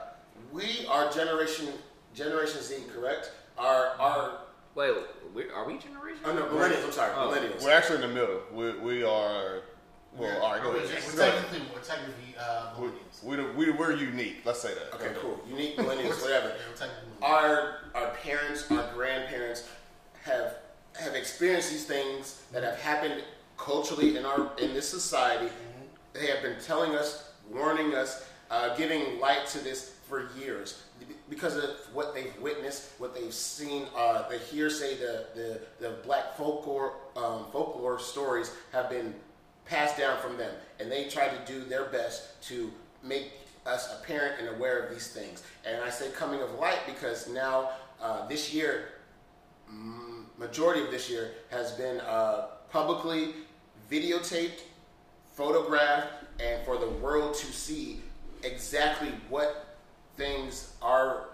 [0.53, 1.67] we are generation
[2.15, 3.31] Generation Z, correct?
[3.57, 4.39] Are are
[4.75, 4.93] Wait,
[5.35, 6.21] we, are we generation?
[6.23, 6.85] oh no millennials?
[6.85, 7.29] I'm sorry, Oh.
[7.29, 7.63] millennials.
[7.63, 8.39] We're actually in the middle.
[8.53, 9.63] We, we are.
[10.15, 11.03] Well, all right, go We're, ahead.
[11.13, 13.55] we're technically, we're technically uh, We, millennials.
[13.55, 14.37] we, we, we're unique.
[14.45, 14.95] Let's say that.
[14.95, 15.39] Okay, cool.
[15.49, 16.49] Unique millennials, whatever.
[16.49, 17.21] Yeah, we're millennials.
[17.21, 19.67] our our parents, our grandparents
[20.23, 20.55] have
[20.99, 23.23] have experienced these things that have happened
[23.57, 25.49] culturally in our in this society.
[26.13, 30.83] They have been telling us, warning us, uh, giving light to this for years
[31.29, 33.87] because of what they've witnessed, what they've seen.
[33.95, 39.13] Uh, the hearsay, the the, the black folklore um, folklore stories have been
[39.65, 42.71] passed down from them, and they try to do their best to
[43.03, 43.31] make
[43.65, 45.43] us apparent and aware of these things.
[45.65, 47.71] And I say coming of light because now
[48.01, 48.89] uh, this year,
[50.37, 53.33] majority of this year has been uh, publicly
[53.91, 54.61] videotaped,
[55.33, 58.01] photographed, and for the world to see
[58.43, 59.77] exactly what
[60.15, 61.29] things our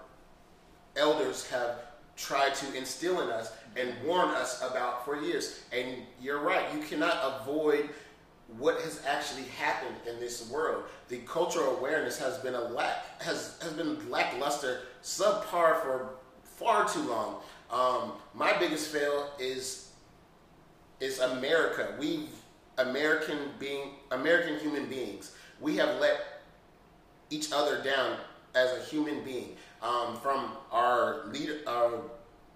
[0.96, 1.80] elders have
[2.16, 5.60] tried to instill in us and warn us about for years.
[5.72, 7.90] And you're right, you cannot avoid
[8.58, 10.84] what has actually happened in this world.
[11.08, 16.10] The cultural awareness has been a lack has has been lackluster, subpar for
[16.42, 17.40] far too long.
[17.70, 19.90] Um, my biggest fail is
[21.00, 21.94] is America.
[21.98, 22.28] We
[22.78, 25.34] American being American human beings.
[25.60, 26.42] We have let
[27.30, 28.16] each other down
[28.54, 29.56] as a human being.
[29.82, 31.90] Um, from our leader, uh,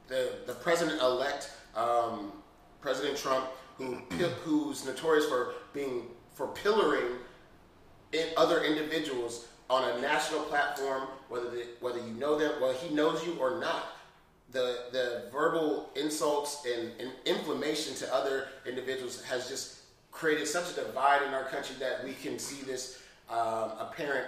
[0.06, 2.32] the the president elect, um,
[2.80, 3.46] President Trump,
[3.76, 3.94] who
[4.44, 6.02] who's notorious for being
[6.34, 7.18] for pillaring
[8.12, 12.94] in other individuals on a national platform, whether the, whether you know them, well, he
[12.94, 13.88] knows you or not.
[14.50, 19.80] The the verbal insults and, and inflammation to other individuals has just
[20.10, 24.26] created such a divide in our country that we can see this um, apparent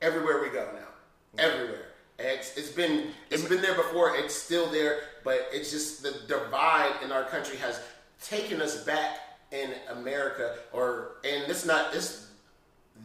[0.00, 1.42] everywhere we go now.
[1.44, 1.86] Everywhere.
[2.18, 4.16] It's, it's been it's been there before.
[4.16, 7.80] It's still there, but it's just the divide in our country has
[8.22, 9.18] taken us back
[9.52, 12.28] in America, or and it's not it's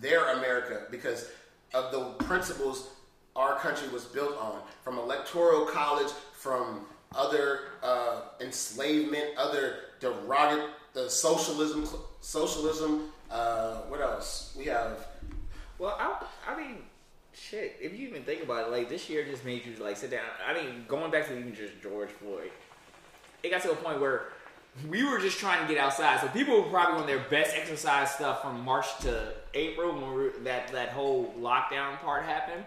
[0.02, 1.30] their America because
[1.74, 2.90] of the principles
[3.36, 11.10] our country was built on, from electoral college, from other uh, enslavement, other derogatory, the
[11.10, 11.88] socialism,
[12.22, 13.12] socialism.
[13.30, 14.56] Uh, what else?
[14.58, 15.08] We have
[15.80, 16.78] Well, I, I mean,
[17.34, 17.76] shit.
[17.82, 20.24] If you even think about it, like this year just made you like sit down.
[20.48, 22.52] I mean, going back to even just George Floyd,
[23.44, 24.30] it got to a point where
[24.90, 26.20] we were just trying to get outside.
[26.22, 30.16] So people were probably on their best exercise stuff from March to April when we
[30.16, 32.64] were, that that whole lockdown part happened,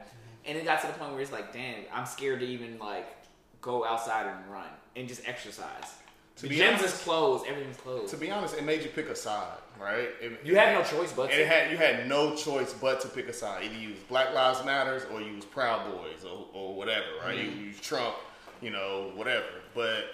[0.48, 3.06] and it got to the point where it's like, damn, I'm scared to even like
[3.60, 5.84] go outside and run and just exercise.
[6.36, 7.46] To the be gyms honest- is closed.
[7.48, 8.10] Everything's closed.
[8.10, 10.08] To be honest, it made you pick a side, right?
[10.20, 11.46] It- you had no choice but it to.
[11.46, 13.64] had you had no choice but to pick a side.
[13.64, 17.36] Either you was Black Lives Matters or you was Proud Boys or, or whatever, right?
[17.38, 17.60] Mm-hmm.
[17.60, 18.14] You use Trump,
[18.62, 19.46] you know, whatever.
[19.74, 20.06] But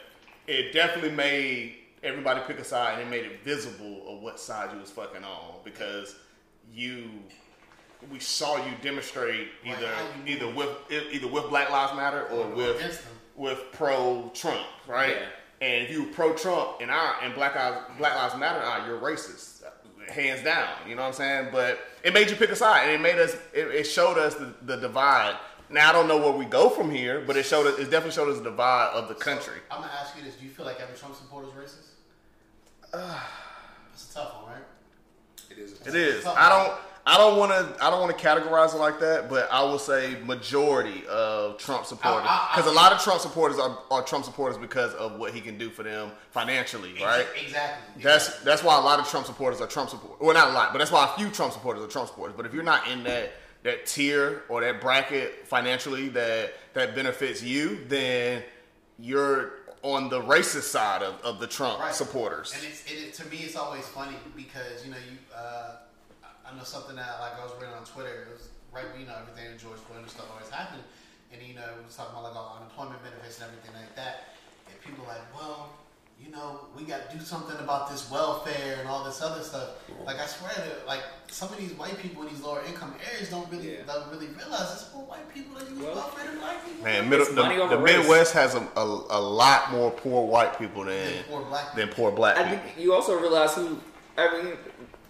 [0.47, 4.71] it definitely made everybody pick a side and it made it visible of what side
[4.75, 6.17] you was fucking on because
[6.75, 7.09] you
[8.11, 12.45] we saw you demonstrate either how you either with either with Black Lives Matter or
[12.45, 15.17] Or with with pro Trump, right?
[15.17, 15.27] Yeah.
[15.67, 18.99] And if you pro Trump and our and Black Lives Black Lives Matter, ah, you're
[18.99, 19.63] racist,
[20.09, 20.69] hands down.
[20.89, 21.49] You know what I'm saying?
[21.53, 23.35] But it made you pick a side, and it made us.
[23.53, 25.37] It, it showed us the, the divide.
[25.71, 27.79] Now I don't know where we go from here, but it showed us.
[27.79, 29.61] It definitely showed us the divide of the country.
[29.71, 31.91] I'm gonna ask you this: Do you feel like every Trump supporter is racist?
[33.95, 34.63] It's a tough one, right?
[35.51, 35.81] it is.
[35.87, 36.27] It is.
[36.27, 36.79] I don't.
[37.07, 37.85] I don't want to.
[37.85, 41.85] I don't want to categorize it like that, but I will say majority of Trump
[41.85, 42.23] supporters,
[42.55, 45.59] because a lot of Trump supporters are, are Trump supporters because of what he can
[45.59, 47.27] do for them financially, right?
[47.35, 48.03] Ex- Exactly.
[48.03, 50.19] That's that's why a lot of Trump supporters are Trump supporters.
[50.21, 52.35] Well, not a lot, but that's why a few Trump supporters are Trump supporters.
[52.37, 53.33] But if you're not in that
[53.65, 58.43] that tier or that bracket financially that that benefits you, then
[58.99, 59.53] you're
[59.83, 61.95] on the racist side of, of the Trump Right.
[61.95, 62.55] supporters.
[62.57, 65.19] And it's, it, it, to me, it's always funny because you know you.
[65.37, 65.73] Uh,
[66.45, 68.29] I- I know something that like I was reading on Twitter.
[68.29, 70.83] It was right, you know, everything in George Floyd and stuff always happened,
[71.33, 74.35] and you know, it was talking about like all unemployment benefits and everything like that.
[74.69, 75.71] And people are like, well,
[76.21, 79.71] you know, we got to do something about this welfare and all this other stuff.
[80.07, 83.31] Like I swear, that, like some of these white people in these lower income areas
[83.31, 83.83] don't really Yeah.
[83.87, 86.85] don't really realize it's more white people that use Well, welfare than black people.
[86.85, 87.81] Man, middle, the, the.
[87.81, 91.89] Midwest has a, a, a lot more poor white people than Than poor black than
[91.89, 92.65] poor black I people.
[92.65, 93.81] think you also realize who.
[94.17, 94.55] I mean,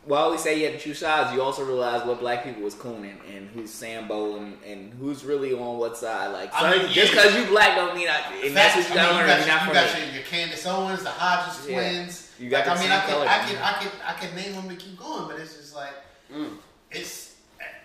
[0.06, 2.74] while we say you had to choose sides, you also realize what black people was
[2.74, 6.28] cooning and who's Sambo and, and who's really on what side.
[6.32, 7.22] Like, I mean, just yeah.
[7.22, 8.20] because you black don't mean I.
[8.44, 9.40] And that's what you gotta I mean, learn.
[9.40, 11.74] You got, you got your, your Candace Owens, the Hodges Yeah.
[11.74, 12.30] twins.
[12.38, 13.26] You got like, I mean, I color.
[13.26, 15.94] I could, I could, I could name them and keep going, but it's just like
[16.32, 16.56] Mm.
[16.90, 17.36] it's.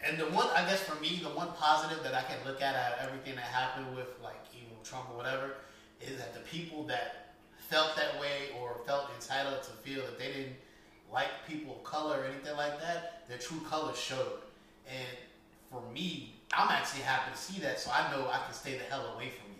[0.07, 2.73] And the one, I guess, for me, the one positive that I can look at
[2.73, 5.55] out of everything that happened with like even Trump or whatever,
[6.01, 7.33] is that the people that
[7.69, 10.55] felt that way or felt entitled to feel that they didn't
[11.11, 14.39] like people of color or anything like that, their true colors showed.
[14.87, 15.07] And
[15.71, 18.83] for me, I'm actually happy to see that, so I know I can stay the
[18.85, 19.55] hell away from you.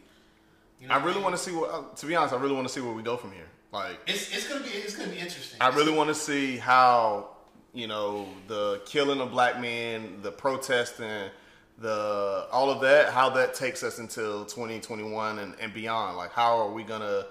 [0.81, 1.23] You know I really mean?
[1.23, 1.69] want to see what.
[1.71, 3.47] uh, To be honest, I really want to see where we go from here.
[3.71, 5.61] Like, It's, it's gonna be it's gonna be interesting.
[5.61, 7.29] I really want to see how
[7.73, 11.29] you know the killing of black men, the protesting,
[11.77, 16.17] the all of that, how that takes us until 2021 and, and beyond.
[16.17, 17.25] Like, how are we gonna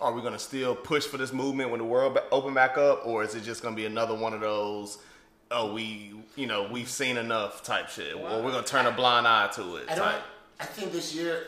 [0.00, 3.22] are we gonna still push for this movement when the world open back up, or
[3.22, 4.98] is it just gonna be another one of those?
[5.50, 9.26] Oh, we you know we've seen enough type shit, or we're gonna turn a blind
[9.26, 9.90] eye to it.
[9.90, 10.22] I type.
[10.60, 11.44] I think this year,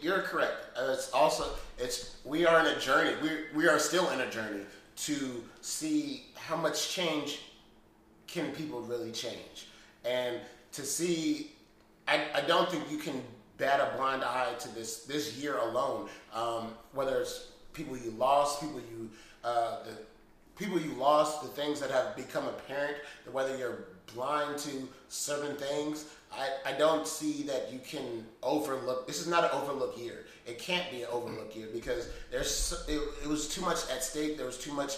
[0.00, 0.76] you're correct.
[0.76, 3.14] Uh, it's also it's we are in a journey.
[3.22, 4.64] We we are still in a journey
[4.96, 7.40] to see how much change
[8.26, 9.68] can people really change,
[10.04, 10.40] and
[10.72, 11.50] to see.
[12.06, 13.22] I, I don't think you can
[13.56, 16.08] bat a blind eye to this this year alone.
[16.34, 19.10] Um, whether it's people you lost, people you
[19.44, 19.92] uh, the
[20.56, 22.96] people you lost, the things that have become apparent,
[23.30, 23.84] whether you're
[24.14, 29.06] blind to certain things, I, I don't see that you can overlook.
[29.06, 30.24] This is not an overlook year.
[30.46, 34.36] It can't be an overlook year because there's it, it was too much at stake.
[34.36, 34.96] There was too much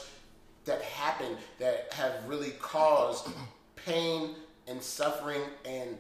[0.65, 3.29] that happened that have really caused
[3.77, 4.35] pain
[4.67, 5.97] and suffering and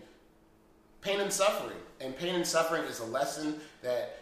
[1.00, 1.76] pain and suffering.
[2.00, 4.20] And pain and suffering is a lesson that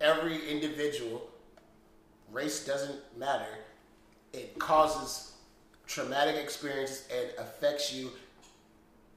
[0.00, 1.28] every individual,
[2.32, 3.46] race doesn't matter,
[4.32, 5.32] it causes
[5.86, 8.10] traumatic experiences and affects you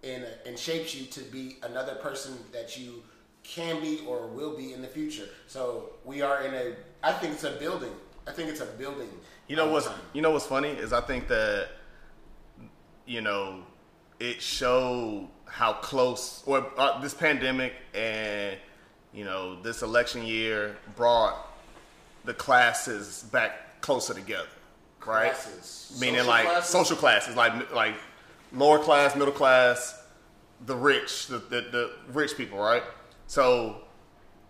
[0.04, 3.02] and and shapes you to be another person that you
[3.44, 5.28] can be or will be in the future.
[5.48, 6.74] So we are in a.
[7.04, 7.92] I think it's a building.
[8.28, 9.10] I think it's a building.
[9.48, 10.00] You know what's time.
[10.14, 11.70] you know what's funny is I think that
[13.06, 13.64] you know
[14.20, 18.58] it showed how close or uh, this pandemic and
[19.14, 21.55] you know this election year brought
[22.26, 24.48] the classes back closer together,
[25.06, 25.32] right?
[25.34, 25.98] Classes.
[26.00, 26.70] Meaning Social like classes?
[26.70, 27.96] social classes, like like
[28.52, 30.04] lower class, middle class,
[30.66, 32.84] the rich, the, the the rich people, right?
[33.28, 33.78] So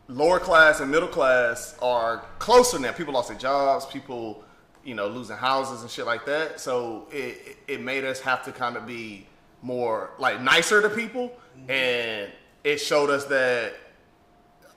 [0.07, 2.91] lower class and middle class are closer now.
[2.91, 4.43] People lost their jobs, people,
[4.84, 6.60] you know, losing houses and shit like that.
[6.60, 9.27] So it it made us have to kind of be
[9.61, 11.72] more like nicer to people, mm-hmm.
[11.72, 12.31] and
[12.64, 13.73] it showed us that.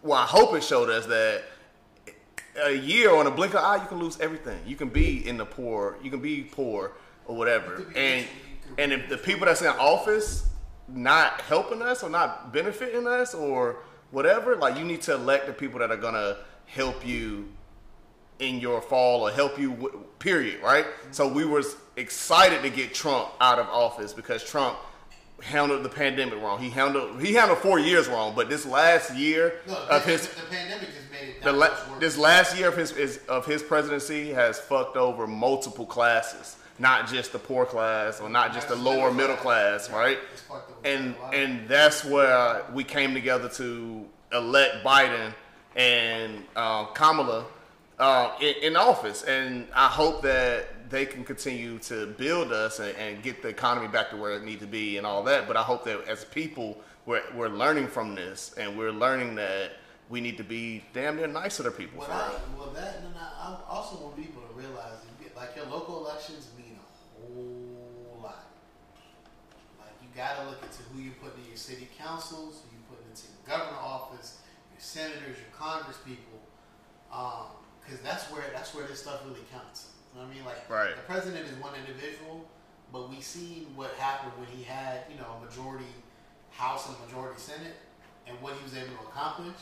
[0.02, 1.42] Well, I hope it showed us that
[2.62, 4.58] a year on a blink of an eye, you can lose everything.
[4.66, 6.92] You can be in the poor, you can be poor
[7.26, 8.26] or whatever, and
[8.76, 10.46] and if the people that's in office
[10.88, 13.76] not helping us or not benefiting us or
[14.10, 16.36] whatever, like you need to elect the people that are gonna
[16.66, 17.48] help you
[18.38, 20.04] in your fall or help you.
[20.18, 20.62] Period.
[20.62, 20.86] Right.
[21.10, 24.78] So we was excited to get Trump out of office because Trump
[25.42, 26.58] handled the pandemic wrong.
[26.60, 30.42] He handled he handled four years wrong, but this last year No, of his the,
[30.50, 34.58] pandemic just made it la- this last year of his, his of his presidency has
[34.58, 39.36] fucked over multiple classes, not just the poor class or not just the lower middle
[39.36, 39.86] class.
[39.88, 40.18] class, right?
[40.32, 45.32] It's fucked over And and that's where we came together to elect Biden
[45.76, 47.44] and uh, Kamala
[48.00, 52.96] uh, in, in office, and I hope that they can continue to build us and,
[52.96, 55.46] and get the economy back to where it needs to be and all that.
[55.46, 59.72] But I hope that as people, we're, we're learning from this, and we're learning that
[60.08, 62.00] we need to be damn near nicer to people.
[62.00, 64.98] Well, I, well, that and I, I also want people to realize
[65.36, 68.46] like your local elections mean a whole lot.
[69.78, 72.82] Like you got to look into who you put in your city councils, who you
[72.90, 74.38] put into your governor office,
[74.72, 76.42] your senators, your congress people,
[77.12, 79.92] um, because that's where that's where this stuff really counts.
[80.18, 80.46] You know what I mean?
[80.46, 80.96] Like Right.
[80.96, 82.44] the president is one individual,
[82.92, 85.86] but we seen what happened when he had you know a majority
[86.50, 87.76] House and a majority Senate,
[88.26, 89.54] and what he was able to accomplish.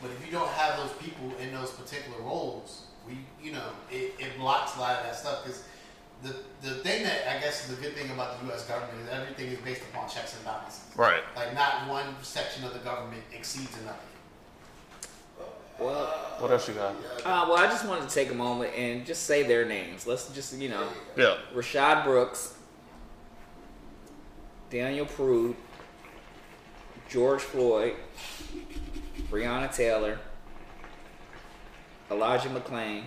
[0.00, 4.14] But if you don't have those people in those particular roles, we, you know, it,
[4.18, 5.44] it blocks a lot of that stuff.
[5.44, 5.64] Because
[6.22, 8.66] the the thing that I guess is the good thing about the U.S.
[8.66, 10.84] government is everything is based upon checks and balances.
[10.96, 11.20] Right.
[11.36, 13.98] Like not one section of the government exceeds another.
[15.78, 16.06] Well,
[16.38, 16.90] What else you got?
[17.24, 20.06] uh, well, I just wanted to take a moment and just say their names.
[20.06, 20.86] Let's just, you know,
[21.16, 21.36] Yeah.
[21.54, 22.54] Rayshard Brooks,
[24.70, 25.56] Daniel Prude,
[27.08, 27.94] George Floyd,
[29.30, 30.18] Breonna Taylor,
[32.10, 33.04] Elijah McClain.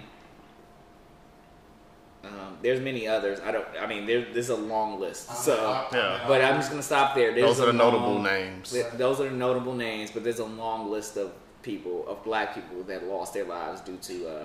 [2.23, 3.39] Um, there's many others.
[3.39, 3.65] I don't.
[3.79, 5.29] I mean, there, there's a long list.
[5.45, 6.25] So, Yeah.
[6.27, 7.33] but I'm just gonna stop there.
[7.33, 8.71] There's Those are a the notable names.
[8.71, 11.31] th- those are the notable names, but there's a long list of
[11.61, 14.43] people, of black people that lost their lives due to uh,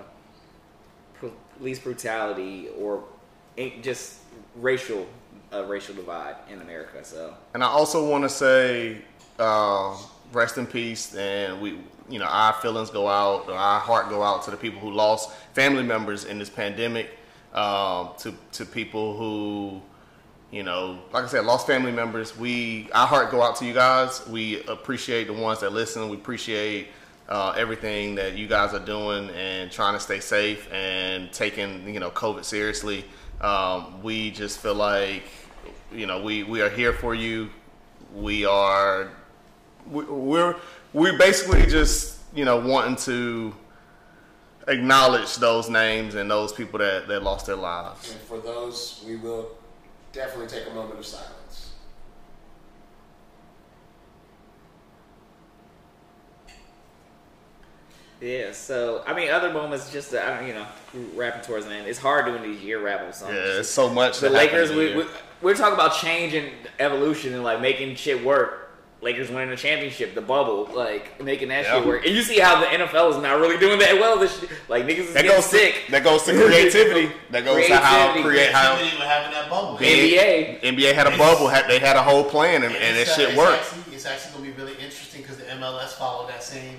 [1.59, 3.05] police brutality or
[3.82, 4.18] just
[4.56, 5.06] racial,
[5.52, 7.05] uh, racial divide in America.
[7.05, 9.02] So, And I also want to say,
[9.39, 9.97] um,
[10.32, 11.78] rest in peace, and we,
[12.09, 15.30] you know, our feelings go out, our heart go out to the people who lost
[15.55, 17.10] family members in this pandemic,
[17.55, 19.80] um, to to people who,
[20.51, 22.36] you know, like I said, lost family members.
[22.36, 24.26] We, our heart go out to you guys.
[24.26, 26.09] We appreciate the ones that listen.
[26.09, 26.89] We appreciate.
[27.32, 31.98] Uh, everything that you guys are doing and trying to stay safe and taking you
[31.98, 33.06] know COVID seriously,
[33.40, 35.24] um, we just feel like
[35.90, 37.48] you know we we are here for you
[38.14, 39.09] we are
[39.86, 40.56] we- we're
[40.92, 43.54] we're basically just you know wanting to
[44.68, 49.16] acknowledge those names and those people that that lost their lives And for those, we
[49.16, 49.44] will
[50.12, 51.32] definitely take a moment of silence.
[58.23, 58.53] Yeah.
[58.53, 60.66] So, I mean, other moments, just uh, I don't, you know,
[61.15, 61.86] wrapping towards the end.
[61.86, 63.35] It's hard doing these year wrap songs.
[63.35, 65.05] yeah it's so much the Lakers, we, we
[65.43, 68.59] we're talking about change and evolution and like making shit work.
[69.01, 71.78] Lakers winning the championship, the bubble, like making that Yeah.
[71.78, 72.07] shit work.
[72.07, 74.16] And you see how the NFL is not really doing that well.
[74.16, 74.49] This shit.
[74.69, 75.86] like niggas is that getting goes sick.
[75.86, 78.23] to, that goes to creativity that goes to how Creativity.
[78.28, 79.77] create how Creativity with having that bubble.
[79.78, 80.61] NBA.
[80.62, 83.15] NBA had a bubble had, they had a whole plan and, and it It's, uh,
[83.16, 86.28] shit it's worked Actually, it's actually going to be really interesting because the MLS followed
[86.31, 86.77] that same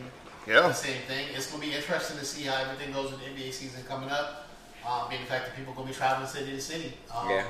[0.47, 1.27] yeah the same thing.
[1.35, 4.09] It's going to be interesting to see how everything goes with the NBA season coming
[4.09, 4.47] up.
[4.87, 6.93] Um, being the fact that people are going to be traveling city to city.
[7.15, 7.45] Um, Yeah.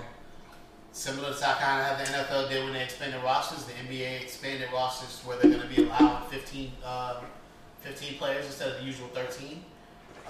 [0.92, 2.12] Similar to how kind of how the
[2.46, 5.82] NFL did when they expanded rosters, the NBA expanded rosters where they're going to be
[5.84, 7.16] allowing 15, um,
[7.82, 9.66] 15 players instead of the usual 13.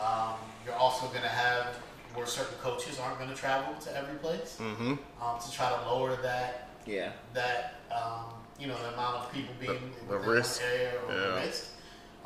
[0.01, 0.35] Um,
[0.65, 1.75] you're also going to have
[2.15, 5.81] where certain coaches aren't going to travel to every place mm-hmm um, to try to
[5.89, 7.11] lower that Yeah.
[7.33, 10.61] that um, you know the amount of people being The- the risk.
[10.61, 11.19] area or Yeah.
[11.27, 11.65] the risk.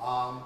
[0.03, 0.43] Um,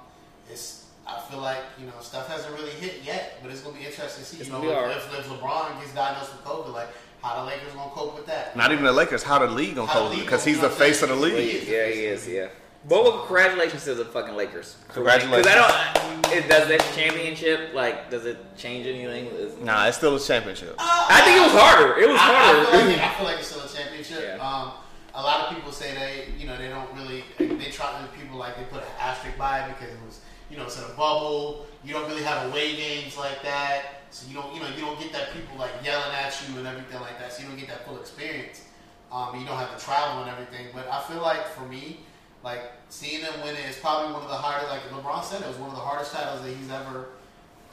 [0.50, 3.86] it's I feel like you know stuff hasn't really hit yet, but it's gonna be
[3.86, 4.38] interesting to see.
[4.40, 6.88] It's you know, if, if LeBron gets diagnosed with COVID, like
[7.22, 8.56] how the Lakers gonna cope with that?
[8.56, 9.24] Not even the Lakers.
[9.24, 11.32] How the league gonna cope with cope league because he's the face of the with
[11.32, 11.38] that?
[11.38, 11.68] league.
[11.68, 12.28] Yeah, he is.
[12.28, 12.48] Yeah.
[12.88, 14.76] But well, congratulations to the fucking Lakers.
[14.90, 15.46] Congratulations.
[15.48, 16.34] I don't.
[16.34, 18.10] It, does that championship like?
[18.10, 19.28] Does it change anything?
[19.28, 20.76] Is- Nah, it's still a championship.
[20.80, 22.00] I think it was harder.
[22.00, 22.66] It was I, I, harder.
[22.72, 24.24] feel like, I feel like it's still a championship.
[24.24, 24.48] Yeah.
[24.48, 24.72] Um,
[25.14, 27.24] a lot of people say they, you know, they don't really.
[27.38, 30.20] They try to people like they put an asterisk by it because it was,
[30.50, 31.66] you know, it's in a bubble.
[31.84, 35.00] You don't really have away games like that, so you don't, you know, you don't
[35.00, 37.32] get that people like yelling at you and everything like that.
[37.32, 38.64] So you don't get that full experience.
[39.12, 40.68] Um, you don't have to travel and everything.
[40.74, 42.02] But I feel like for me,
[42.44, 44.70] like seeing them win it is probably one of the hardest.
[44.72, 47.10] Like LeBron said, it was one of the hardest titles that he's ever,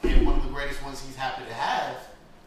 [0.03, 1.97] and one of the greatest ones he's happy to have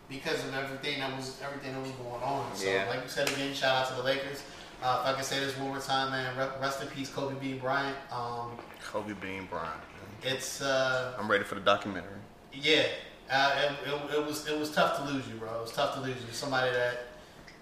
[0.08, 2.54] because of everything that was everything that was going on.
[2.54, 2.86] So, Yeah.
[2.88, 4.42] like you said again, shout out to the Lakers.
[4.82, 7.54] Uh, if I can say this one more time, man, rest in peace, Kobe B.
[7.54, 7.96] Bryant.
[8.10, 8.50] Um,
[8.84, 9.80] Kobe Bean Bryant.
[10.22, 12.18] it's uh, I'm ready for the documentary.
[12.52, 12.86] yeah,
[13.30, 15.54] uh, it, it, it was it was tough to lose you, bro.
[15.56, 16.32] It was tough to lose you.
[16.32, 17.06] Somebody that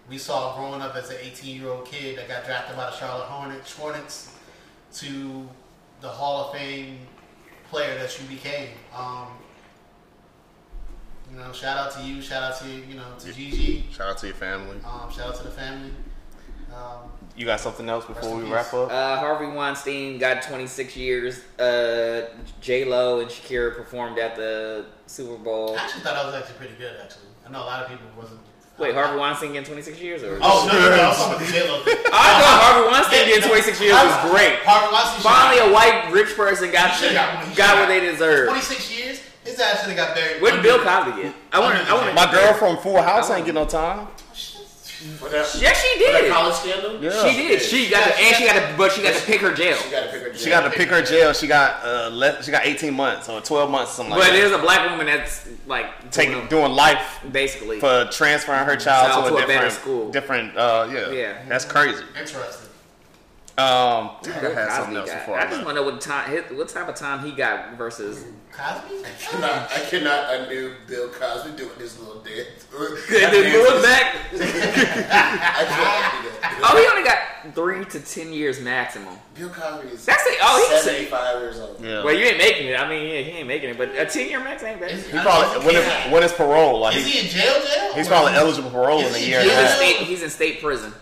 [0.09, 2.97] we saw growing up as an 18 year old kid that got drafted by the
[2.97, 4.35] Charlotte Hornets, Hornets
[4.95, 5.47] to
[6.01, 7.01] the Hall of Fame
[7.69, 8.71] player that you became.
[8.97, 9.29] Um,
[11.31, 12.21] you know, shout out to you.
[12.23, 13.85] Shout out to you know to Gigi.
[13.93, 14.79] Shout out to your family.
[14.85, 15.93] Um, shout out to the family.
[16.75, 18.91] Um, You got something else before we wrap up?
[18.91, 21.41] Uh, Harvey Weinstein got 26 years.
[21.59, 22.29] Uh,
[22.61, 25.77] J Lo and Shakira performed at the Super Bowl.
[25.77, 26.97] I actually thought that was actually pretty good.
[27.03, 28.41] Actually, I know a lot of people wasn't.
[28.79, 31.03] Wait, Harvey Weinstein getting 26 years, or Oh no, no, no!
[31.03, 31.97] I was talking about the J-Lo thing.
[32.13, 34.57] I thought Harvey Weinstein Yeah, getting no, 26 years was great.
[34.65, 35.21] Harvey Weinstein.
[35.21, 38.49] Finally, a white rich person got He got got what they deserve.
[38.49, 39.21] 26 years.
[39.45, 40.41] His ass should have got buried.
[40.41, 41.35] What did Bill Cosby get?
[41.53, 41.77] I want.
[41.77, 42.15] I want.
[42.15, 44.09] My girl from Full House ain't get no time.
[45.19, 46.31] For that, Yes, she for did.
[46.33, 47.03] college scandal?
[47.03, 47.11] Yeah.
[47.27, 47.63] She did.
[47.63, 49.77] She got to, and she got to, but she got to pick her jail.
[49.79, 50.35] She got to pick her.
[50.37, 51.33] She got to pick her jail.
[51.33, 54.33] She got uh, le- she got 18 months or 12 months, something like But that.
[54.37, 57.81] there's a black woman that's like Taking doing doing life basically.
[57.81, 60.11] for transferring her child, Child to, to a a better different school.
[60.11, 61.43] Different, uh, yeah, Yeah.
[61.49, 62.05] that's crazy.
[62.19, 62.69] Interesting.
[63.61, 66.31] Um, I Bill had something else before I I just want to know what time,
[66.31, 68.25] his- what type of time he got versus.
[68.53, 68.95] Cosby?
[69.05, 72.67] I cannot, I cannot undo Bill Cosby doing this little dance.
[72.73, 74.17] And then going back.
[74.33, 76.61] I can't undo that.
[76.63, 79.17] Oh, he only got three to ten years maximum.
[79.35, 80.39] Bill Cosby is That's it.
[80.43, 81.81] Oh, he's 75 years old.
[81.81, 82.05] Yeah.
[82.05, 82.79] Well, you ain't making it.
[82.81, 83.79] I mean, yeah, he ain't making it.
[83.79, 84.91] But a ten year max ain't bad.
[84.93, 86.81] Is- he probably when is when is parole?
[86.81, 87.55] Like Is he, he in jail?
[87.65, 87.95] Jail?
[87.95, 89.97] he's Or probably eligible for parole in a year He's in state.
[89.99, 90.93] He's in state prison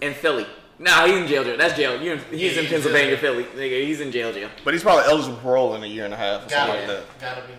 [0.00, 0.46] in Philly.
[0.78, 1.42] Nah, he's in jail.
[1.44, 1.56] jail.
[1.56, 2.00] That's jail.
[2.02, 3.20] You in, he's Yeah, in he's Pennsylvania, jail.
[3.20, 3.44] Philly.
[3.44, 4.50] Nigga, he's in jail, jail.
[4.64, 6.86] But he's probably eligible for parole in a year and a half or Gotta something
[6.86, 6.92] be.
[6.94, 7.20] like that.
[7.20, 7.54] Gotta be.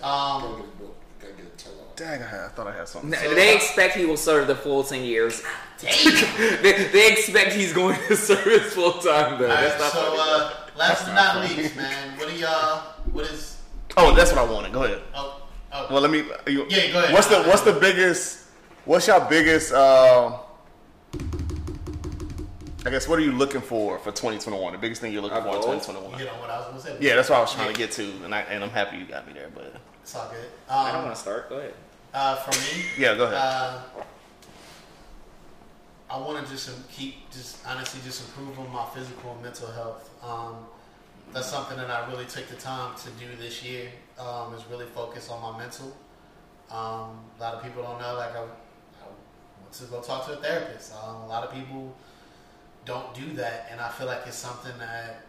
[0.00, 0.96] Gotta Um, gotta get a book.
[1.20, 1.78] Gotta get a tell on.
[1.96, 3.10] Dang, I, I thought I had something.
[3.10, 3.34] No, to say.
[3.34, 5.42] they expect he will serve the full ten years.
[5.80, 6.62] Damn.
[6.62, 9.48] they, they expect he's going to serve his full time though.
[9.48, 12.82] All right, That's not so, uh, last but not least, man, what do y'all?
[13.12, 13.60] What is?
[13.96, 14.72] Oh, that's what I wanted.
[14.72, 15.02] Go ahead.
[15.14, 15.86] Oh, oh.
[15.90, 16.18] Well, let me.
[16.46, 17.12] You, Yeah, go ahead.
[17.12, 18.42] What's the What's the biggest?
[18.84, 19.72] What's your biggest?
[19.72, 20.38] Uh,
[22.86, 24.72] I guess what are you looking for for 2021?
[24.72, 26.18] The biggest thing you're looking Our for in 2021?
[26.18, 26.96] you know what I was gonna say.
[27.00, 29.06] Yeah, that's what I was trying to get to, and I and I'm happy you
[29.06, 29.48] got me there.
[29.54, 30.44] But It's all good.
[30.68, 31.48] I don't Um, want to start.
[31.48, 31.74] Go ahead.
[32.12, 33.36] uh, for me, yeah, go ahead.
[33.36, 33.80] uh,
[36.10, 40.10] I want to just keep, just honestly, just improve on my physical and mental health.
[40.22, 40.66] Um,
[41.32, 43.88] that's something that I really took the time to do this year.
[44.18, 45.86] Um, is really focus on my mental.
[46.70, 50.34] Um, a lot of people don't know, like I, I went to go talk to
[50.34, 50.92] a therapist.
[50.94, 51.96] Um, a lot of people
[52.84, 55.20] don't do that, and I feel like it's something that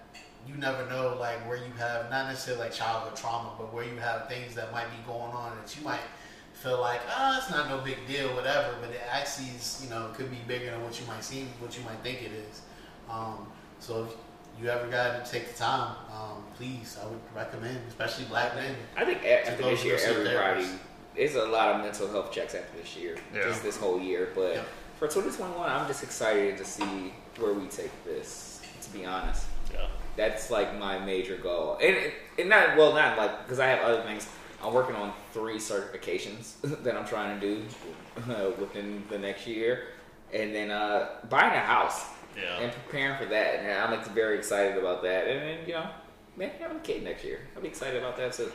[0.48, 3.98] you never know, like where you have not necessarily like childhood trauma, but where you
[3.98, 6.02] have things that might be going on that you might
[6.54, 8.76] feel like, oh, it's not no big deal, whatever.
[8.80, 11.76] But it actually is, you know, could be bigger than what you might see, what
[11.78, 12.62] you might think it is.
[13.10, 13.48] Um,
[13.80, 18.26] so if you ever got to take the time, um, please, I would recommend, especially
[18.26, 18.76] black men.
[18.96, 20.74] I think a- after go this year, a everybody therapist.
[21.16, 23.44] there's a lot of mental health checks after this year, Yeah.
[23.44, 24.30] just this whole year.
[24.36, 24.62] But Yeah.
[25.00, 28.62] for 2021, I'm just excited to see where we take this.
[28.82, 29.88] To be honest, yeah.
[30.16, 31.96] that's like my major goal, and
[32.38, 34.28] and not well, not like because I have other things.
[34.64, 36.54] I'm working on three certifications
[36.84, 37.64] that I'm trying to do
[38.32, 39.88] uh, within the next year,
[40.34, 42.06] and then uh, buying a house
[42.38, 42.60] Yeah.
[42.60, 43.60] and preparing for that.
[43.60, 45.88] And I'm like, very excited about that, and then you know,
[46.38, 47.40] maybe having a kid next year.
[47.56, 48.52] I'll be excited about that too.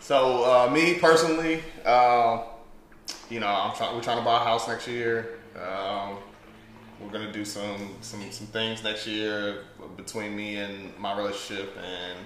[0.00, 2.40] So uh, me personally, um,
[3.30, 3.94] you know, I'm trying.
[3.94, 5.38] We're trying to buy a house next year.
[5.56, 6.18] Um,
[7.00, 9.64] we're gonna do some some some things next year
[9.96, 12.18] between me and my relationship and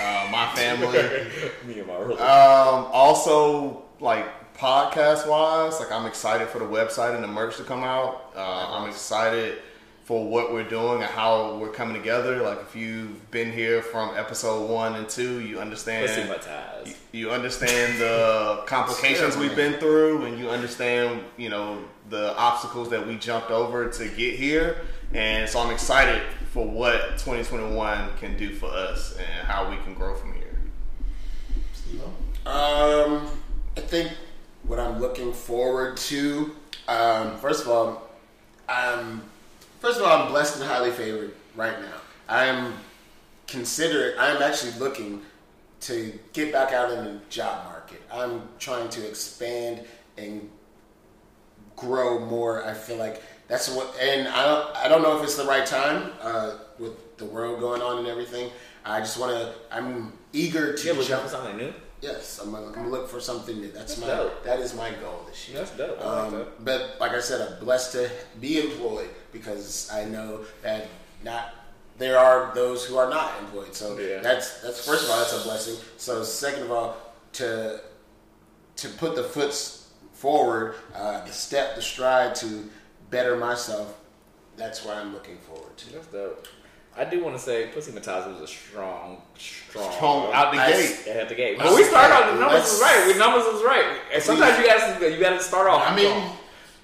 [0.00, 0.98] uh, my family.
[1.66, 4.26] Me and my Um, also, like
[4.56, 8.32] podcast wise, like I'm excited for the website and the merch to come out.
[8.36, 9.58] Uh, I'm excited
[10.04, 12.42] for what we're doing and how we're coming together.
[12.42, 16.04] Like if you've been here from episode one and two, you understand.
[16.06, 16.86] Let's see my ties.
[16.88, 21.78] you- you understand the complications we've been through and you understand you know
[22.12, 24.76] the obstacles that we jumped over to get here
[25.14, 26.22] and so i'm excited
[26.52, 30.42] for what 2021 can do for us and how we can grow from here
[32.46, 33.28] Um,
[33.76, 34.10] I think
[34.64, 36.50] what I'm looking forward to.
[36.88, 38.08] Um, first of all,
[38.68, 39.22] I'm
[39.80, 41.94] first of all I'm blessed and highly favored right now.
[42.28, 42.74] I'm
[43.46, 45.22] consider I'm actually looking
[45.82, 48.02] to get back out in the job market.
[48.12, 49.84] I'm trying to expand
[50.16, 50.48] and
[51.76, 52.64] grow more.
[52.66, 55.66] I feel like that's what, and I don't, I don't know if it's the right
[55.66, 58.50] time uh, with the world going on and everything.
[58.84, 59.54] I just want to.
[59.70, 61.00] I'm eager to jump.
[61.02, 61.72] jump for something new?
[62.00, 63.70] Yes, I'm gonna, I'm gonna look for something new.
[63.70, 64.42] That's, That's my dope.
[64.44, 65.58] that is my goal this year.
[65.58, 65.98] That's dope.
[65.98, 66.64] Like Um, that.
[66.64, 70.88] but like I said, I'm blessed to be employed because I know that
[71.22, 71.54] not
[71.98, 73.72] there are those who are not employed.
[73.72, 74.18] So Yeah.
[74.20, 75.76] that's that's first of all that's a blessing.
[75.96, 76.96] So second of all,
[77.34, 77.80] to
[78.76, 79.81] to put the foots
[80.26, 82.70] forward, uh, the step, the stride to
[83.10, 83.98] better myself.
[84.56, 85.92] That's what I'm looking forward to.
[85.92, 86.46] That's dope.
[86.96, 90.70] I do want to say Pussy Mataza was a strong, strong, Strong out the I-
[90.72, 91.06] gate.
[91.08, 91.58] at the gate.
[91.58, 93.12] Let's- But we started off the numbers let's- was right.
[93.12, 93.84] The numbers was right.
[94.14, 95.82] And sometimes you gotta you gotta start off.
[95.90, 96.36] I mean, strong.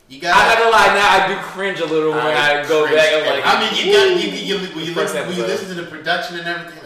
[0.08, 0.58] you I'm not got.
[0.58, 0.94] gonna lie.
[0.98, 3.14] Now I do cringe a little when I I, go cringe back.
[3.14, 5.68] I'm like, I mean, you got you, you, when you First listen when you listen
[5.68, 6.77] to the production and everything.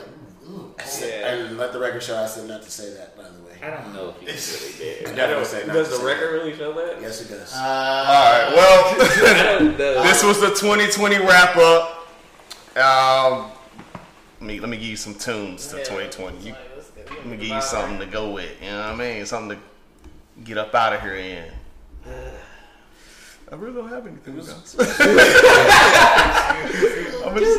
[0.79, 1.07] Like, ooh, ooh, oh.
[1.07, 1.35] Yeah.
[1.35, 3.17] And let the record show I said not to say that.
[3.17, 5.07] By the way, I don't know if he really did.
[5.07, 6.33] I I definitely don't- say Does to the say record that.
[6.35, 7.01] really show that?
[7.01, 7.53] yes, it does.
[7.55, 10.03] Uh, all right well I don't know.
[10.03, 12.09] this was the 2020 wrap up
[12.77, 13.51] um
[14.41, 16.55] let me, let me give you some tunes to 2020 you,
[17.09, 19.63] let me give you something to go with you know what i mean something to
[20.45, 21.45] get up out of here in
[23.51, 24.75] I really don't have anything else.
[24.81, 24.87] I'm
[27.39, 27.59] just,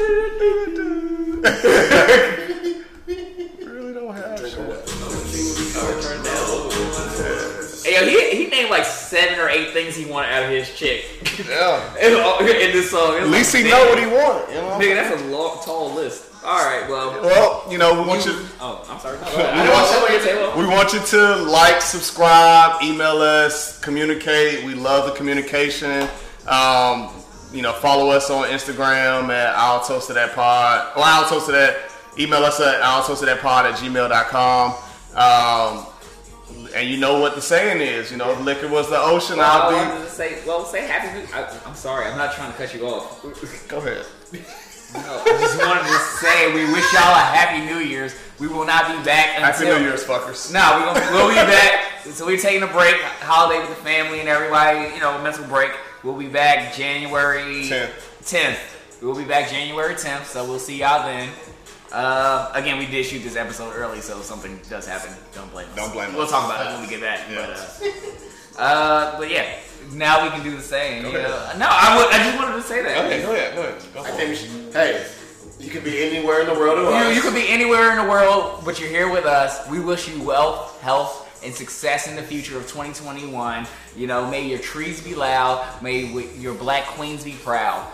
[7.94, 11.06] Yo, he, he named like seven or eight things he wanted out of his chick
[11.48, 11.96] Yeah.
[12.02, 13.18] in, in this song.
[13.18, 14.78] At least he know what he want, you know.
[14.80, 16.26] Nigga, that's a long, tall list.
[16.44, 17.22] All right, well.
[17.22, 18.34] Well, you know, we want you.
[18.60, 19.18] Oh, I'm sorry.
[19.24, 19.54] No, go ahead.
[19.58, 20.60] I don't want to say what you're saying.
[20.60, 24.66] We want you to like, subscribe, email us, communicate.
[24.66, 26.08] We love the communication.
[26.48, 27.10] Um,
[27.54, 30.98] you know, follow us on Instagram at I'll Toast to That Pod.
[30.98, 31.78] Or I'll Toast to That.
[32.20, 34.72] Email us at I'll Toast to That Pod at gmail.com.
[35.16, 35.86] Um,
[36.76, 38.12] and you know what the saying is.
[38.12, 41.18] You know, liquor was the ocean, Well, I I'll wanted to say, well, say happy.
[41.20, 43.22] New- I, I'm sorry, I'm not trying to cut you off.
[43.68, 44.06] Go ahead.
[44.94, 48.14] No, I just wanted to say we wish y'all a happy New Year's.
[48.40, 50.54] We will not be back Happy until New Year's, fuckers.
[50.54, 52.02] No, we gonna, we'll be back.
[52.12, 54.94] So we're taking a break, holiday with the family and everybody.
[54.94, 55.72] You know, mental break.
[56.04, 57.90] We'll be back January 10th.
[58.22, 59.02] 10th.
[59.02, 60.26] We'll be back January 10th.
[60.26, 61.30] So we'll see y'all then.
[61.94, 65.70] Uh, again, we did shoot this episode early, so if something does happen, don't blame
[65.70, 65.76] us.
[65.76, 66.16] Don't blame us.
[66.16, 67.20] We'll talk about it when we get back.
[67.30, 67.46] Yeah.
[67.46, 69.60] But, uh, uh, but yeah,
[69.94, 71.04] now we can do the same.
[71.04, 71.52] Go you know?
[71.58, 73.06] No, I, would, I just wanted to say that.
[73.06, 73.56] Okay, go ahead.
[73.56, 73.82] Go ahead.
[73.94, 74.74] Go I think we should.
[74.74, 75.06] Hey,
[75.60, 77.16] you could be anywhere in the world at You, once.
[77.16, 79.70] you could be anywhere in the world, but you're here with us.
[79.70, 83.68] We wish you wealth, health, and success in the future of 2021.
[83.96, 85.64] You know, may your trees be loud.
[85.84, 87.88] May w- your black queens be proud.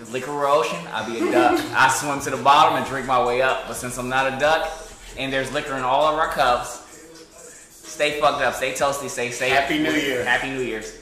[0.00, 1.60] If liquor ocean, I'd be a duck.
[1.74, 3.68] I swim to the bottom and drink my way up.
[3.68, 4.70] But since I'm not a duck,
[5.18, 6.86] and there's liquor in all of our cups,
[7.86, 9.52] stay fucked up, stay toasty, stay safe.
[9.52, 10.24] Happy New Year.
[10.24, 10.99] Happy New Year's.